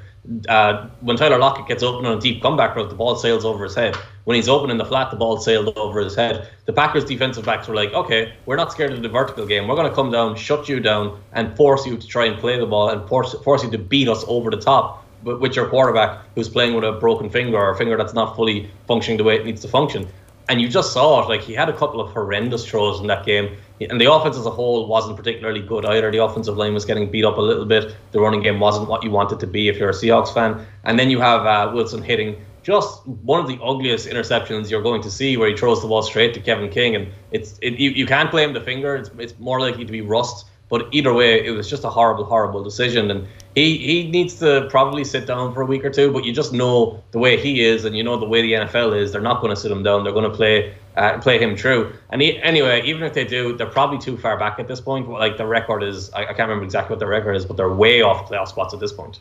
Uh, 0.49 0.87
when 0.99 1.17
Tyler 1.17 1.39
Lockett 1.39 1.67
gets 1.67 1.81
open 1.81 2.05
on 2.05 2.17
a 2.17 2.21
deep 2.21 2.43
comeback 2.43 2.75
route, 2.75 2.89
the 2.89 2.95
ball 2.95 3.15
sails 3.15 3.43
over 3.43 3.63
his 3.63 3.73
head. 3.73 3.95
When 4.25 4.35
he's 4.35 4.47
open 4.47 4.69
in 4.69 4.77
the 4.77 4.85
flat, 4.85 5.09
the 5.09 5.17
ball 5.17 5.39
sailed 5.39 5.75
over 5.75 5.99
his 5.99 6.15
head. 6.15 6.47
The 6.65 6.73
Packers 6.73 7.05
defensive 7.05 7.43
backs 7.43 7.67
were 7.67 7.73
like, 7.73 7.91
okay, 7.93 8.33
we're 8.45 8.55
not 8.55 8.71
scared 8.71 8.91
of 8.91 9.01
the 9.01 9.09
vertical 9.09 9.47
game. 9.47 9.67
We're 9.67 9.75
going 9.75 9.89
to 9.89 9.95
come 9.95 10.11
down, 10.11 10.35
shut 10.35 10.69
you 10.69 10.79
down, 10.79 11.19
and 11.33 11.57
force 11.57 11.87
you 11.87 11.97
to 11.97 12.07
try 12.07 12.25
and 12.25 12.39
play 12.39 12.59
the 12.59 12.67
ball 12.67 12.89
and 12.89 13.09
force, 13.09 13.33
force 13.43 13.63
you 13.63 13.71
to 13.71 13.79
beat 13.79 14.07
us 14.07 14.23
over 14.27 14.51
the 14.51 14.57
top 14.57 15.03
with 15.23 15.55
your 15.55 15.67
quarterback 15.67 16.21
who's 16.35 16.49
playing 16.49 16.73
with 16.75 16.83
a 16.83 16.93
broken 16.93 17.29
finger 17.29 17.57
or 17.57 17.71
a 17.71 17.77
finger 17.77 17.97
that's 17.97 18.13
not 18.13 18.35
fully 18.35 18.69
functioning 18.87 19.17
the 19.17 19.23
way 19.23 19.35
it 19.35 19.45
needs 19.45 19.61
to 19.61 19.67
function. 19.67 20.07
And 20.49 20.59
you 20.59 20.67
just 20.67 20.91
saw 20.91 21.23
it. 21.23 21.29
Like 21.29 21.41
he 21.41 21.53
had 21.53 21.69
a 21.69 21.77
couple 21.77 22.01
of 22.01 22.11
horrendous 22.11 22.65
throws 22.65 22.99
in 22.99 23.07
that 23.07 23.25
game, 23.25 23.55
and 23.79 24.01
the 24.01 24.11
offense 24.11 24.37
as 24.37 24.45
a 24.45 24.49
whole 24.49 24.87
wasn't 24.87 25.15
particularly 25.15 25.61
good 25.61 25.85
either. 25.85 26.11
The 26.11 26.23
offensive 26.23 26.57
line 26.57 26.73
was 26.73 26.83
getting 26.83 27.09
beat 27.09 27.23
up 27.23 27.37
a 27.37 27.41
little 27.41 27.65
bit. 27.65 27.95
The 28.11 28.19
running 28.19 28.41
game 28.41 28.59
wasn't 28.59 28.89
what 28.89 29.03
you 29.03 29.11
want 29.11 29.31
it 29.31 29.39
to 29.39 29.47
be 29.47 29.69
if 29.69 29.77
you're 29.77 29.89
a 29.89 29.93
Seahawks 29.93 30.33
fan. 30.33 30.65
And 30.83 30.99
then 30.99 31.09
you 31.09 31.21
have 31.21 31.45
uh, 31.45 31.71
Wilson 31.73 32.01
hitting 32.01 32.43
just 32.63 33.05
one 33.07 33.39
of 33.39 33.47
the 33.47 33.59
ugliest 33.63 34.07
interceptions 34.07 34.69
you're 34.69 34.83
going 34.83 35.01
to 35.01 35.11
see, 35.11 35.37
where 35.37 35.49
he 35.49 35.55
throws 35.55 35.81
the 35.81 35.87
ball 35.87 36.03
straight 36.03 36.33
to 36.33 36.39
Kevin 36.39 36.69
King, 36.69 36.95
and 36.95 37.07
it's 37.31 37.57
it, 37.61 37.79
you, 37.79 37.91
you 37.91 38.05
can't 38.05 38.29
blame 38.29 38.53
the 38.53 38.61
finger. 38.61 38.95
It's, 38.95 39.09
it's 39.17 39.39
more 39.39 39.59
likely 39.59 39.85
to 39.85 39.91
be 39.91 40.01
rust 40.01 40.45
but 40.71 40.87
either 40.91 41.13
way, 41.13 41.45
it 41.45 41.51
was 41.51 41.69
just 41.69 41.83
a 41.83 41.89
horrible, 41.89 42.23
horrible 42.23 42.63
decision. 42.63 43.11
And 43.11 43.27
he, 43.55 43.77
he 43.77 44.09
needs 44.09 44.39
to 44.39 44.67
probably 44.69 45.03
sit 45.03 45.27
down 45.27 45.53
for 45.53 45.61
a 45.61 45.65
week 45.65 45.83
or 45.83 45.89
two. 45.89 46.13
But 46.13 46.23
you 46.23 46.31
just 46.31 46.53
know 46.53 47.03
the 47.11 47.19
way 47.19 47.35
he 47.37 47.61
is, 47.61 47.83
and 47.83 47.95
you 47.95 48.03
know 48.03 48.17
the 48.17 48.25
way 48.25 48.41
the 48.41 48.53
NFL 48.53 48.97
is. 48.97 49.11
They're 49.11 49.19
not 49.19 49.41
going 49.41 49.53
to 49.53 49.61
sit 49.61 49.69
him 49.69 49.83
down. 49.83 50.05
They're 50.05 50.13
going 50.13 50.31
to 50.31 50.35
play 50.35 50.73
uh, 50.95 51.19
play 51.19 51.39
him 51.39 51.57
true. 51.57 51.93
And 52.09 52.21
he, 52.21 52.41
anyway, 52.41 52.81
even 52.83 53.03
if 53.03 53.13
they 53.13 53.25
do, 53.25 53.55
they're 53.57 53.67
probably 53.67 53.97
too 53.97 54.17
far 54.17 54.39
back 54.39 54.59
at 54.59 54.69
this 54.69 54.79
point. 54.79 55.09
Like 55.09 55.35
the 55.35 55.45
record 55.45 55.83
is, 55.83 56.09
I, 56.13 56.21
I 56.21 56.25
can't 56.27 56.39
remember 56.39 56.63
exactly 56.63 56.93
what 56.93 56.99
the 56.99 57.07
record 57.07 57.33
is, 57.33 57.45
but 57.45 57.57
they're 57.57 57.73
way 57.73 58.01
off 58.01 58.29
playoff 58.29 58.47
spots 58.47 58.73
at 58.73 58.79
this 58.79 58.93
point. 58.93 59.19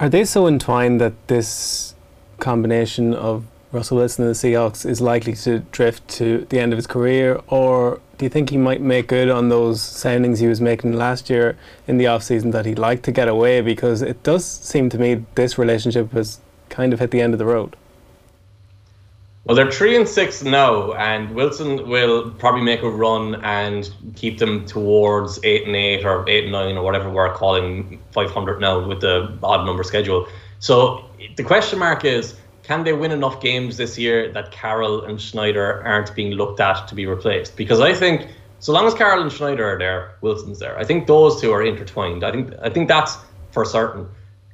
Are 0.00 0.10
they 0.10 0.26
so 0.26 0.46
entwined 0.46 1.00
that 1.00 1.28
this 1.28 1.94
combination 2.40 3.14
of 3.14 3.46
Russell 3.72 3.96
Wilson 3.96 4.26
and 4.26 4.34
the 4.34 4.38
Seahawks 4.38 4.84
is 4.84 5.00
likely 5.00 5.32
to 5.32 5.60
drift 5.72 6.06
to 6.08 6.46
the 6.50 6.60
end 6.60 6.74
of 6.74 6.76
his 6.76 6.86
career, 6.86 7.40
or 7.48 8.00
do 8.18 8.26
you 8.26 8.28
think 8.28 8.50
he 8.50 8.58
might 8.58 8.82
make 8.82 9.06
good 9.06 9.30
on 9.30 9.48
those 9.48 9.80
soundings 9.80 10.40
he 10.40 10.46
was 10.46 10.60
making 10.60 10.92
last 10.92 11.30
year 11.30 11.56
in 11.88 11.96
the 11.96 12.06
off 12.06 12.22
season 12.22 12.50
that 12.50 12.66
he'd 12.66 12.78
like 12.78 13.02
to 13.04 13.12
get 13.12 13.28
away? 13.28 13.62
Because 13.62 14.02
it 14.02 14.22
does 14.22 14.44
seem 14.44 14.90
to 14.90 14.98
me 14.98 15.24
this 15.36 15.56
relationship 15.56 16.12
has 16.12 16.38
kind 16.68 16.92
of 16.92 17.00
hit 17.00 17.12
the 17.12 17.22
end 17.22 17.32
of 17.32 17.38
the 17.38 17.46
road. 17.46 17.74
Well, 19.44 19.56
they're 19.56 19.72
three 19.72 19.96
and 19.96 20.06
six 20.06 20.44
now, 20.44 20.92
and 20.92 21.34
Wilson 21.34 21.88
will 21.88 22.30
probably 22.32 22.60
make 22.60 22.82
a 22.82 22.90
run 22.90 23.36
and 23.42 23.90
keep 24.14 24.38
them 24.38 24.66
towards 24.66 25.40
eight 25.44 25.66
and 25.66 25.74
eight 25.74 26.04
or 26.04 26.28
eight 26.28 26.44
and 26.44 26.52
nine 26.52 26.76
or 26.76 26.84
whatever 26.84 27.10
we're 27.10 27.32
calling 27.34 28.00
500 28.12 28.60
now 28.60 28.86
with 28.86 29.00
the 29.00 29.36
odd 29.42 29.64
number 29.64 29.82
schedule. 29.82 30.28
So 30.60 31.06
the 31.36 31.42
question 31.42 31.78
mark 31.80 32.04
is 32.04 32.36
can 32.62 32.84
they 32.84 32.92
win 32.92 33.10
enough 33.10 33.40
games 33.40 33.76
this 33.76 33.98
year 33.98 34.32
that 34.32 34.52
Carroll 34.52 35.04
and 35.04 35.20
Schneider 35.20 35.82
aren't 35.84 36.14
being 36.14 36.32
looked 36.32 36.60
at 36.60 36.86
to 36.88 36.94
be 36.94 37.06
replaced? 37.06 37.56
Because 37.56 37.80
I 37.80 37.92
think 37.92 38.28
so 38.60 38.72
long 38.72 38.86
as 38.86 38.94
Carroll 38.94 39.22
and 39.22 39.32
Schneider 39.32 39.74
are 39.74 39.78
there, 39.78 40.14
Wilson's 40.20 40.60
there. 40.60 40.78
I 40.78 40.84
think 40.84 41.06
those 41.08 41.40
two 41.40 41.52
are 41.52 41.64
intertwined. 41.64 42.22
I 42.24 42.30
think 42.30 42.52
I 42.62 42.70
think 42.70 42.88
that's 42.88 43.16
for 43.50 43.64
certain. 43.64 44.08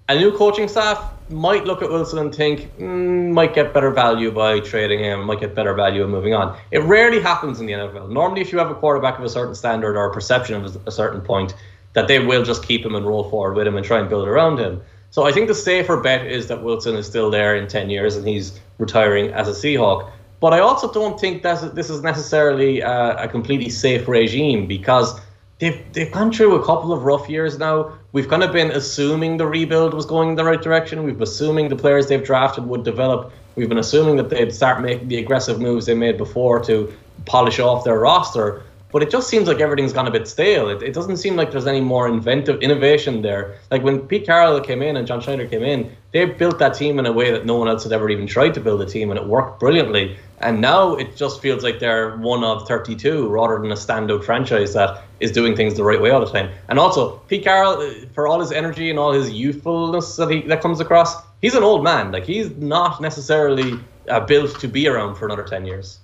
A 0.09 0.19
new 0.19 0.35
coaching 0.35 0.69
staff 0.69 1.13
might 1.29 1.67
look 1.67 1.83
at 1.83 1.91
Wilson 1.91 2.19
and 2.19 2.35
think 2.35 2.75
mm, 2.79 3.31
might 3.33 3.55
get 3.55 3.75
better 3.75 3.91
value 3.91 4.31
by 4.31 4.61
trading 4.61 5.01
him, 5.01 5.25
might 5.25 5.41
get 5.41 5.55
better 5.55 5.75
value 5.75 6.03
and 6.03 6.11
moving 6.11 6.33
on. 6.33 6.59
It 6.71 6.79
rarely 6.79 7.21
happens 7.21 7.61
in 7.61 7.67
the 7.67 7.75
NFL. 7.75 8.11
Normally, 8.11 8.41
if 8.41 8.51
you 8.51 8.59
have 8.59 8.71
a 8.71 8.75
quarterback 8.75 9.19
of 9.19 9.25
a 9.25 9.29
certain 9.29 9.55
standard 9.55 9.97
or 9.97 10.07
a 10.07 10.13
perception 10.13 10.65
of 10.65 10.87
a 10.87 10.91
certain 10.91 11.21
point, 11.21 11.55
that 11.93 12.09
they 12.09 12.19
will 12.19 12.45
just 12.45 12.67
keep 12.67 12.87
him 12.87 12.95
and 12.95 13.07
roll 13.07 13.29
forward 13.29 13.55
with 13.55 13.67
him 13.67 13.77
and 13.77 13.85
try 13.85 13.99
and 13.99 14.09
build 14.09 14.27
around 14.27 14.59
him. 14.59 14.81
So 15.11 15.25
I 15.27 15.33
think 15.33 15.49
the 15.49 15.55
safer 15.55 16.01
bet 16.01 16.27
is 16.27 16.49
that 16.49 16.63
Wilson 16.63 16.95
is 16.97 17.07
still 17.07 17.31
there 17.31 17.57
in 17.57 17.67
10 17.67 17.91
years 17.91 18.17
and 18.17 18.27
he's 18.27 18.61
retiring 18.79 19.33
as 19.33 19.49
a 19.49 19.53
Seahawk. 19.53 20.11
But 20.41 20.53
I 20.53 20.61
also 20.61 20.93
don't 20.93 21.19
think 21.19 21.43
that 21.43 21.75
this 21.75 21.91
is 21.91 22.03
necessarily 22.03 22.81
a, 22.81 23.17
a 23.17 23.29
completely 23.29 23.71
safe 23.71 24.07
regime 24.07 24.67
because 24.67 25.19
they've 25.59 25.81
they've 25.93 26.13
gone 26.13 26.33
through 26.33 26.55
a 26.55 26.65
couple 26.65 26.93
of 26.93 27.03
rough 27.03 27.29
years 27.29 27.59
now. 27.59 27.93
We've 28.13 28.29
kind 28.29 28.43
of 28.43 28.53
been 28.53 28.71
assuming 28.71 29.39
the 29.39 29.47
rebuild 29.47 29.95
was 29.95 30.07
going 30.07 30.31
in 30.31 30.35
the 30.37 30.45
right 30.45 30.63
direction. 30.63 31.03
We've 31.03 31.15
been 31.15 31.25
assuming 31.25 31.69
the 31.69 31.77
players 31.77 32.07
they've 32.07 32.25
drafted 32.25 32.67
would 32.67 32.85
develop. 32.85 33.33
We've 33.57 33.69
been 33.69 33.79
assuming 33.79 34.17
that 34.17 34.31
they'd 34.31 34.55
start 34.55 34.81
making 34.81 35.09
the 35.09 35.19
aggressive 35.19 35.61
moves 35.61 35.87
they 35.87 35.95
made 35.95 36.17
before 36.17 36.61
to 36.65 36.93
polish 37.27 37.59
off 37.59 37.85
their 37.85 37.99
roster. 37.99 38.63
But 38.91 39.03
it 39.03 39.11
just 39.11 39.29
seems 39.29 39.47
like 39.49 39.61
everything's 39.61 39.93
gone 39.93 40.07
a 40.07 40.11
bit 40.11 40.27
stale. 40.27 40.69
It, 40.69 40.83
it 40.83 40.95
doesn't 40.95 41.19
seem 41.19 41.37
like 41.37 41.51
there's 41.51 41.67
any 41.67 41.81
more 41.81 42.09
inventive 42.09 42.63
innovation 42.63 43.23
there. 43.23 43.59
Like 43.71 43.83
when 43.83 44.01
Pete 44.01 44.25
Carroll 44.25 44.61
came 44.61 44.83
in 44.83 44.97
and 44.97 45.07
John 45.07 45.21
Schneider 45.21 45.47
came 45.47 45.63
in, 45.63 45.95
they 46.13 46.25
built 46.25 46.59
that 46.59 46.75
team 46.75 46.99
in 46.99 47.07
a 47.07 47.13
way 47.13 47.31
that 47.31 47.45
no 47.45 47.57
one 47.57 47.69
else 47.69 47.85
had 47.85 47.93
ever 47.93 48.09
even 48.09 48.27
tried 48.27 48.55
to 48.55 48.61
build 48.61 48.81
a 48.81 48.87
team, 48.87 49.11
and 49.11 49.19
it 49.19 49.27
worked 49.27 49.61
brilliantly. 49.61 50.17
And 50.41 50.61
now 50.61 50.95
it 50.95 51.17
just 51.17 51.43
feels 51.43 51.63
like 51.63 51.81
they're 51.81 52.17
one 52.17 52.45
of 52.45 52.67
32 52.67 53.29
rather 53.29 53.59
than 53.59 53.71
a 53.71 53.75
standout 53.75 54.25
franchise 54.25 54.73
that 54.75 55.03
is 55.21 55.33
doing 55.33 55.57
things 55.57 55.75
the 55.75 55.85
right 55.85 56.01
way 56.01 56.11
all 56.11 56.21
the 56.21 56.31
time. 56.31 56.51
And 56.69 56.79
also, 56.79 57.19
Pete 57.29 57.45
Carroll, 57.45 57.83
uh, 57.83 57.93
for 58.15 58.27
all 58.27 58.41
his 58.41 58.53
energy 58.53 58.89
and 58.89 58.99
all 58.99 59.13
his 59.13 59.31
youthfulness 59.31 60.17
that 60.17 60.31
he 60.31 60.43
that 60.43 60.63
comes 60.63 60.81
across, 60.81 61.15
he's 61.43 61.55
an 61.55 61.63
old 61.63 61.85
man. 61.85 62.13
Like 62.13 62.25
he's 62.25 62.51
not 62.53 63.01
necessarily 63.01 63.79
uh, 64.09 64.21
built 64.21 64.59
to 64.61 64.69
be 64.69 64.89
around 64.89 65.17
for 65.17 65.27
another 65.27 65.43
10 65.43 65.67
years. 65.67 65.99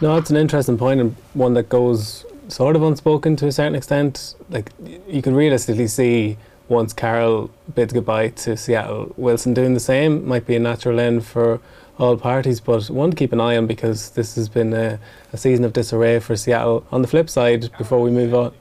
No, 0.00 0.16
it's 0.16 0.30
an 0.30 0.36
interesting 0.36 0.78
point 0.78 1.00
and 1.00 1.16
one 1.34 1.54
that 1.54 1.68
goes 1.68 2.24
sort 2.48 2.76
of 2.76 2.82
unspoken 2.82 3.36
to 3.36 3.46
a 3.46 3.52
certain 3.52 3.74
extent. 3.74 4.34
Like 4.48 4.70
you 5.08 5.22
can 5.22 5.34
realistically 5.34 5.88
see 5.88 6.36
once 6.68 6.92
Carroll 6.92 7.50
bids 7.74 7.92
goodbye 7.92 8.28
to 8.28 8.56
Seattle, 8.56 9.12
Wilson 9.16 9.54
doing 9.54 9.74
the 9.74 9.80
same 9.80 10.26
might 10.26 10.46
be 10.46 10.54
a 10.54 10.58
natural 10.58 11.00
end 11.00 11.24
for 11.24 11.60
all 11.98 12.16
parties, 12.16 12.60
but 12.60 12.88
one 12.90 13.10
to 13.10 13.16
keep 13.16 13.32
an 13.32 13.40
eye 13.40 13.56
on 13.56 13.66
because 13.66 14.10
this 14.10 14.36
has 14.36 14.48
been 14.48 14.72
a, 14.72 15.00
a 15.32 15.36
season 15.36 15.64
of 15.64 15.72
disarray 15.72 16.20
for 16.20 16.36
Seattle. 16.36 16.86
On 16.92 17.02
the 17.02 17.08
flip 17.08 17.28
side, 17.28 17.70
before 17.76 18.00
we 18.00 18.10
move 18.10 18.34
on, 18.34 18.52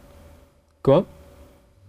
go 0.83 0.93
on. 0.93 1.07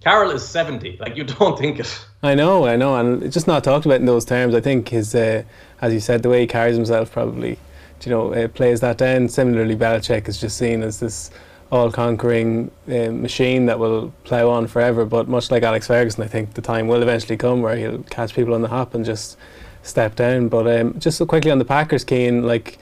Carroll 0.00 0.30
is 0.30 0.46
70. 0.46 0.98
Like, 1.00 1.16
you 1.16 1.24
don't 1.24 1.58
think 1.58 1.80
it. 1.80 2.06
I 2.22 2.34
know, 2.34 2.66
I 2.66 2.76
know, 2.76 2.96
and 2.96 3.22
it's 3.22 3.34
just 3.34 3.46
not 3.46 3.64
talked 3.64 3.86
about 3.86 4.00
in 4.00 4.06
those 4.06 4.24
terms. 4.24 4.54
I 4.54 4.60
think 4.60 4.88
his, 4.88 5.14
uh, 5.14 5.42
as 5.80 5.92
you 5.92 6.00
said, 6.00 6.22
the 6.22 6.28
way 6.28 6.40
he 6.42 6.46
carries 6.46 6.76
himself 6.76 7.12
probably, 7.12 7.58
you 8.04 8.10
know, 8.10 8.32
uh, 8.32 8.48
plays 8.48 8.80
that 8.80 8.98
down. 8.98 9.28
Similarly, 9.28 9.76
Belichick 9.76 10.28
is 10.28 10.40
just 10.40 10.56
seen 10.56 10.82
as 10.82 11.00
this 11.00 11.30
all-conquering 11.70 12.70
uh, 12.88 13.10
machine 13.10 13.66
that 13.66 13.78
will 13.78 14.12
plough 14.24 14.48
on 14.48 14.66
forever. 14.66 15.04
But 15.04 15.28
much 15.28 15.50
like 15.50 15.62
Alex 15.62 15.86
Ferguson, 15.86 16.24
I 16.24 16.26
think 16.26 16.54
the 16.54 16.62
time 16.62 16.88
will 16.88 17.02
eventually 17.02 17.36
come 17.36 17.62
where 17.62 17.76
he'll 17.76 18.02
catch 18.04 18.34
people 18.34 18.54
on 18.54 18.62
the 18.62 18.68
hop 18.68 18.94
and 18.94 19.04
just 19.04 19.36
step 19.82 20.16
down. 20.16 20.48
But 20.48 20.66
um, 20.66 20.98
just 20.98 21.18
so 21.18 21.26
quickly 21.26 21.50
on 21.50 21.58
the 21.58 21.64
Packers, 21.64 22.04
Cian, 22.08 22.46
like 22.46 22.78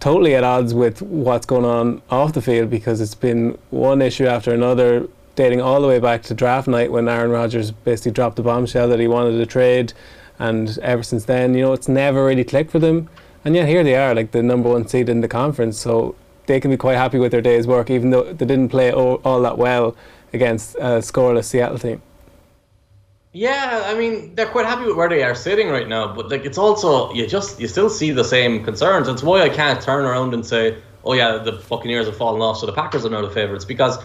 totally 0.00 0.34
at 0.34 0.44
odds 0.44 0.74
with 0.74 1.00
what's 1.02 1.46
going 1.46 1.64
on 1.64 2.02
off 2.10 2.32
the 2.32 2.42
field 2.42 2.70
because 2.70 3.00
it's 3.00 3.14
been 3.14 3.56
one 3.70 4.02
issue 4.02 4.26
after 4.26 4.52
another, 4.52 5.08
dating 5.36 5.60
all 5.60 5.80
the 5.80 5.88
way 5.88 5.98
back 5.98 6.22
to 6.24 6.34
draft 6.34 6.68
night 6.68 6.92
when 6.92 7.08
Aaron 7.08 7.30
Rodgers 7.30 7.70
basically 7.70 8.12
dropped 8.12 8.36
the 8.36 8.42
bombshell 8.42 8.88
that 8.88 9.00
he 9.00 9.06
wanted 9.06 9.40
a 9.40 9.46
trade, 9.46 9.92
and 10.38 10.78
ever 10.78 11.02
since 11.02 11.24
then, 11.24 11.54
you 11.54 11.62
know, 11.62 11.72
it's 11.72 11.88
never 11.88 12.26
really 12.26 12.44
clicked 12.44 12.70
for 12.70 12.78
them. 12.78 13.08
And 13.46 13.54
yet 13.54 13.68
here 13.68 13.84
they 13.84 13.94
are, 13.94 14.12
like 14.12 14.32
the 14.32 14.42
number 14.42 14.68
one 14.68 14.88
seed 14.88 15.08
in 15.08 15.20
the 15.20 15.28
conference. 15.28 15.78
So 15.78 16.16
they 16.46 16.58
can 16.58 16.72
be 16.72 16.76
quite 16.76 16.96
happy 16.96 17.20
with 17.20 17.30
their 17.30 17.40
day's 17.40 17.64
work, 17.64 17.90
even 17.90 18.10
though 18.10 18.24
they 18.24 18.44
didn't 18.44 18.70
play 18.70 18.92
all, 18.92 19.20
all 19.24 19.40
that 19.42 19.56
well 19.56 19.96
against 20.32 20.74
a 20.74 20.98
scoreless 20.98 21.44
Seattle 21.44 21.78
team. 21.78 22.02
Yeah, 23.32 23.84
I 23.84 23.94
mean 23.94 24.34
they're 24.34 24.48
quite 24.48 24.66
happy 24.66 24.86
with 24.86 24.96
where 24.96 25.08
they 25.08 25.22
are 25.22 25.34
sitting 25.34 25.68
right 25.68 25.86
now, 25.86 26.12
but 26.12 26.28
like 26.28 26.44
it's 26.44 26.58
also 26.58 27.12
you 27.12 27.26
just 27.26 27.60
you 27.60 27.68
still 27.68 27.88
see 27.88 28.10
the 28.10 28.24
same 28.24 28.64
concerns. 28.64 29.06
It's 29.08 29.22
why 29.22 29.42
I 29.42 29.48
can't 29.48 29.80
turn 29.80 30.04
around 30.06 30.34
and 30.34 30.44
say, 30.44 30.78
oh 31.04 31.12
yeah, 31.12 31.36
the 31.36 31.52
Buccaneers 31.52 32.06
have 32.06 32.16
fallen 32.16 32.40
off, 32.42 32.56
so 32.58 32.66
the 32.66 32.72
Packers 32.72 33.04
are 33.04 33.10
now 33.10 33.22
the 33.22 33.30
favorites 33.30 33.64
because 33.64 33.98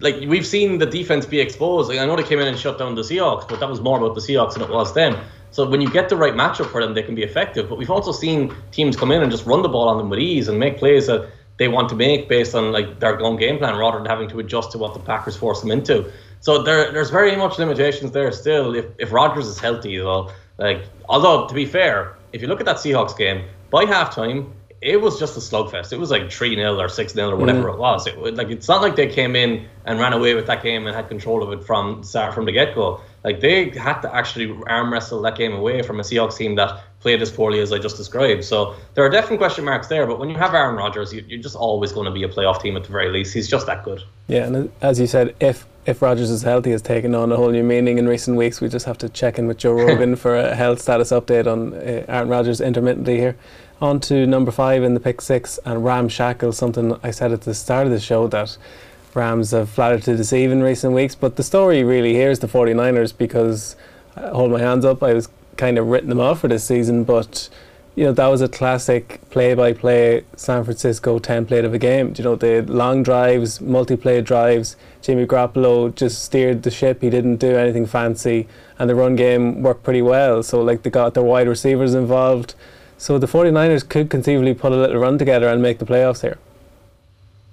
like 0.00 0.16
we've 0.28 0.46
seen 0.46 0.78
the 0.78 0.86
defense 0.86 1.26
be 1.26 1.40
exposed. 1.40 1.88
Like, 1.88 1.98
I 1.98 2.06
know 2.06 2.14
they 2.14 2.22
came 2.22 2.38
in 2.38 2.46
and 2.46 2.58
shut 2.58 2.78
down 2.78 2.94
the 2.94 3.02
Seahawks, 3.02 3.48
but 3.48 3.58
that 3.58 3.68
was 3.68 3.80
more 3.80 3.98
about 3.98 4.14
the 4.14 4.20
Seahawks 4.20 4.52
than 4.52 4.62
it 4.62 4.70
was 4.70 4.94
them. 4.94 5.16
So 5.54 5.64
when 5.70 5.80
you 5.80 5.88
get 5.88 6.08
the 6.08 6.16
right 6.16 6.34
matchup 6.34 6.72
for 6.72 6.82
them, 6.82 6.94
they 6.94 7.02
can 7.04 7.14
be 7.14 7.22
effective. 7.22 7.68
But 7.68 7.78
we've 7.78 7.90
also 7.90 8.10
seen 8.10 8.52
teams 8.72 8.96
come 8.96 9.12
in 9.12 9.22
and 9.22 9.30
just 9.30 9.46
run 9.46 9.62
the 9.62 9.68
ball 9.68 9.88
on 9.88 9.98
them 9.98 10.10
with 10.10 10.18
ease 10.18 10.48
and 10.48 10.58
make 10.58 10.78
plays 10.78 11.06
that 11.06 11.28
they 11.58 11.68
want 11.68 11.88
to 11.90 11.94
make 11.94 12.28
based 12.28 12.56
on 12.56 12.72
like 12.72 12.98
their 12.98 13.20
own 13.20 13.36
game 13.36 13.58
plan 13.58 13.78
rather 13.78 13.98
than 13.98 14.06
having 14.06 14.28
to 14.30 14.40
adjust 14.40 14.72
to 14.72 14.78
what 14.78 14.94
the 14.94 14.98
Packers 14.98 15.36
force 15.36 15.60
them 15.60 15.70
into. 15.70 16.10
So 16.40 16.64
there, 16.64 16.90
there's 16.90 17.10
very 17.10 17.36
much 17.36 17.56
limitations 17.56 18.10
there 18.10 18.32
still. 18.32 18.74
If 18.74 18.86
if 18.98 19.12
Rodgers 19.12 19.46
is 19.46 19.60
healthy, 19.60 19.96
though, 19.96 20.32
like 20.58 20.82
although 21.08 21.46
to 21.46 21.54
be 21.54 21.66
fair, 21.66 22.16
if 22.32 22.42
you 22.42 22.48
look 22.48 22.58
at 22.58 22.66
that 22.66 22.78
Seahawks 22.78 23.16
game 23.16 23.44
by 23.70 23.84
halftime, 23.84 24.50
it 24.84 25.00
was 25.00 25.18
just 25.18 25.34
a 25.36 25.40
slugfest. 25.40 25.94
It 25.94 25.98
was 25.98 26.10
like 26.10 26.30
three 26.30 26.54
0 26.54 26.78
or 26.78 26.88
six 26.90 27.14
0 27.14 27.30
or 27.30 27.36
whatever 27.36 27.68
mm. 27.70 27.74
it 27.74 27.78
was. 27.78 28.06
It 28.06 28.18
like 28.18 28.48
it's 28.48 28.68
not 28.68 28.82
like 28.82 28.96
they 28.96 29.06
came 29.06 29.34
in 29.34 29.66
and 29.86 29.98
ran 29.98 30.12
away 30.12 30.34
with 30.34 30.46
that 30.46 30.62
game 30.62 30.86
and 30.86 30.94
had 30.94 31.08
control 31.08 31.42
of 31.42 31.58
it 31.58 31.64
from 31.64 32.02
start 32.04 32.34
from 32.34 32.44
the 32.44 32.52
get 32.52 32.74
go. 32.74 33.00
Like 33.24 33.40
they 33.40 33.70
had 33.70 34.02
to 34.02 34.14
actually 34.14 34.54
arm 34.66 34.92
wrestle 34.92 35.22
that 35.22 35.38
game 35.38 35.54
away 35.54 35.80
from 35.80 36.00
a 36.00 36.02
Seahawks 36.02 36.36
team 36.36 36.56
that 36.56 36.82
played 37.00 37.22
as 37.22 37.30
poorly 37.30 37.60
as 37.60 37.72
I 37.72 37.78
just 37.78 37.96
described. 37.96 38.44
So 38.44 38.74
there 38.92 39.04
are 39.04 39.08
definitely 39.08 39.38
question 39.38 39.64
marks 39.64 39.86
there. 39.86 40.06
But 40.06 40.18
when 40.18 40.28
you 40.28 40.36
have 40.36 40.52
Aaron 40.52 40.76
Rodgers, 40.76 41.14
you, 41.14 41.24
you're 41.28 41.42
just 41.42 41.56
always 41.56 41.92
going 41.92 42.04
to 42.04 42.12
be 42.12 42.22
a 42.22 42.28
playoff 42.28 42.60
team 42.60 42.76
at 42.76 42.84
the 42.84 42.92
very 42.92 43.08
least. 43.08 43.32
He's 43.32 43.48
just 43.48 43.66
that 43.66 43.84
good. 43.84 44.02
Yeah, 44.28 44.44
and 44.44 44.70
as 44.82 45.00
you 45.00 45.06
said, 45.06 45.34
if 45.40 45.66
if 45.86 46.02
Rodgers 46.02 46.30
is 46.30 46.42
healthy, 46.42 46.70
has 46.70 46.82
taken 46.82 47.14
on 47.14 47.32
a 47.32 47.36
whole 47.36 47.50
new 47.50 47.62
meaning 47.62 47.98
in 47.98 48.06
recent 48.06 48.36
weeks. 48.36 48.60
We 48.60 48.68
just 48.68 48.86
have 48.86 48.98
to 48.98 49.08
check 49.08 49.38
in 49.38 49.46
with 49.46 49.58
Joe 49.58 49.72
Rogan 49.86 50.16
for 50.16 50.36
a 50.36 50.54
health 50.54 50.80
status 50.80 51.10
update 51.10 51.50
on 51.50 51.72
uh, 51.72 52.04
Aaron 52.08 52.28
Rodgers 52.28 52.60
intermittently 52.60 53.16
here. 53.18 53.36
On 53.80 54.00
to 54.00 54.26
number 54.26 54.50
five 54.50 54.82
in 54.82 54.94
the 54.94 55.00
pick 55.00 55.20
six 55.20 55.58
and 55.64 55.84
Ramshackle, 55.84 56.52
something 56.52 56.98
I 57.02 57.10
said 57.10 57.32
at 57.32 57.42
the 57.42 57.54
start 57.54 57.86
of 57.86 57.92
the 57.92 58.00
show 58.00 58.28
that 58.28 58.56
Rams 59.14 59.50
have 59.50 59.68
flattered 59.68 60.02
to 60.04 60.16
deceive 60.16 60.50
in 60.52 60.62
recent 60.62 60.94
weeks. 60.94 61.14
But 61.14 61.36
the 61.36 61.42
story 61.42 61.82
really 61.82 62.12
here 62.14 62.30
is 62.30 62.38
the 62.38 62.46
49ers 62.46 63.16
because 63.16 63.76
I 64.16 64.28
hold 64.28 64.52
my 64.52 64.60
hands 64.60 64.84
up, 64.84 65.02
I 65.02 65.12
was 65.12 65.28
kind 65.56 65.78
of 65.78 65.88
written 65.88 66.08
them 66.08 66.20
off 66.20 66.40
for 66.40 66.48
this 66.48 66.64
season, 66.64 67.04
but 67.04 67.48
you 67.96 68.04
know 68.04 68.12
that 68.12 68.26
was 68.26 68.40
a 68.40 68.48
classic 68.48 69.20
play-by-play 69.30 70.24
San 70.34 70.64
Francisco 70.64 71.18
template 71.18 71.64
of 71.64 71.74
a 71.74 71.78
game. 71.78 72.12
You 72.16 72.24
know 72.24 72.36
the 72.36 72.62
long 72.62 73.02
drives, 73.02 73.60
multi-play 73.60 74.20
drives. 74.20 74.76
Jimmy 75.00 75.26
Garoppolo 75.26 75.94
just 75.94 76.24
steered 76.24 76.62
the 76.62 76.70
ship. 76.70 77.02
He 77.02 77.10
didn't 77.10 77.36
do 77.36 77.56
anything 77.56 77.86
fancy, 77.86 78.48
and 78.78 78.90
the 78.90 78.94
run 78.94 79.14
game 79.14 79.62
worked 79.62 79.84
pretty 79.84 80.02
well. 80.02 80.42
So 80.42 80.60
like 80.62 80.82
they 80.82 80.90
got 80.90 81.14
their 81.14 81.22
wide 81.22 81.48
receivers 81.48 81.94
involved. 81.94 82.54
So 82.98 83.18
the 83.18 83.26
49ers 83.26 83.88
could 83.88 84.10
conceivably 84.10 84.54
put 84.54 84.72
a 84.72 84.76
little 84.76 85.00
run 85.00 85.18
together 85.18 85.48
and 85.48 85.60
make 85.60 85.78
the 85.78 85.84
playoffs 85.84 86.22
here. 86.22 86.38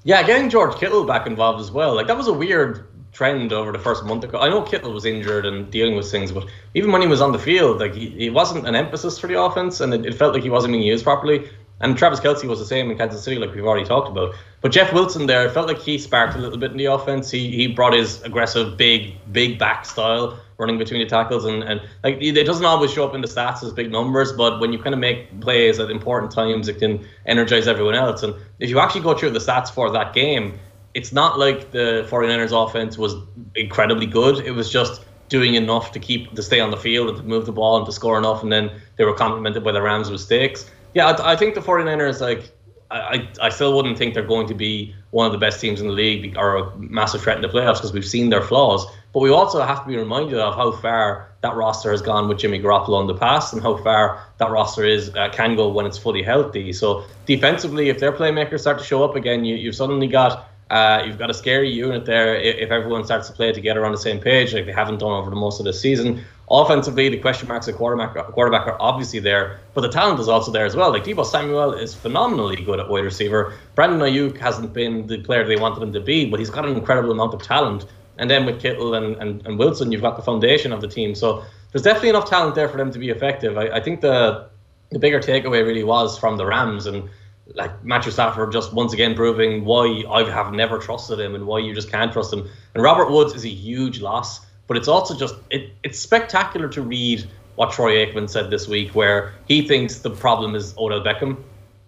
Yeah, 0.04 0.24
getting 0.24 0.50
George 0.50 0.76
Kittle 0.78 1.04
back 1.04 1.28
involved 1.28 1.60
as 1.60 1.72
well. 1.72 1.96
Like 1.96 2.08
that 2.08 2.18
was 2.18 2.28
a 2.28 2.34
weird 2.34 2.88
trend 3.12 3.54
over 3.54 3.72
the 3.72 3.80
first 3.80 4.04
month 4.06 4.24
ago. 4.24 4.40
I 4.40 4.50
know 4.50 4.62
Kittle 4.62 4.94
was 4.94 5.06
injured 5.06 5.46
and 5.46 5.70
dealing 5.70 5.96
with 5.96 6.10
things, 6.10 6.32
but 6.32 6.46
even 6.74 6.92
when 6.92 7.02
he 7.02 7.08
was 7.08 7.22
on 7.22 7.32
the 7.32 7.40
field, 7.40 7.80
like 7.80 7.94
he, 7.94 8.10
he 8.10 8.30
wasn't 8.30 8.68
an 8.68 8.76
emphasis 8.76 9.20
for 9.20 9.28
the 9.28 9.40
offense, 9.40 9.82
and 9.82 9.94
it, 9.94 10.06
it 10.06 10.16
felt 10.16 10.34
like 10.34 10.44
he 10.44 10.50
wasn't 10.50 10.72
being 10.74 10.84
used 10.84 11.04
properly. 11.04 11.50
And 11.82 11.98
Travis 11.98 12.20
Kelce 12.20 12.46
was 12.46 12.60
the 12.60 12.66
same 12.66 12.92
in 12.92 12.98
Kansas 12.98 13.24
City, 13.24 13.38
like 13.38 13.54
we've 13.54 13.66
already 13.66 13.86
talked 13.86 14.08
about. 14.08 14.36
But 14.62 14.72
Jeff 14.72 14.94
Wilson 14.94 15.26
there 15.26 15.50
felt 15.50 15.68
like 15.68 15.80
he 15.80 15.98
sparked 15.98 16.36
a 16.36 16.38
little 16.38 16.58
bit 16.58 16.72
in 16.72 16.78
the 16.78 16.86
offense. 16.86 17.32
He 17.32 17.52
he 17.52 17.68
brought 17.68 17.94
his 17.94 18.22
aggressive, 18.22 18.78
big, 18.78 19.16
big 19.32 19.58
back 19.58 19.86
style 19.86 20.40
running 20.62 20.78
between 20.78 21.00
the 21.00 21.08
tackles, 21.08 21.44
and, 21.46 21.64
and 21.64 21.82
like 22.04 22.18
it 22.22 22.46
doesn't 22.46 22.66
always 22.66 22.94
show 22.94 23.06
up 23.08 23.16
in 23.16 23.22
the 23.22 23.28
stats 23.28 23.64
as 23.64 23.74
big 23.74 23.92
numbers, 23.92 24.32
but 24.32 24.60
when 24.60 24.72
you 24.72 24.78
kind 24.78 24.94
of 24.94 25.00
make 25.00 25.42
plays 25.42 25.80
at 25.80 25.90
important 25.90 26.32
times, 26.32 26.68
it 26.68 26.78
can 26.78 27.04
energize 27.26 27.68
everyone 27.68 27.96
else. 27.96 28.22
And 28.22 28.36
if 28.60 28.70
you 28.70 28.80
actually 28.80 29.02
go 29.02 29.18
through 29.18 29.32
the 29.32 29.40
stats 29.40 29.72
for 29.72 29.90
that 29.92 30.14
game, 30.14 30.60
it's 30.94 31.12
not 31.12 31.40
like 31.40 31.72
the 31.72 32.06
49ers 32.10 32.52
offense 32.52 32.96
was 32.96 33.16
incredibly 33.56 34.06
good. 34.06 34.46
It 34.46 34.52
was 34.52 34.70
just 34.72 35.04
doing 35.30 35.56
enough 35.56 35.94
to 35.94 36.00
keep 36.00 36.36
to 36.36 36.44
stay 36.44 36.60
on 36.60 36.70
the 36.70 36.78
field 36.78 37.10
and 37.10 37.18
to 37.18 37.24
move 37.24 37.48
the 37.48 37.52
ball 37.52 37.78
and 37.78 37.86
to 37.88 37.92
score 37.92 38.20
enough, 38.20 38.44
and 38.44 38.52
then 38.52 38.70
they 38.98 39.04
were 39.04 39.16
complemented 39.16 39.64
by 39.64 39.72
the 39.72 39.82
Rams' 39.82 40.12
mistakes. 40.12 40.70
Yeah, 40.94 41.08
I, 41.08 41.34
I 41.34 41.36
think 41.36 41.56
the 41.56 41.62
49ers 41.62 42.22
like 42.22 42.52
I, 42.92 43.30
I 43.42 43.50
still 43.50 43.76
wouldn't 43.76 43.98
think 43.98 44.14
they're 44.14 44.24
going 44.24 44.48
to 44.48 44.54
be 44.54 44.94
one 45.12 45.26
of 45.26 45.32
the 45.32 45.38
best 45.38 45.62
teams 45.62 45.80
in 45.80 45.88
the 45.88 45.94
league 45.94 46.38
or 46.38 46.58
a 46.58 46.78
massive 46.78 47.22
threat 47.22 47.38
in 47.38 47.42
the 47.42 47.48
playoffs 47.48 47.76
because 47.76 47.94
we've 47.94 48.06
seen 48.06 48.30
their 48.30 48.42
flaws. 48.42 48.86
But 49.14 49.22
we 49.22 49.30
also 49.30 49.62
have 49.62 49.84
to 49.84 49.88
be 49.88 49.98
reminded 49.98 50.40
of 50.40 50.56
how 50.56 50.74
far 50.74 51.30
that 51.42 51.56
roster 51.56 51.92
has 51.92 52.02
gone 52.02 52.28
with 52.28 52.40
Jimmy 52.40 52.60
Garoppolo 52.60 53.02
in 53.02 53.08
the 53.08 53.16
past 53.16 53.54
and 53.54 53.62
how 53.62 53.78
far 53.78 54.22
that 54.38 54.52
roster 54.52 54.86
is 54.86 55.10
uh, 55.16 55.30
can 55.30 55.56
go 55.56 55.70
when 55.70 55.86
it's 55.86 55.98
fully 55.98 56.22
healthy. 56.22 56.74
So 56.74 57.06
defensively, 57.26 57.90
if 57.90 58.00
their 58.00 58.12
playmakers 58.12 58.62
start 58.62 58.78
to 58.80 58.84
show 58.84 59.04
up 59.04 59.16
again, 59.16 59.46
you, 59.46 59.56
you've 59.56 59.76
suddenly 59.76 60.08
got 60.08 60.50
uh, 60.70 61.04
you've 61.06 61.18
got 61.18 61.30
a 61.30 61.34
scary 61.34 61.70
unit 61.70 62.06
there 62.06 62.34
if, 62.36 62.56
if, 62.56 62.72
everyone 62.72 63.04
starts 63.04 63.28
to 63.28 63.34
play 63.34 63.52
together 63.52 63.86
on 63.86 63.92
the 63.92 63.98
same 63.98 64.22
page, 64.22 64.54
like 64.54 64.66
they 64.66 64.72
haven't 64.72 65.00
done 65.00 65.12
over 65.12 65.30
the 65.30 65.36
most 65.36 65.60
of 65.60 65.66
the 65.66 65.74
season. 65.74 66.24
Offensively, 66.52 67.08
the 67.08 67.18
question 67.18 67.48
marks 67.48 67.70
at 67.70 67.76
quarterback, 67.76 68.14
quarterback 68.34 68.68
are 68.68 68.76
obviously 68.82 69.20
there, 69.20 69.62
but 69.74 69.82
the 69.82 69.90
talent 69.90 70.20
is 70.20 70.28
also 70.28 70.52
there 70.52 70.66
as 70.66 70.76
well. 70.76 70.92
Like 70.92 71.06
Deebo 71.06 71.26
Samuel 71.26 71.74
is 71.74 71.96
phenomenally 71.96 72.58
good 72.58 72.78
at 72.78 72.90
wide 72.90 73.06
receiver. 73.06 73.54
Brandon 73.74 74.00
Aiyuk 74.00 74.38
hasn't 74.38 74.74
been 74.74 75.08
the 75.08 75.20
player 75.20 75.48
they 75.48 75.56
wanted 75.56 75.82
him 75.82 75.94
to 75.94 76.02
be, 76.02 76.30
but 76.30 76.42
he's 76.42 76.50
got 76.50 76.66
an 76.66 76.76
incredible 76.76 77.12
amount 77.12 77.34
of 77.34 77.42
talent. 77.42 77.86
And 78.18 78.30
then 78.30 78.46
with 78.46 78.62
Kittle 78.62 78.96
and, 78.96 79.16
and, 79.16 79.48
and 79.48 79.58
Wilson, 79.58 79.94
you've 79.94 80.02
got 80.02 80.18
the 80.18 80.24
foundation 80.24 80.74
of 80.74 80.82
the 80.82 80.90
team. 80.90 81.16
So 81.16 81.42
there's 81.72 81.84
definitely 81.84 82.10
enough 82.10 82.30
talent 82.30 82.56
there 82.56 82.68
for 82.68 82.76
them 82.76 82.92
to 82.92 83.00
be 83.00 83.10
effective. 83.10 83.58
I, 83.58 83.70
I 83.70 83.80
think 83.80 84.02
the 84.02 84.50
the 84.92 85.00
bigger 85.00 85.20
takeaway 85.22 85.66
really 85.66 85.86
was 85.86 86.20
from 86.20 86.36
the 86.36 86.46
Rams 86.46 86.86
and 86.86 87.10
like 87.56 87.84
Matthew 87.84 88.12
Stafford 88.12 88.52
just 88.52 88.74
once 88.74 88.94
again 88.94 89.16
proving 89.16 89.64
why 89.66 90.04
I 90.10 90.30
have 90.30 90.54
never 90.54 90.80
trusted 90.80 91.20
him 91.20 91.34
and 91.34 91.48
why 91.48 91.60
you 91.60 91.74
just 91.74 91.90
can't 91.90 92.12
trust 92.12 92.34
him. 92.34 92.48
And 92.74 92.84
Robert 92.84 93.10
Woods 93.10 93.34
is 93.34 93.46
a 93.46 93.50
huge 93.50 94.02
loss, 94.02 94.42
but 94.72 94.78
it's 94.78 94.88
also 94.88 95.14
just 95.14 95.36
it, 95.50 95.74
it's 95.84 96.00
spectacular 96.00 96.70
to 96.70 96.82
read 96.82 97.28
what 97.56 97.74
Troy 97.74 98.06
Aikman 98.06 98.30
said 98.30 98.50
this 98.50 98.70
week, 98.70 98.96
where 98.96 99.34
he 99.46 99.68
thinks 99.68 100.00
the 100.00 100.10
problem 100.10 100.56
is 100.56 100.74
Odell 100.78 101.02
Beckham. 101.02 101.36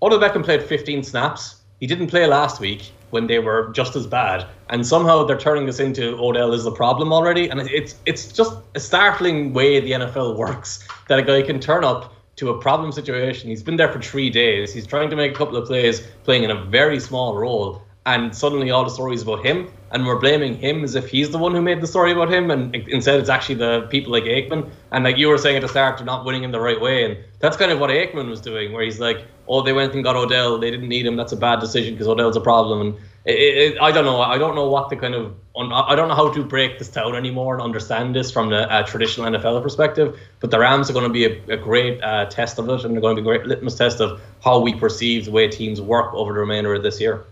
Odell 0.02 0.20
Beckham 0.20 0.44
played 0.44 0.62
15 0.62 1.02
snaps. 1.02 1.62
He 1.80 1.88
didn't 1.88 2.08
play 2.08 2.28
last 2.28 2.60
week, 2.60 2.92
when 3.12 3.28
they 3.28 3.40
were 3.40 3.72
just 3.72 3.96
as 3.96 4.08
bad, 4.08 4.46
and 4.70 4.86
somehow 4.86 5.24
they're 5.24 5.38
turning 5.38 5.66
this 5.68 5.80
into 5.80 6.18
Odell 6.18 6.52
is 6.52 6.66
the 6.66 6.72
problem 6.72 7.14
already, 7.14 7.48
and 7.48 7.62
it's 7.62 7.96
it's 8.06 8.32
just 8.34 8.58
a 8.76 8.82
startling 8.82 9.54
way 9.54 9.80
the 9.80 9.92
NFL 9.92 10.36
works 10.36 10.86
that 11.08 11.20
a 11.20 11.22
guy 11.22 11.42
can 11.44 11.62
turn 11.62 11.86
up 11.86 12.14
to 12.36 12.50
a 12.50 12.60
problem 12.60 12.92
situation. 12.92 13.50
He's 13.50 13.62
been 13.62 13.78
there 13.78 13.92
for 13.94 14.02
three 14.02 14.32
days. 14.32 14.74
He's 14.74 14.88
trying 14.88 15.12
to 15.12 15.16
make 15.16 15.32
a 15.32 15.36
couple 15.36 15.56
of 15.56 15.68
plays, 15.68 16.02
playing 16.24 16.44
in 16.44 16.50
a 16.50 16.66
very 16.66 17.00
small 17.00 17.38
role, 17.38 17.83
and 18.06 18.36
suddenly 18.36 18.70
all 18.70 18.84
the 18.84 18.90
stories 18.90 19.22
about 19.22 19.46
him, 19.46 19.70
and 19.92 20.06
we're 20.06 20.20
blaming 20.20 20.58
him 20.58 20.84
as 20.84 20.96
if 20.96 21.10
he's 21.10 21.30
the 21.30 21.38
one 21.38 21.54
who 21.54 21.62
made 21.62 21.80
the 21.80 21.88
story 21.88 22.12
about 22.12 22.32
him, 22.32 22.52
and 22.52 22.76
instead 22.76 23.20
it's 23.20 23.30
actually 23.30 23.56
the 23.56 23.88
people 23.90 24.12
like 24.12 24.24
Aikman. 24.24 24.70
And 24.92 25.04
like 25.06 25.18
you 25.18 25.30
were 25.30 25.38
saying 25.38 25.56
at 25.56 25.62
the 25.62 25.70
start, 25.70 25.98
they're 25.98 26.06
not 26.06 26.26
winning 26.26 26.44
in 26.44 26.52
the 26.52 26.60
right 26.60 26.80
way, 26.80 27.06
and 27.06 27.18
that's 27.40 27.56
kind 27.56 27.72
of 27.72 27.80
what 27.80 27.90
Aikman 27.90 28.30
was 28.30 28.42
doing, 28.42 28.74
where 28.74 28.84
he's 28.84 29.00
like, 29.00 29.26
oh, 29.48 29.62
they 29.62 29.72
went 29.72 29.94
and 29.94 30.04
got 30.04 30.16
Odell, 30.16 30.58
they 30.58 30.72
didn't 30.72 30.90
need 30.90 31.06
him, 31.06 31.16
that's 31.16 31.32
a 31.32 31.38
bad 31.38 31.60
decision 31.60 31.94
because 31.94 32.08
Odell's 32.08 32.36
a 32.36 32.42
problem, 32.42 32.82
and 32.82 32.96
it, 33.26 33.32
it, 33.34 33.82
I 33.82 33.92
don't 33.92 34.04
know, 34.04 34.22
I 34.22 34.38
don't 34.38 34.56
know 34.56 34.68
what 34.68 34.90
the 34.90 34.98
kind 34.98 35.16
of, 35.16 35.34
I 35.56 35.96
don't 35.96 36.10
know 36.10 36.16
how 36.16 36.30
to 36.34 36.44
break 36.44 36.80
this 36.80 36.90
down 36.90 37.16
anymore 37.16 37.54
and 37.54 37.64
understand 37.64 38.16
this 38.16 38.32
from 38.32 38.50
the 38.50 38.70
uh, 38.70 38.84
traditional 38.84 39.28
NFL 39.28 39.64
perspective, 39.64 40.20
but 40.42 40.52
the 40.52 40.60
Rams 40.60 40.90
are 40.90 40.94
going 40.94 41.08
to 41.08 41.14
be 41.14 41.26
a, 41.26 41.54
a 41.54 41.58
great 41.58 42.04
uh, 42.04 42.26
test 42.26 42.60
of 42.60 42.68
it, 42.68 42.84
and 42.84 42.94
they're 42.94 43.02
going 43.02 43.16
to 43.16 43.22
be 43.22 43.30
a 43.30 43.32
great 43.32 43.48
litmus 43.48 43.78
test 43.78 44.02
of 44.02 44.20
how 44.44 44.60
we 44.60 44.74
perceive 44.74 45.26
the 45.26 45.32
way 45.32 45.48
teams 45.48 45.80
work 45.80 46.14
over 46.14 46.34
the 46.34 46.40
remainder 46.40 46.74
of 46.74 46.84
this 46.84 47.00
year. 47.00 47.26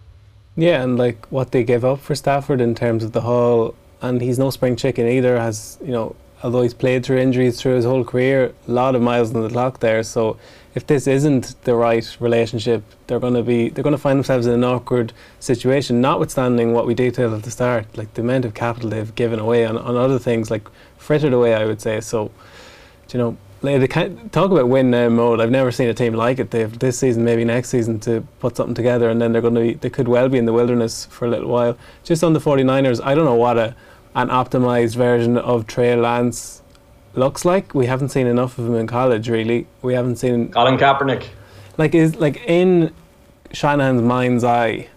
Yeah, 0.56 0.82
and 0.84 0.97
like 0.97 1.26
what 1.32 1.52
they 1.52 1.64
gave 1.64 1.86
up 1.86 1.99
for 1.99 2.14
Stafford 2.14 2.62
in 2.62 2.76
terms 2.76 3.04
of 3.04 3.14
the 3.14 3.22
whole, 3.22 3.76
and 4.02 4.22
he's 4.22 4.38
no 4.38 4.49
spring 4.49 4.76
chicken 4.76 5.08
either. 5.08 5.39
Has 5.39 5.78
you 5.82 5.91
know, 5.91 6.16
although 6.43 6.62
he's 6.62 6.74
played 6.74 7.06
through 7.06 7.20
injuries 7.20 7.60
through 7.60 7.76
his 7.76 7.86
whole 7.86 8.04
career, 8.04 8.54
a 8.68 8.72
lot 8.72 8.95
of 8.95 9.02
miles 9.02 9.34
on 9.34 9.41
the 9.43 9.49
clock 9.49 9.80
there. 9.80 10.04
So 10.04 10.38
if 10.76 10.88
this 10.88 11.08
isn't 11.08 11.56
the 11.64 11.76
right 11.76 12.18
relationship, 12.20 12.84
they're 13.08 13.20
going 13.20 13.34
to 13.34 13.43
be 13.43 13.70
they're 13.70 13.84
going 13.84 13.95
to 13.95 14.02
find 14.02 14.18
themselves 14.18 14.45
in 14.45 14.54
an 14.54 14.64
awkward 14.64 15.14
situation. 15.39 16.02
Notwithstanding 16.02 16.74
what 16.74 16.86
we 16.86 16.93
detailed 16.93 17.34
at 17.34 17.43
the 17.43 17.52
start, 17.52 17.86
like 17.97 18.14
the 18.16 18.22
amount 18.22 18.45
of 18.45 18.54
capital 18.54 18.89
they've 18.89 19.16
given 19.16 19.39
away 19.39 19.66
on, 19.66 19.78
on 19.78 19.95
other 19.95 20.20
things, 20.20 20.52
like 20.52 20.68
frittered 20.97 21.34
away, 21.34 21.56
I 21.56 21.66
would 21.66 21.82
say. 21.82 22.02
So, 22.02 22.32
you 23.14 23.20
know, 23.20 23.38
they 23.62 23.88
can't 23.88 24.32
talk 24.34 24.51
about 24.51 24.68
win 24.70 24.89
now 24.89 25.09
mode. 25.09 25.39
I've 25.39 25.51
never 25.51 25.72
seen 25.72 25.88
a 25.88 25.93
team 25.93 26.14
like 26.14 26.39
it. 26.39 26.51
They've 26.51 26.80
this 26.80 26.97
season, 26.97 27.24
maybe 27.24 27.45
next 27.45 27.70
season, 27.70 27.99
to 28.01 28.22
put 28.39 28.57
something 28.57 28.74
together, 28.74 29.09
and 29.09 29.22
then 29.22 29.32
they're 29.32 29.41
going 29.41 29.55
to 29.55 29.62
be. 29.62 29.74
They 29.76 29.89
could 29.89 30.07
well 30.07 30.30
be 30.30 30.38
in 30.38 30.45
the 30.45 30.53
wilderness 30.53 31.05
for 31.05 31.26
a 31.26 31.30
little 31.30 31.49
while. 31.49 31.78
Just 32.03 32.24
on 32.24 32.34
the 32.34 32.39
49ers, 32.39 32.99
I 33.03 33.14
don't 33.14 33.26
know 33.26 33.36
what 33.36 33.57
a 33.57 33.76
an 34.14 34.28
optimized 34.28 34.95
version 34.95 35.38
of 35.38 35.68
Trey 35.68 35.95
Lance 35.95 36.62
looks 37.14 37.45
like. 37.45 37.74
We 37.74 37.86
haven't 37.86 38.09
seen 38.09 38.28
enough 38.28 38.57
of 38.57 38.68
him 38.68 38.76
in 38.76 38.88
college, 38.88 39.30
really. 39.30 39.68
We 39.82 39.93
haven't 39.93 40.18
seen 40.18 40.51
Colin 40.51 40.78
Kaepernick. 40.78 41.28
Like 41.78 41.95
is 41.95 42.16
like 42.16 42.43
in 42.47 42.93
Shanahan's 43.51 44.01
mind's 44.01 44.43
eye. 44.43 44.89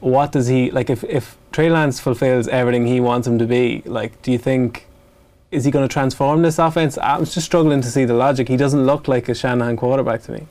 What 0.00 0.32
does 0.32 0.46
he 0.46 0.70
like? 0.70 0.90
If 0.90 1.04
if 1.04 1.36
Trey 1.52 1.68
Lance 1.68 2.00
fulfills 2.00 2.48
everything 2.48 2.86
he 2.86 3.00
wants 3.00 3.26
him 3.26 3.38
to 3.38 3.46
be, 3.46 3.82
like, 3.86 4.20
do 4.22 4.32
you 4.32 4.38
think 4.38 4.85
is 5.56 5.64
he 5.64 5.70
going 5.70 5.88
to 5.88 5.92
transform 5.92 6.42
this 6.42 6.58
offense? 6.58 6.98
I'm 7.02 7.24
just 7.24 7.46
struggling 7.46 7.80
to 7.80 7.90
see 7.90 8.04
the 8.04 8.12
logic. 8.12 8.46
He 8.46 8.58
doesn't 8.58 8.84
look 8.84 9.08
like 9.08 9.26
a 9.30 9.34
Shanahan 9.34 9.78
quarterback 9.78 10.20
to 10.24 10.32
me. 10.32 10.46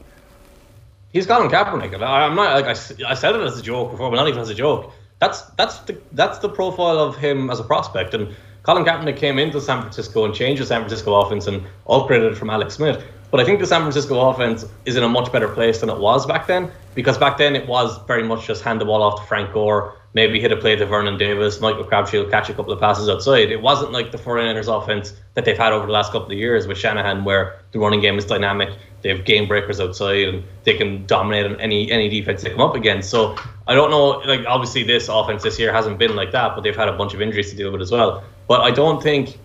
He's 1.14 1.28
Colin 1.28 1.50
Kaepernick. 1.50 1.94
I'm 1.94 2.36
not 2.36 2.60
like 2.60 2.66
I, 2.66 3.12
I 3.12 3.14
said 3.14 3.36
it 3.36 3.42
as 3.42 3.60
a 3.60 3.62
joke 3.62 3.92
before, 3.92 4.10
but 4.10 4.16
not 4.16 4.28
even 4.28 4.42
as 4.42 4.50
a 4.50 4.56
joke. 4.56 4.92
That's 5.20 5.42
that's 5.60 5.78
the 5.80 6.02
that's 6.14 6.40
the 6.40 6.50
profile 6.50 6.98
of 6.98 7.16
him 7.18 7.52
as 7.52 7.60
a 7.60 7.64
prospect. 7.64 8.16
And 8.16 8.36
Colin 8.64 8.84
Kaepernick 8.84 9.16
came 9.18 9.38
into 9.38 9.62
San 9.62 9.80
Francisco 9.82 10.26
and 10.26 10.34
changed 10.34 10.62
the 10.62 10.66
San 10.66 10.82
Francisco 10.82 11.14
offense 11.22 11.46
and 11.46 11.64
upgraded 11.88 12.32
it 12.32 12.36
from 12.36 12.50
Alex 12.50 12.74
Smith. 12.74 13.04
But 13.30 13.40
I 13.40 13.46
think 13.46 13.60
the 13.60 13.68
San 13.68 13.82
Francisco 13.82 14.30
offense 14.30 14.66
is 14.86 14.96
in 14.96 15.04
a 15.04 15.10
much 15.10 15.32
better 15.32 15.48
place 15.48 15.82
than 15.82 15.90
it 15.90 16.00
was 16.00 16.26
back 16.26 16.48
then 16.48 16.72
because 16.96 17.18
back 17.18 17.38
then 17.38 17.56
it 17.56 17.68
was 17.68 18.00
very 18.08 18.24
much 18.24 18.48
just 18.48 18.64
hand 18.64 18.82
the 18.82 18.86
ball 18.86 19.04
off 19.04 19.22
to 19.22 19.28
Frank 19.28 19.54
Gore, 19.54 19.96
maybe 20.16 20.40
hit 20.40 20.52
a 20.52 20.56
play 20.56 20.78
to 20.78 20.86
Vernon 20.86 21.18
Davis, 21.18 21.60
Michael 21.60 21.84
Crabtree 21.84 22.20
will 22.20 22.30
catch 22.30 22.50
a 22.50 22.54
couple 22.54 22.72
of 22.72 22.80
passes 22.80 23.10
outside. 23.10 23.52
It 23.52 23.62
wasn't 23.62 23.92
like 23.92 24.14
the 24.14 24.18
49ers 24.18 24.70
offense 24.82 25.14
that 25.34 25.44
they've 25.44 25.58
had 25.58 25.74
over 25.74 25.86
the 25.86 25.92
last 25.92 26.14
couple 26.14 26.32
of 26.32 26.38
years 26.38 26.66
with 26.66 26.78
Shanahan, 26.78 27.26
where 27.26 27.60
the 27.74 27.80
running 27.80 28.00
game 28.00 28.18
is 28.18 28.24
dynamic. 28.24 28.70
They 29.02 29.10
have 29.10 29.26
game 29.26 29.46
breakers 29.46 29.82
outside 29.82 30.30
and 30.30 30.44
they 30.64 30.76
can 30.78 31.06
dominate 31.06 31.60
any 31.60 31.92
any 31.92 32.10
defense 32.10 32.42
they 32.42 32.50
come 32.50 32.62
up 32.62 32.76
against. 32.76 33.10
So 33.10 33.36
I 33.68 33.76
don't 33.76 33.92
know. 33.92 34.22
Like 34.26 34.48
obviously 34.48 34.84
this 34.84 35.10
offense 35.10 35.44
this 35.44 35.60
year 35.60 35.72
hasn't 35.72 36.00
been 36.00 36.16
like 36.16 36.32
that, 36.32 36.56
but 36.56 36.64
they've 36.64 36.76
had 36.76 36.88
a 36.88 36.98
bunch 36.98 37.14
of 37.14 37.22
injuries 37.22 37.52
to 37.52 37.56
deal 37.56 37.72
with 37.72 37.82
as 37.82 37.92
well. 37.92 38.24
But 38.48 38.62
I 38.62 38.72
don't 38.72 39.04
think 39.04 39.38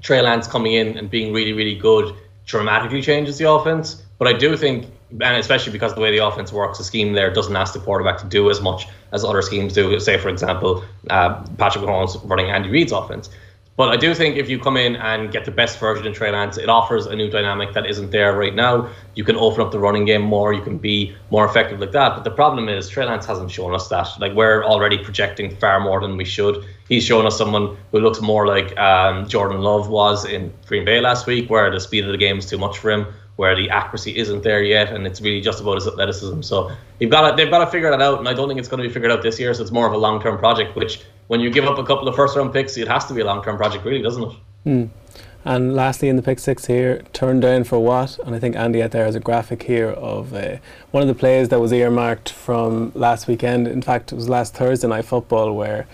Trey 0.00 0.22
Lance 0.22 0.48
coming 0.48 0.72
in 0.72 0.96
and 0.96 1.08
being 1.10 1.32
really 1.32 1.52
really 1.52 1.76
good 1.76 2.14
dramatically 2.46 3.02
changes 3.02 3.36
the 3.38 3.48
offense. 3.48 4.02
But 4.18 4.26
I 4.26 4.32
do 4.32 4.56
think 4.56 4.86
and 5.10 5.36
especially 5.36 5.72
because 5.72 5.94
the 5.94 6.00
way 6.00 6.10
the 6.10 6.24
offense 6.24 6.52
works, 6.52 6.78
the 6.78 6.84
scheme 6.84 7.14
there 7.14 7.32
doesn't 7.32 7.56
ask 7.56 7.72
the 7.72 7.80
quarterback 7.80 8.18
to 8.18 8.26
do 8.26 8.50
as 8.50 8.60
much 8.60 8.86
as 9.12 9.24
other 9.24 9.42
schemes 9.42 9.72
do. 9.72 9.98
Say, 10.00 10.18
for 10.18 10.28
example, 10.28 10.84
uh, 11.08 11.42
Patrick 11.56 11.84
Mahomes 11.84 12.20
running 12.28 12.50
Andy 12.50 12.68
Reid's 12.68 12.92
offense. 12.92 13.30
But 13.78 13.90
I 13.90 13.96
do 13.96 14.12
think 14.12 14.36
if 14.36 14.50
you 14.50 14.58
come 14.58 14.76
in 14.76 14.96
and 14.96 15.30
get 15.30 15.44
the 15.44 15.52
best 15.52 15.78
version 15.78 16.04
of 16.08 16.12
Trey 16.12 16.32
Lance, 16.32 16.58
it 16.58 16.68
offers 16.68 17.06
a 17.06 17.14
new 17.14 17.30
dynamic 17.30 17.74
that 17.74 17.86
isn't 17.86 18.10
there 18.10 18.36
right 18.36 18.52
now. 18.52 18.88
You 19.14 19.22
can 19.22 19.36
open 19.36 19.60
up 19.60 19.70
the 19.70 19.78
running 19.78 20.04
game 20.04 20.22
more. 20.22 20.52
You 20.52 20.62
can 20.62 20.78
be 20.78 21.14
more 21.30 21.46
effective 21.46 21.78
like 21.78 21.92
that. 21.92 22.16
But 22.16 22.24
the 22.24 22.32
problem 22.32 22.68
is 22.68 22.88
Trey 22.88 23.04
Lance 23.04 23.24
hasn't 23.24 23.52
shown 23.52 23.76
us 23.76 23.86
that. 23.86 24.08
Like 24.18 24.32
we're 24.32 24.64
already 24.64 24.98
projecting 24.98 25.54
far 25.54 25.78
more 25.78 26.00
than 26.00 26.16
we 26.16 26.24
should. 26.24 26.64
He's 26.88 27.04
shown 27.04 27.24
us 27.24 27.38
someone 27.38 27.76
who 27.92 28.00
looks 28.00 28.20
more 28.20 28.48
like 28.48 28.76
um, 28.78 29.28
Jordan 29.28 29.60
Love 29.60 29.88
was 29.88 30.24
in 30.24 30.52
Green 30.66 30.84
Bay 30.84 31.00
last 31.00 31.28
week, 31.28 31.48
where 31.48 31.70
the 31.70 31.78
speed 31.78 32.04
of 32.04 32.10
the 32.10 32.18
game 32.18 32.38
is 32.38 32.46
too 32.46 32.58
much 32.58 32.78
for 32.78 32.90
him 32.90 33.06
where 33.38 33.54
the 33.54 33.70
accuracy 33.70 34.16
isn't 34.18 34.42
there 34.42 34.64
yet, 34.64 34.92
and 34.92 35.06
it's 35.06 35.20
really 35.20 35.40
just 35.40 35.60
about 35.60 35.76
his 35.76 35.86
athleticism. 35.86 36.42
So 36.42 36.72
you've 36.98 37.12
got 37.12 37.30
to, 37.30 37.36
they've 37.36 37.48
got 37.48 37.64
to 37.64 37.70
figure 37.70 37.88
that 37.88 38.02
out, 38.02 38.18
and 38.18 38.28
I 38.28 38.34
don't 38.34 38.48
think 38.48 38.58
it's 38.58 38.66
going 38.66 38.82
to 38.82 38.88
be 38.88 38.92
figured 38.92 39.12
out 39.12 39.22
this 39.22 39.38
year. 39.38 39.54
So 39.54 39.62
it's 39.62 39.70
more 39.70 39.86
of 39.86 39.92
a 39.92 39.96
long 39.96 40.20
term 40.20 40.38
project. 40.38 40.74
Which, 40.74 41.02
when 41.28 41.38
you 41.38 41.48
give 41.48 41.64
up 41.64 41.78
a 41.78 41.84
couple 41.84 42.08
of 42.08 42.16
first 42.16 42.36
round 42.36 42.52
picks, 42.52 42.76
it 42.76 42.88
has 42.88 43.06
to 43.06 43.14
be 43.14 43.20
a 43.20 43.24
long 43.24 43.44
term 43.44 43.56
project, 43.56 43.84
really, 43.84 44.02
doesn't 44.02 44.24
it? 44.24 44.32
Mm. 44.66 44.88
And 45.44 45.76
lastly, 45.76 46.08
in 46.08 46.16
the 46.16 46.22
pick 46.22 46.40
six 46.40 46.66
here, 46.66 47.02
turned 47.12 47.42
down 47.42 47.62
for 47.62 47.78
what? 47.78 48.18
And 48.26 48.34
I 48.34 48.40
think 48.40 48.56
Andy 48.56 48.82
out 48.82 48.90
there 48.90 49.04
has 49.04 49.14
a 49.14 49.20
graphic 49.20 49.62
here 49.62 49.90
of 49.90 50.34
uh, 50.34 50.56
one 50.90 51.02
of 51.02 51.08
the 51.08 51.14
plays 51.14 51.48
that 51.50 51.60
was 51.60 51.72
earmarked 51.72 52.30
from 52.30 52.90
last 52.96 53.28
weekend. 53.28 53.68
In 53.68 53.82
fact, 53.82 54.10
it 54.10 54.16
was 54.16 54.28
last 54.28 54.54
Thursday 54.54 54.88
night 54.88 55.04
football 55.04 55.54
where 55.54 55.86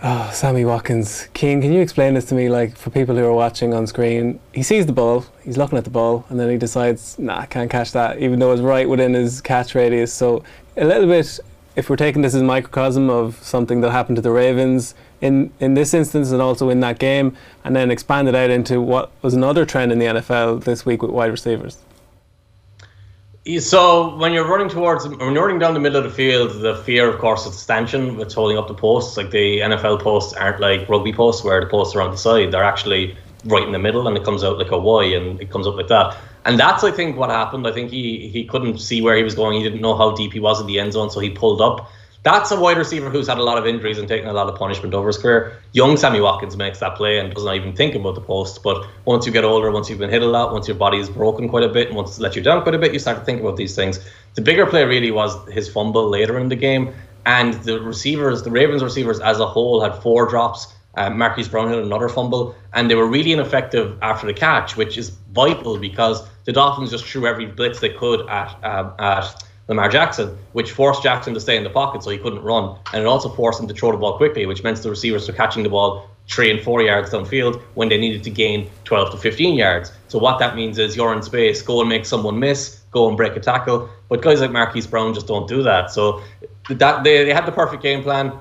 Oh, 0.00 0.30
Sammy 0.32 0.64
Watkins. 0.64 1.28
Cian, 1.34 1.60
can 1.60 1.72
you 1.72 1.80
explain 1.80 2.14
this 2.14 2.24
to 2.26 2.34
me? 2.36 2.48
Like, 2.48 2.76
for 2.76 2.88
people 2.90 3.16
who 3.16 3.24
are 3.24 3.32
watching 3.32 3.74
on 3.74 3.88
screen, 3.88 4.38
he 4.52 4.62
sees 4.62 4.86
the 4.86 4.92
ball, 4.92 5.26
he's 5.42 5.56
looking 5.56 5.76
at 5.76 5.82
the 5.82 5.90
ball, 5.90 6.24
and 6.28 6.38
then 6.38 6.48
he 6.48 6.56
decides, 6.56 7.18
nah, 7.18 7.40
I 7.40 7.46
can't 7.46 7.68
catch 7.68 7.90
that, 7.92 8.20
even 8.20 8.38
though 8.38 8.52
it's 8.52 8.62
right 8.62 8.88
within 8.88 9.14
his 9.14 9.40
catch 9.40 9.74
radius. 9.74 10.12
So, 10.12 10.44
a 10.76 10.84
little 10.84 11.08
bit, 11.08 11.40
if 11.74 11.90
we're 11.90 11.96
taking 11.96 12.22
this 12.22 12.32
as 12.32 12.42
a 12.42 12.44
microcosm 12.44 13.10
of 13.10 13.42
something 13.42 13.80
that 13.80 13.90
happened 13.90 14.14
to 14.16 14.22
the 14.22 14.30
Ravens 14.30 14.94
in, 15.20 15.50
in 15.58 15.74
this 15.74 15.92
instance 15.92 16.30
and 16.30 16.40
also 16.40 16.70
in 16.70 16.78
that 16.78 17.00
game, 17.00 17.36
and 17.64 17.74
then 17.74 17.90
expand 17.90 18.28
it 18.28 18.36
out 18.36 18.50
into 18.50 18.80
what 18.80 19.10
was 19.22 19.34
another 19.34 19.66
trend 19.66 19.90
in 19.90 19.98
the 19.98 20.06
NFL 20.06 20.62
this 20.62 20.86
week 20.86 21.02
with 21.02 21.10
wide 21.10 21.32
receivers. 21.32 21.76
So 23.56 24.14
when 24.16 24.34
you're 24.34 24.46
running 24.46 24.68
towards, 24.68 25.08
when 25.08 25.32
you're 25.32 25.42
running 25.42 25.58
down 25.58 25.72
the 25.72 25.80
middle 25.80 25.96
of 25.96 26.04
the 26.04 26.10
field, 26.10 26.60
the 26.60 26.76
fear, 26.84 27.08
of 27.08 27.18
course, 27.18 27.46
is 27.46 27.52
the 27.52 27.58
stanchion. 27.58 28.20
It's 28.20 28.34
holding 28.34 28.58
up 28.58 28.68
the 28.68 28.74
posts. 28.74 29.16
Like 29.16 29.30
the 29.30 29.60
NFL 29.60 30.02
posts 30.02 30.34
aren't 30.34 30.60
like 30.60 30.86
rugby 30.86 31.14
posts 31.14 31.42
where 31.42 31.58
the 31.58 31.66
posts 31.66 31.96
are 31.96 32.02
on 32.02 32.10
the 32.10 32.18
side. 32.18 32.52
They're 32.52 32.62
actually 32.62 33.16
right 33.46 33.62
in 33.62 33.72
the 33.72 33.78
middle, 33.78 34.06
and 34.06 34.18
it 34.18 34.24
comes 34.24 34.44
out 34.44 34.58
like 34.58 34.70
a 34.70 34.78
Y, 34.78 35.04
and 35.04 35.40
it 35.40 35.50
comes 35.50 35.66
up 35.66 35.76
like 35.76 35.88
that. 35.88 36.14
And 36.44 36.60
that's, 36.60 36.84
I 36.84 36.90
think, 36.90 37.16
what 37.16 37.30
happened. 37.30 37.66
I 37.66 37.72
think 37.72 37.90
he 37.90 38.28
he 38.28 38.44
couldn't 38.44 38.78
see 38.78 39.00
where 39.00 39.16
he 39.16 39.22
was 39.22 39.34
going. 39.34 39.56
He 39.56 39.62
didn't 39.62 39.80
know 39.80 39.96
how 39.96 40.14
deep 40.14 40.34
he 40.34 40.40
was 40.40 40.60
in 40.60 40.66
the 40.66 40.78
end 40.78 40.92
zone, 40.92 41.08
so 41.08 41.18
he 41.18 41.30
pulled 41.30 41.62
up 41.62 41.90
that's 42.24 42.50
a 42.50 42.58
wide 42.58 42.76
receiver 42.76 43.10
who's 43.10 43.28
had 43.28 43.38
a 43.38 43.42
lot 43.42 43.58
of 43.58 43.66
injuries 43.66 43.98
and 43.98 44.08
taken 44.08 44.28
a 44.28 44.32
lot 44.32 44.48
of 44.48 44.58
punishment 44.58 44.92
over 44.92 45.06
his 45.06 45.18
career. 45.18 45.56
Young 45.72 45.96
Sammy 45.96 46.20
Watkins 46.20 46.56
makes 46.56 46.80
that 46.80 46.96
play 46.96 47.18
and 47.18 47.32
doesn't 47.32 47.54
even 47.54 47.74
think 47.74 47.94
about 47.94 48.16
the 48.16 48.20
post. 48.20 48.62
But 48.62 48.86
once 49.04 49.24
you 49.24 49.32
get 49.32 49.44
older, 49.44 49.70
once 49.70 49.88
you've 49.88 50.00
been 50.00 50.10
hit 50.10 50.22
a 50.22 50.26
lot, 50.26 50.52
once 50.52 50.66
your 50.66 50.76
body 50.76 50.98
is 50.98 51.08
broken 51.08 51.48
quite 51.48 51.62
a 51.62 51.68
bit, 51.68 51.88
and 51.88 51.96
once 51.96 52.10
it's 52.10 52.18
let 52.18 52.34
you 52.34 52.42
down 52.42 52.62
quite 52.62 52.74
a 52.74 52.78
bit, 52.78 52.92
you 52.92 52.98
start 52.98 53.18
to 53.18 53.24
think 53.24 53.40
about 53.40 53.56
these 53.56 53.74
things. 53.74 54.00
The 54.34 54.42
bigger 54.42 54.66
play 54.66 54.84
really 54.84 55.10
was 55.10 55.36
his 55.48 55.68
fumble 55.68 56.08
later 56.08 56.38
in 56.38 56.48
the 56.48 56.56
game. 56.56 56.92
And 57.24 57.54
the 57.54 57.80
receivers, 57.80 58.42
the 58.42 58.50
Ravens 58.50 58.82
receivers 58.82 59.20
as 59.20 59.38
a 59.38 59.46
whole, 59.46 59.80
had 59.80 59.94
four 60.02 60.28
drops. 60.28 60.74
Uh, 60.96 61.10
Marquise 61.10 61.48
Brown 61.48 61.68
had 61.68 61.78
another 61.78 62.08
fumble, 62.08 62.56
and 62.72 62.90
they 62.90 62.94
were 62.96 63.06
really 63.06 63.32
ineffective 63.32 63.96
after 64.02 64.26
the 64.26 64.34
catch, 64.34 64.76
which 64.76 64.98
is 64.98 65.10
vital 65.32 65.78
because 65.78 66.26
the 66.44 66.52
Dolphins 66.52 66.90
just 66.90 67.04
threw 67.04 67.26
every 67.26 67.46
blitz 67.46 67.78
they 67.78 67.90
could 67.90 68.28
at 68.28 68.56
uh, 68.64 68.90
at 68.98 69.44
Lamar 69.68 69.90
Jackson, 69.90 70.36
which 70.52 70.72
forced 70.72 71.02
Jackson 71.02 71.34
to 71.34 71.40
stay 71.40 71.56
in 71.56 71.62
the 71.62 71.70
pocket 71.70 72.02
so 72.02 72.10
he 72.10 72.18
couldn't 72.18 72.42
run. 72.42 72.76
And 72.92 73.02
it 73.02 73.06
also 73.06 73.28
forced 73.28 73.60
him 73.60 73.68
to 73.68 73.74
throw 73.74 73.92
the 73.92 73.98
ball 73.98 74.16
quickly, 74.16 74.46
which 74.46 74.62
meant 74.62 74.78
the 74.82 74.90
receivers 74.90 75.28
were 75.28 75.34
catching 75.34 75.62
the 75.62 75.68
ball 75.68 76.08
three 76.26 76.50
and 76.50 76.60
four 76.60 76.82
yards 76.82 77.10
downfield 77.10 77.60
when 77.74 77.88
they 77.88 77.98
needed 77.98 78.22
to 78.24 78.30
gain 78.30 78.70
12 78.84 79.12
to 79.12 79.16
15 79.18 79.56
yards. 79.56 79.92
So 80.08 80.18
what 80.18 80.38
that 80.38 80.56
means 80.56 80.78
is 80.78 80.96
you're 80.96 81.14
in 81.14 81.22
space, 81.22 81.62
go 81.62 81.80
and 81.80 81.88
make 81.88 82.06
someone 82.06 82.38
miss, 82.38 82.80
go 82.90 83.08
and 83.08 83.16
break 83.16 83.36
a 83.36 83.40
tackle. 83.40 83.88
But 84.08 84.22
guys 84.22 84.40
like 84.40 84.50
Marquise 84.50 84.86
Brown 84.86 85.12
just 85.14 85.26
don't 85.26 85.46
do 85.46 85.62
that. 85.62 85.90
So 85.90 86.22
that 86.70 87.04
they, 87.04 87.24
they 87.24 87.32
had 87.32 87.46
the 87.46 87.52
perfect 87.52 87.82
game 87.82 88.02
plan. 88.02 88.32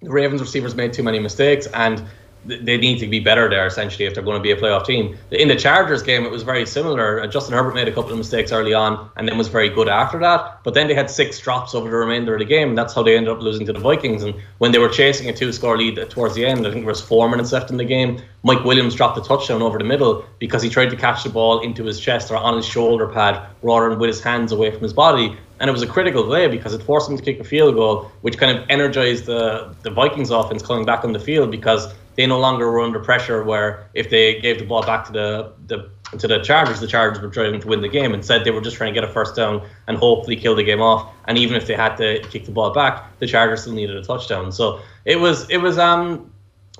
The 0.00 0.10
Ravens 0.10 0.40
receivers 0.40 0.74
made 0.74 0.92
too 0.92 1.02
many 1.02 1.18
mistakes 1.18 1.66
and 1.68 2.02
they 2.44 2.76
need 2.76 2.98
to 2.98 3.06
be 3.06 3.20
better 3.20 3.48
there 3.48 3.66
essentially 3.66 4.04
if 4.04 4.14
they're 4.14 4.22
going 4.22 4.36
to 4.36 4.42
be 4.42 4.50
a 4.50 4.56
playoff 4.56 4.84
team. 4.84 5.16
In 5.30 5.48
the 5.48 5.56
Chargers 5.56 6.02
game, 6.02 6.24
it 6.24 6.30
was 6.30 6.42
very 6.42 6.66
similar. 6.66 7.20
Uh, 7.20 7.26
Justin 7.26 7.54
Herbert 7.54 7.74
made 7.74 7.88
a 7.88 7.92
couple 7.92 8.10
of 8.10 8.18
mistakes 8.18 8.52
early 8.52 8.74
on 8.74 9.10
and 9.16 9.28
then 9.28 9.38
was 9.38 9.48
very 9.48 9.68
good 9.68 9.88
after 9.88 10.18
that. 10.18 10.60
But 10.64 10.74
then 10.74 10.88
they 10.88 10.94
had 10.94 11.08
six 11.10 11.38
drops 11.38 11.74
over 11.74 11.88
the 11.88 11.96
remainder 11.96 12.34
of 12.34 12.40
the 12.40 12.44
game, 12.44 12.70
and 12.70 12.78
that's 12.78 12.94
how 12.94 13.02
they 13.02 13.16
ended 13.16 13.32
up 13.32 13.40
losing 13.40 13.66
to 13.66 13.72
the 13.72 13.78
Vikings. 13.78 14.22
And 14.22 14.34
when 14.58 14.72
they 14.72 14.78
were 14.78 14.88
chasing 14.88 15.28
a 15.28 15.32
two-score 15.32 15.76
lead 15.76 15.98
towards 16.10 16.34
the 16.34 16.44
end, 16.44 16.66
I 16.66 16.70
think 16.70 16.82
there 16.82 16.86
was 16.86 17.00
four 17.00 17.28
minutes 17.28 17.52
left 17.52 17.70
in 17.70 17.76
the 17.76 17.84
game. 17.84 18.20
Mike 18.42 18.64
Williams 18.64 18.94
dropped 18.94 19.18
a 19.18 19.22
touchdown 19.22 19.62
over 19.62 19.78
the 19.78 19.84
middle 19.84 20.24
because 20.38 20.62
he 20.62 20.68
tried 20.68 20.90
to 20.90 20.96
catch 20.96 21.22
the 21.22 21.30
ball 21.30 21.60
into 21.60 21.84
his 21.84 22.00
chest 22.00 22.30
or 22.30 22.36
on 22.36 22.56
his 22.56 22.66
shoulder 22.66 23.06
pad 23.06 23.40
rather 23.62 23.88
than 23.88 23.98
with 23.98 24.08
his 24.08 24.20
hands 24.20 24.50
away 24.50 24.70
from 24.70 24.82
his 24.82 24.92
body 24.92 25.36
and 25.62 25.68
it 25.68 25.72
was 25.72 25.82
a 25.82 25.86
critical 25.86 26.24
play 26.24 26.48
because 26.48 26.74
it 26.74 26.82
forced 26.82 27.08
them 27.08 27.16
to 27.16 27.22
kick 27.22 27.38
a 27.38 27.44
field 27.44 27.76
goal, 27.76 28.10
which 28.22 28.36
kind 28.36 28.58
of 28.58 28.68
energized 28.68 29.26
the 29.26 29.72
the 29.82 29.90
Vikings 29.90 30.30
offense 30.30 30.60
coming 30.60 30.84
back 30.84 31.04
on 31.04 31.12
the 31.12 31.20
field 31.20 31.52
because 31.52 31.94
they 32.16 32.26
no 32.26 32.40
longer 32.40 32.70
were 32.70 32.80
under 32.80 32.98
pressure. 32.98 33.44
Where 33.44 33.88
if 33.94 34.10
they 34.10 34.40
gave 34.40 34.58
the 34.58 34.64
ball 34.64 34.82
back 34.82 35.04
to 35.06 35.12
the 35.12 35.52
the 35.68 36.18
to 36.18 36.26
the 36.26 36.40
Chargers, 36.40 36.80
the 36.80 36.88
Chargers 36.88 37.22
were 37.22 37.30
trying 37.30 37.60
to 37.60 37.68
win 37.68 37.80
the 37.80 37.88
game. 37.88 38.12
Instead, 38.12 38.42
they 38.44 38.50
were 38.50 38.60
just 38.60 38.76
trying 38.76 38.92
to 38.92 39.00
get 39.00 39.08
a 39.08 39.12
first 39.12 39.36
down 39.36 39.62
and 39.86 39.96
hopefully 39.96 40.34
kill 40.34 40.56
the 40.56 40.64
game 40.64 40.82
off. 40.82 41.08
And 41.26 41.38
even 41.38 41.56
if 41.56 41.68
they 41.68 41.74
had 41.74 41.94
to 41.98 42.20
kick 42.28 42.44
the 42.44 42.50
ball 42.50 42.74
back, 42.74 43.16
the 43.20 43.28
Chargers 43.28 43.60
still 43.62 43.72
needed 43.72 43.96
a 43.96 44.02
touchdown. 44.02 44.50
So 44.50 44.80
it 45.04 45.20
was 45.20 45.48
it 45.48 45.58
was 45.58 45.78
um 45.78 46.28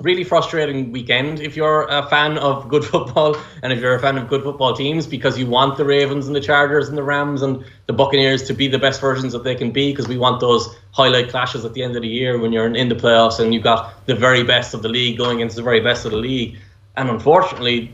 really 0.01 0.25
frustrating 0.25 0.91
weekend 0.91 1.39
if 1.41 1.55
you're 1.55 1.87
a 1.89 2.03
fan 2.09 2.39
of 2.39 2.69
good 2.69 2.85
football 2.93 3.37
and 3.63 3.73
if 3.73 3.81
you're 3.81 3.95
a 3.95 4.01
fan 4.01 4.17
of 4.17 4.27
good 4.29 4.43
football 4.43 4.75
teams 4.75 5.07
because 5.07 5.39
you 5.39 5.47
want 5.47 5.77
the 5.77 5.85
Ravens 5.85 6.27
and 6.27 6.35
the 6.35 6.41
Chargers 6.41 6.89
and 6.89 6.97
the 6.97 7.03
Rams 7.03 7.43
and 7.43 7.65
the 7.87 7.93
Buccaneers 7.93 8.43
to 8.45 8.55
be 8.55 8.69
the 8.69 8.79
best 8.79 9.01
versions 9.01 9.33
that 9.35 9.45
they 9.45 9.55
can 9.55 9.71
be 9.71 9.93
because 9.93 10.09
we 10.09 10.17
want 10.17 10.41
those 10.41 10.75
highlight 10.93 11.29
clashes 11.29 11.65
at 11.65 11.75
the 11.75 11.83
end 11.83 11.95
of 11.95 12.03
the 12.03 12.09
year 12.09 12.39
when 12.39 12.53
you're 12.53 12.75
in 12.75 12.89
the 12.89 12.95
playoffs 12.95 13.39
and 13.39 13.53
you've 13.53 13.63
got 13.63 14.07
the 14.07 14.15
very 14.15 14.43
best 14.43 14.73
of 14.73 14.83
the 14.83 14.89
league 14.89 15.19
going 15.19 15.37
against 15.39 15.57
the 15.57 15.63
very 15.63 15.81
best 15.81 16.07
of 16.07 16.13
the 16.13 16.17
league. 16.17 16.57
And 16.97 17.11
unfortunately, 17.11 17.93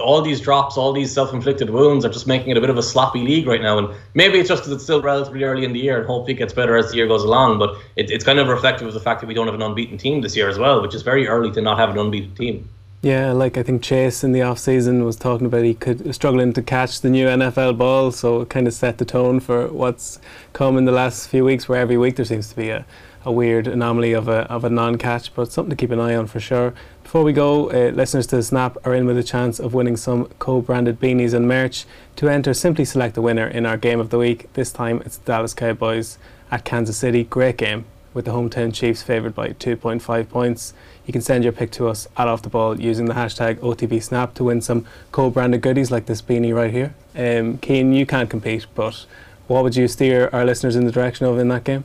all 0.00 0.22
these 0.22 0.40
drops, 0.40 0.76
all 0.76 0.92
these 0.92 1.12
self-inflicted 1.12 1.70
wounds 1.70 2.04
are 2.04 2.08
just 2.08 2.26
making 2.26 2.50
it 2.50 2.56
a 2.56 2.60
bit 2.60 2.70
of 2.70 2.78
a 2.78 2.82
sloppy 2.82 3.20
league 3.20 3.46
right 3.46 3.62
now. 3.62 3.78
And 3.78 3.88
maybe 4.14 4.38
it's 4.38 4.48
just 4.48 4.62
because 4.62 4.72
it's 4.72 4.84
still 4.84 5.02
relatively 5.02 5.44
early 5.44 5.64
in 5.64 5.72
the 5.72 5.80
year, 5.80 5.98
and 5.98 6.06
hopefully 6.06 6.34
it 6.34 6.38
gets 6.38 6.52
better 6.52 6.76
as 6.76 6.90
the 6.90 6.96
year 6.96 7.06
goes 7.06 7.22
along. 7.22 7.58
But 7.58 7.76
it, 7.96 8.10
it's 8.10 8.24
kind 8.24 8.38
of 8.38 8.48
reflective 8.48 8.88
of 8.88 8.94
the 8.94 9.00
fact 9.00 9.20
that 9.20 9.26
we 9.26 9.34
don't 9.34 9.46
have 9.46 9.54
an 9.54 9.62
unbeaten 9.62 9.98
team 9.98 10.20
this 10.20 10.36
year 10.36 10.48
as 10.48 10.58
well, 10.58 10.82
which 10.82 10.94
is 10.94 11.02
very 11.02 11.28
early 11.28 11.50
to 11.52 11.60
not 11.60 11.78
have 11.78 11.90
an 11.90 11.98
unbeaten 11.98 12.34
team. 12.34 12.68
Yeah, 13.02 13.32
like 13.32 13.56
I 13.56 13.62
think 13.62 13.82
Chase 13.82 14.22
in 14.22 14.32
the 14.32 14.42
off 14.42 14.58
season 14.58 15.04
was 15.06 15.16
talking 15.16 15.46
about 15.46 15.64
he 15.64 15.72
could 15.72 16.14
struggling 16.14 16.52
to 16.52 16.60
catch 16.60 17.00
the 17.00 17.08
new 17.08 17.26
NFL 17.26 17.78
ball, 17.78 18.12
so 18.12 18.42
it 18.42 18.50
kind 18.50 18.66
of 18.66 18.74
set 18.74 18.98
the 18.98 19.06
tone 19.06 19.40
for 19.40 19.68
what's 19.68 20.20
come 20.52 20.76
in 20.76 20.84
the 20.84 20.92
last 20.92 21.28
few 21.28 21.42
weeks, 21.42 21.66
where 21.66 21.80
every 21.80 21.96
week 21.96 22.16
there 22.16 22.26
seems 22.26 22.50
to 22.50 22.56
be 22.56 22.68
a, 22.68 22.84
a 23.24 23.32
weird 23.32 23.66
anomaly 23.66 24.12
of 24.12 24.28
a 24.28 24.50
of 24.50 24.64
a 24.64 24.70
non-catch, 24.70 25.34
but 25.34 25.52
something 25.52 25.70
to 25.70 25.76
keep 25.76 25.90
an 25.90 26.00
eye 26.00 26.14
on 26.14 26.26
for 26.26 26.40
sure. 26.40 26.74
Before 27.02 27.24
we 27.24 27.32
go, 27.32 27.70
uh, 27.70 27.90
listeners 27.90 28.26
to 28.28 28.36
the 28.36 28.42
Snap 28.42 28.76
are 28.84 28.94
in 28.94 29.04
with 29.04 29.18
a 29.18 29.22
chance 29.22 29.58
of 29.58 29.74
winning 29.74 29.96
some 29.96 30.26
co-branded 30.38 31.00
beanies 31.00 31.34
and 31.34 31.48
merch. 31.48 31.84
To 32.16 32.28
enter, 32.28 32.54
simply 32.54 32.84
select 32.84 33.14
the 33.14 33.22
winner 33.22 33.46
in 33.46 33.66
our 33.66 33.76
game 33.76 34.00
of 34.00 34.10
the 34.10 34.18
week. 34.18 34.52
This 34.52 34.72
time 34.72 35.02
it's 35.04 35.16
the 35.16 35.32
Dallas 35.32 35.54
Cowboys 35.54 36.18
at 36.50 36.64
Kansas 36.64 36.96
City. 36.96 37.24
Great 37.24 37.56
game 37.56 37.84
with 38.14 38.24
the 38.24 38.32
hometown 38.32 38.74
Chiefs 38.74 39.02
favoured 39.02 39.34
by 39.34 39.50
2.5 39.50 40.28
points. 40.28 40.72
You 41.06 41.12
can 41.12 41.22
send 41.22 41.44
your 41.44 41.52
pick 41.52 41.70
to 41.72 41.88
us 41.88 42.08
at 42.16 42.28
Off 42.28 42.42
the 42.42 42.48
Ball 42.48 42.80
using 42.80 43.06
the 43.06 43.14
hashtag 43.14 43.56
OTBSnap 43.56 44.34
to 44.34 44.44
win 44.44 44.60
some 44.60 44.86
co-branded 45.12 45.60
goodies 45.60 45.90
like 45.90 46.06
this 46.06 46.22
beanie 46.22 46.54
right 46.54 46.72
here. 46.72 46.94
Um, 47.16 47.58
Cian, 47.60 47.92
you 47.92 48.06
can't 48.06 48.30
compete, 48.30 48.66
but 48.74 49.06
what 49.46 49.64
would 49.64 49.76
you 49.76 49.88
steer 49.88 50.30
our 50.32 50.44
listeners 50.44 50.76
in 50.76 50.86
the 50.86 50.92
direction 50.92 51.26
of 51.26 51.38
in 51.38 51.48
that 51.48 51.64
game? 51.64 51.84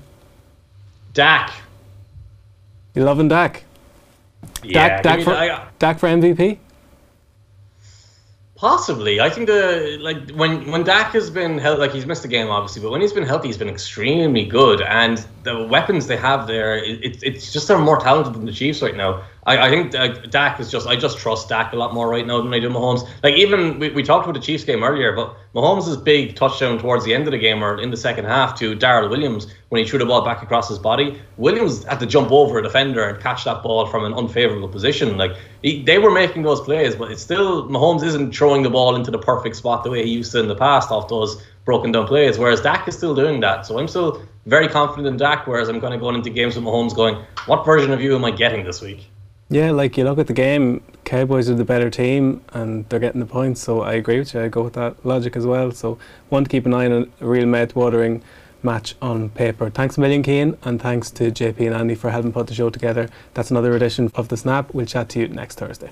Dak. 1.15 1.51
You 2.93 3.03
loving 3.03 3.29
Dak? 3.29 3.63
Yeah, 4.63 5.01
Dak, 5.01 5.03
Dak, 5.03 5.21
for, 5.23 5.31
I, 5.31 5.67
Dak 5.79 5.97
for 5.97 6.07
MVP? 6.07 6.59
Possibly, 8.55 9.19
I 9.19 9.29
think 9.29 9.47
the 9.47 9.97
like 10.01 10.29
when 10.31 10.69
when 10.71 10.83
Dak 10.83 11.13
has 11.13 11.29
been 11.29 11.57
held, 11.57 11.79
like 11.79 11.91
he's 11.91 12.05
missed 12.05 12.25
a 12.25 12.27
game 12.27 12.47
obviously, 12.47 12.81
but 12.81 12.91
when 12.91 13.01
he's 13.01 13.13
been 13.13 13.25
healthy, 13.25 13.47
he's 13.47 13.57
been 13.57 13.69
extremely 13.69 14.45
good. 14.45 14.81
And 14.81 15.25
the 15.43 15.65
weapons 15.67 16.07
they 16.07 16.17
have 16.17 16.47
there, 16.47 16.77
it, 16.77 17.23
it's 17.23 17.51
just 17.51 17.67
they're 17.67 17.77
more 17.77 17.99
talented 17.99 18.33
than 18.33 18.45
the 18.45 18.53
Chiefs 18.53 18.81
right 18.81 18.95
now. 18.95 19.23
I, 19.45 19.67
I 19.67 19.69
think 19.69 19.93
uh, 19.93 20.07
Dak 20.07 20.59
is 20.59 20.71
just 20.71 20.87
I 20.87 20.95
just 20.95 21.19
trust 21.19 21.49
Dak 21.49 21.73
a 21.73 21.75
lot 21.75 21.93
more 21.93 22.09
right 22.09 22.25
now 22.25 22.41
than 22.41 22.53
I 22.53 22.59
do 22.59 22.69
Mahomes. 22.69 23.07
Like 23.23 23.35
even 23.35 23.77
we, 23.77 23.89
we 23.89 24.01
talked 24.01 24.25
about 24.25 24.33
the 24.33 24.45
Chiefs 24.45 24.63
game 24.63 24.83
earlier, 24.83 25.15
but 25.15 25.35
Mahomes' 25.53 26.03
big 26.03 26.35
touchdown 26.35 26.79
towards 26.79 27.05
the 27.05 27.13
end 27.13 27.27
of 27.27 27.31
the 27.31 27.37
game 27.37 27.63
or 27.63 27.79
in 27.79 27.91
the 27.91 27.97
second 27.97 28.25
half 28.25 28.57
to 28.59 28.73
Darrel 28.73 29.07
Williams 29.07 29.47
when 29.69 29.83
he 29.83 29.87
threw 29.87 29.99
the 29.99 30.05
ball 30.05 30.25
back 30.25 30.41
across 30.41 30.67
his 30.67 30.79
body. 30.79 31.21
Williams 31.37 31.83
had 31.83 31.99
to 31.99 32.07
jump 32.07 32.31
over 32.31 32.57
a 32.57 32.63
defender 32.63 33.07
and 33.07 33.21
catch 33.21 33.43
that 33.43 33.61
ball 33.61 33.85
from 33.85 34.03
an 34.03 34.13
unfavorable 34.13 34.67
position. 34.67 35.15
Like 35.17 35.33
he, 35.61 35.83
they 35.83 35.99
were 35.99 36.11
making 36.11 36.41
those 36.41 36.61
plays, 36.61 36.95
but 36.95 37.11
it's 37.11 37.21
still 37.21 37.69
Mahomes 37.69 38.03
isn't 38.03 38.35
throwing 38.35 38.63
the 38.63 38.71
ball 38.71 38.95
into 38.95 39.11
the 39.11 39.19
perfect 39.19 39.57
spot 39.57 39.83
the 39.83 39.91
way 39.91 40.03
he 40.03 40.11
used 40.11 40.31
to 40.31 40.39
in 40.39 40.47
the 40.47 40.55
past 40.55 40.89
off 40.89 41.07
those 41.07 41.43
broken 41.65 41.91
down 41.91 42.07
plays. 42.07 42.39
Whereas 42.39 42.61
Dak 42.61 42.87
is 42.87 42.97
still 42.97 43.13
doing 43.13 43.41
that. 43.41 43.67
So 43.67 43.77
I'm 43.77 43.87
still 43.87 44.23
very 44.47 44.67
confident 44.67 45.07
in 45.07 45.17
Dak. 45.17 45.45
Whereas 45.45 45.69
I'm 45.69 45.79
kind 45.81 45.93
of 45.93 45.99
going 45.99 46.15
into 46.15 46.31
games 46.31 46.55
with 46.55 46.65
Mahomes 46.65 46.95
going, 46.95 47.23
what 47.45 47.63
version 47.63 47.91
of 47.91 48.01
you 48.01 48.15
am 48.15 48.25
I 48.25 48.31
getting 48.31 48.65
this 48.65 48.81
week? 48.81 49.07
Yeah, 49.49 49.71
like 49.71 49.95
you 49.95 50.03
look 50.03 50.17
at 50.17 50.27
the 50.27 50.33
game, 50.33 50.81
Cowboys 51.03 51.49
are 51.49 51.55
the 51.55 51.63
better 51.63 51.91
team 51.91 52.41
and 52.53 52.89
they're 52.89 52.99
getting 52.99 53.19
the 53.19 53.27
points. 53.27 53.61
So 53.61 53.81
I 53.81 53.93
agree 53.93 54.17
with 54.17 54.33
you. 54.33 54.41
I 54.41 54.47
go 54.47 54.63
with 54.63 54.73
that 54.73 55.05
logic 55.05 55.35
as 55.35 55.45
well. 55.45 55.71
So 55.71 55.99
one 56.29 56.45
to 56.45 56.49
keep 56.49 56.65
an 56.65 56.73
eye 56.73 56.87
on 56.87 57.11
a 57.21 57.25
real 57.25 57.45
mouth-watering 57.45 58.23
match 58.63 58.95
on 59.03 59.29
paper. 59.29 59.69
Thanks 59.69 59.97
a 59.97 60.01
million, 60.01 60.23
Cian, 60.23 60.57
and 60.63 60.81
thanks 60.81 61.11
to 61.11 61.29
JP 61.29 61.67
and 61.67 61.75
Andy 61.75 61.93
for 61.93 62.09
helping 62.09 62.33
put 62.33 62.47
the 62.47 62.55
show 62.55 62.71
together. 62.71 63.07
That's 63.35 63.51
another 63.51 63.75
edition 63.75 64.11
of 64.15 64.29
the 64.29 64.37
Snap. 64.37 64.73
We'll 64.73 64.87
chat 64.87 65.09
to 65.09 65.19
you 65.19 65.27
next 65.27 65.59
Thursday. 65.59 65.91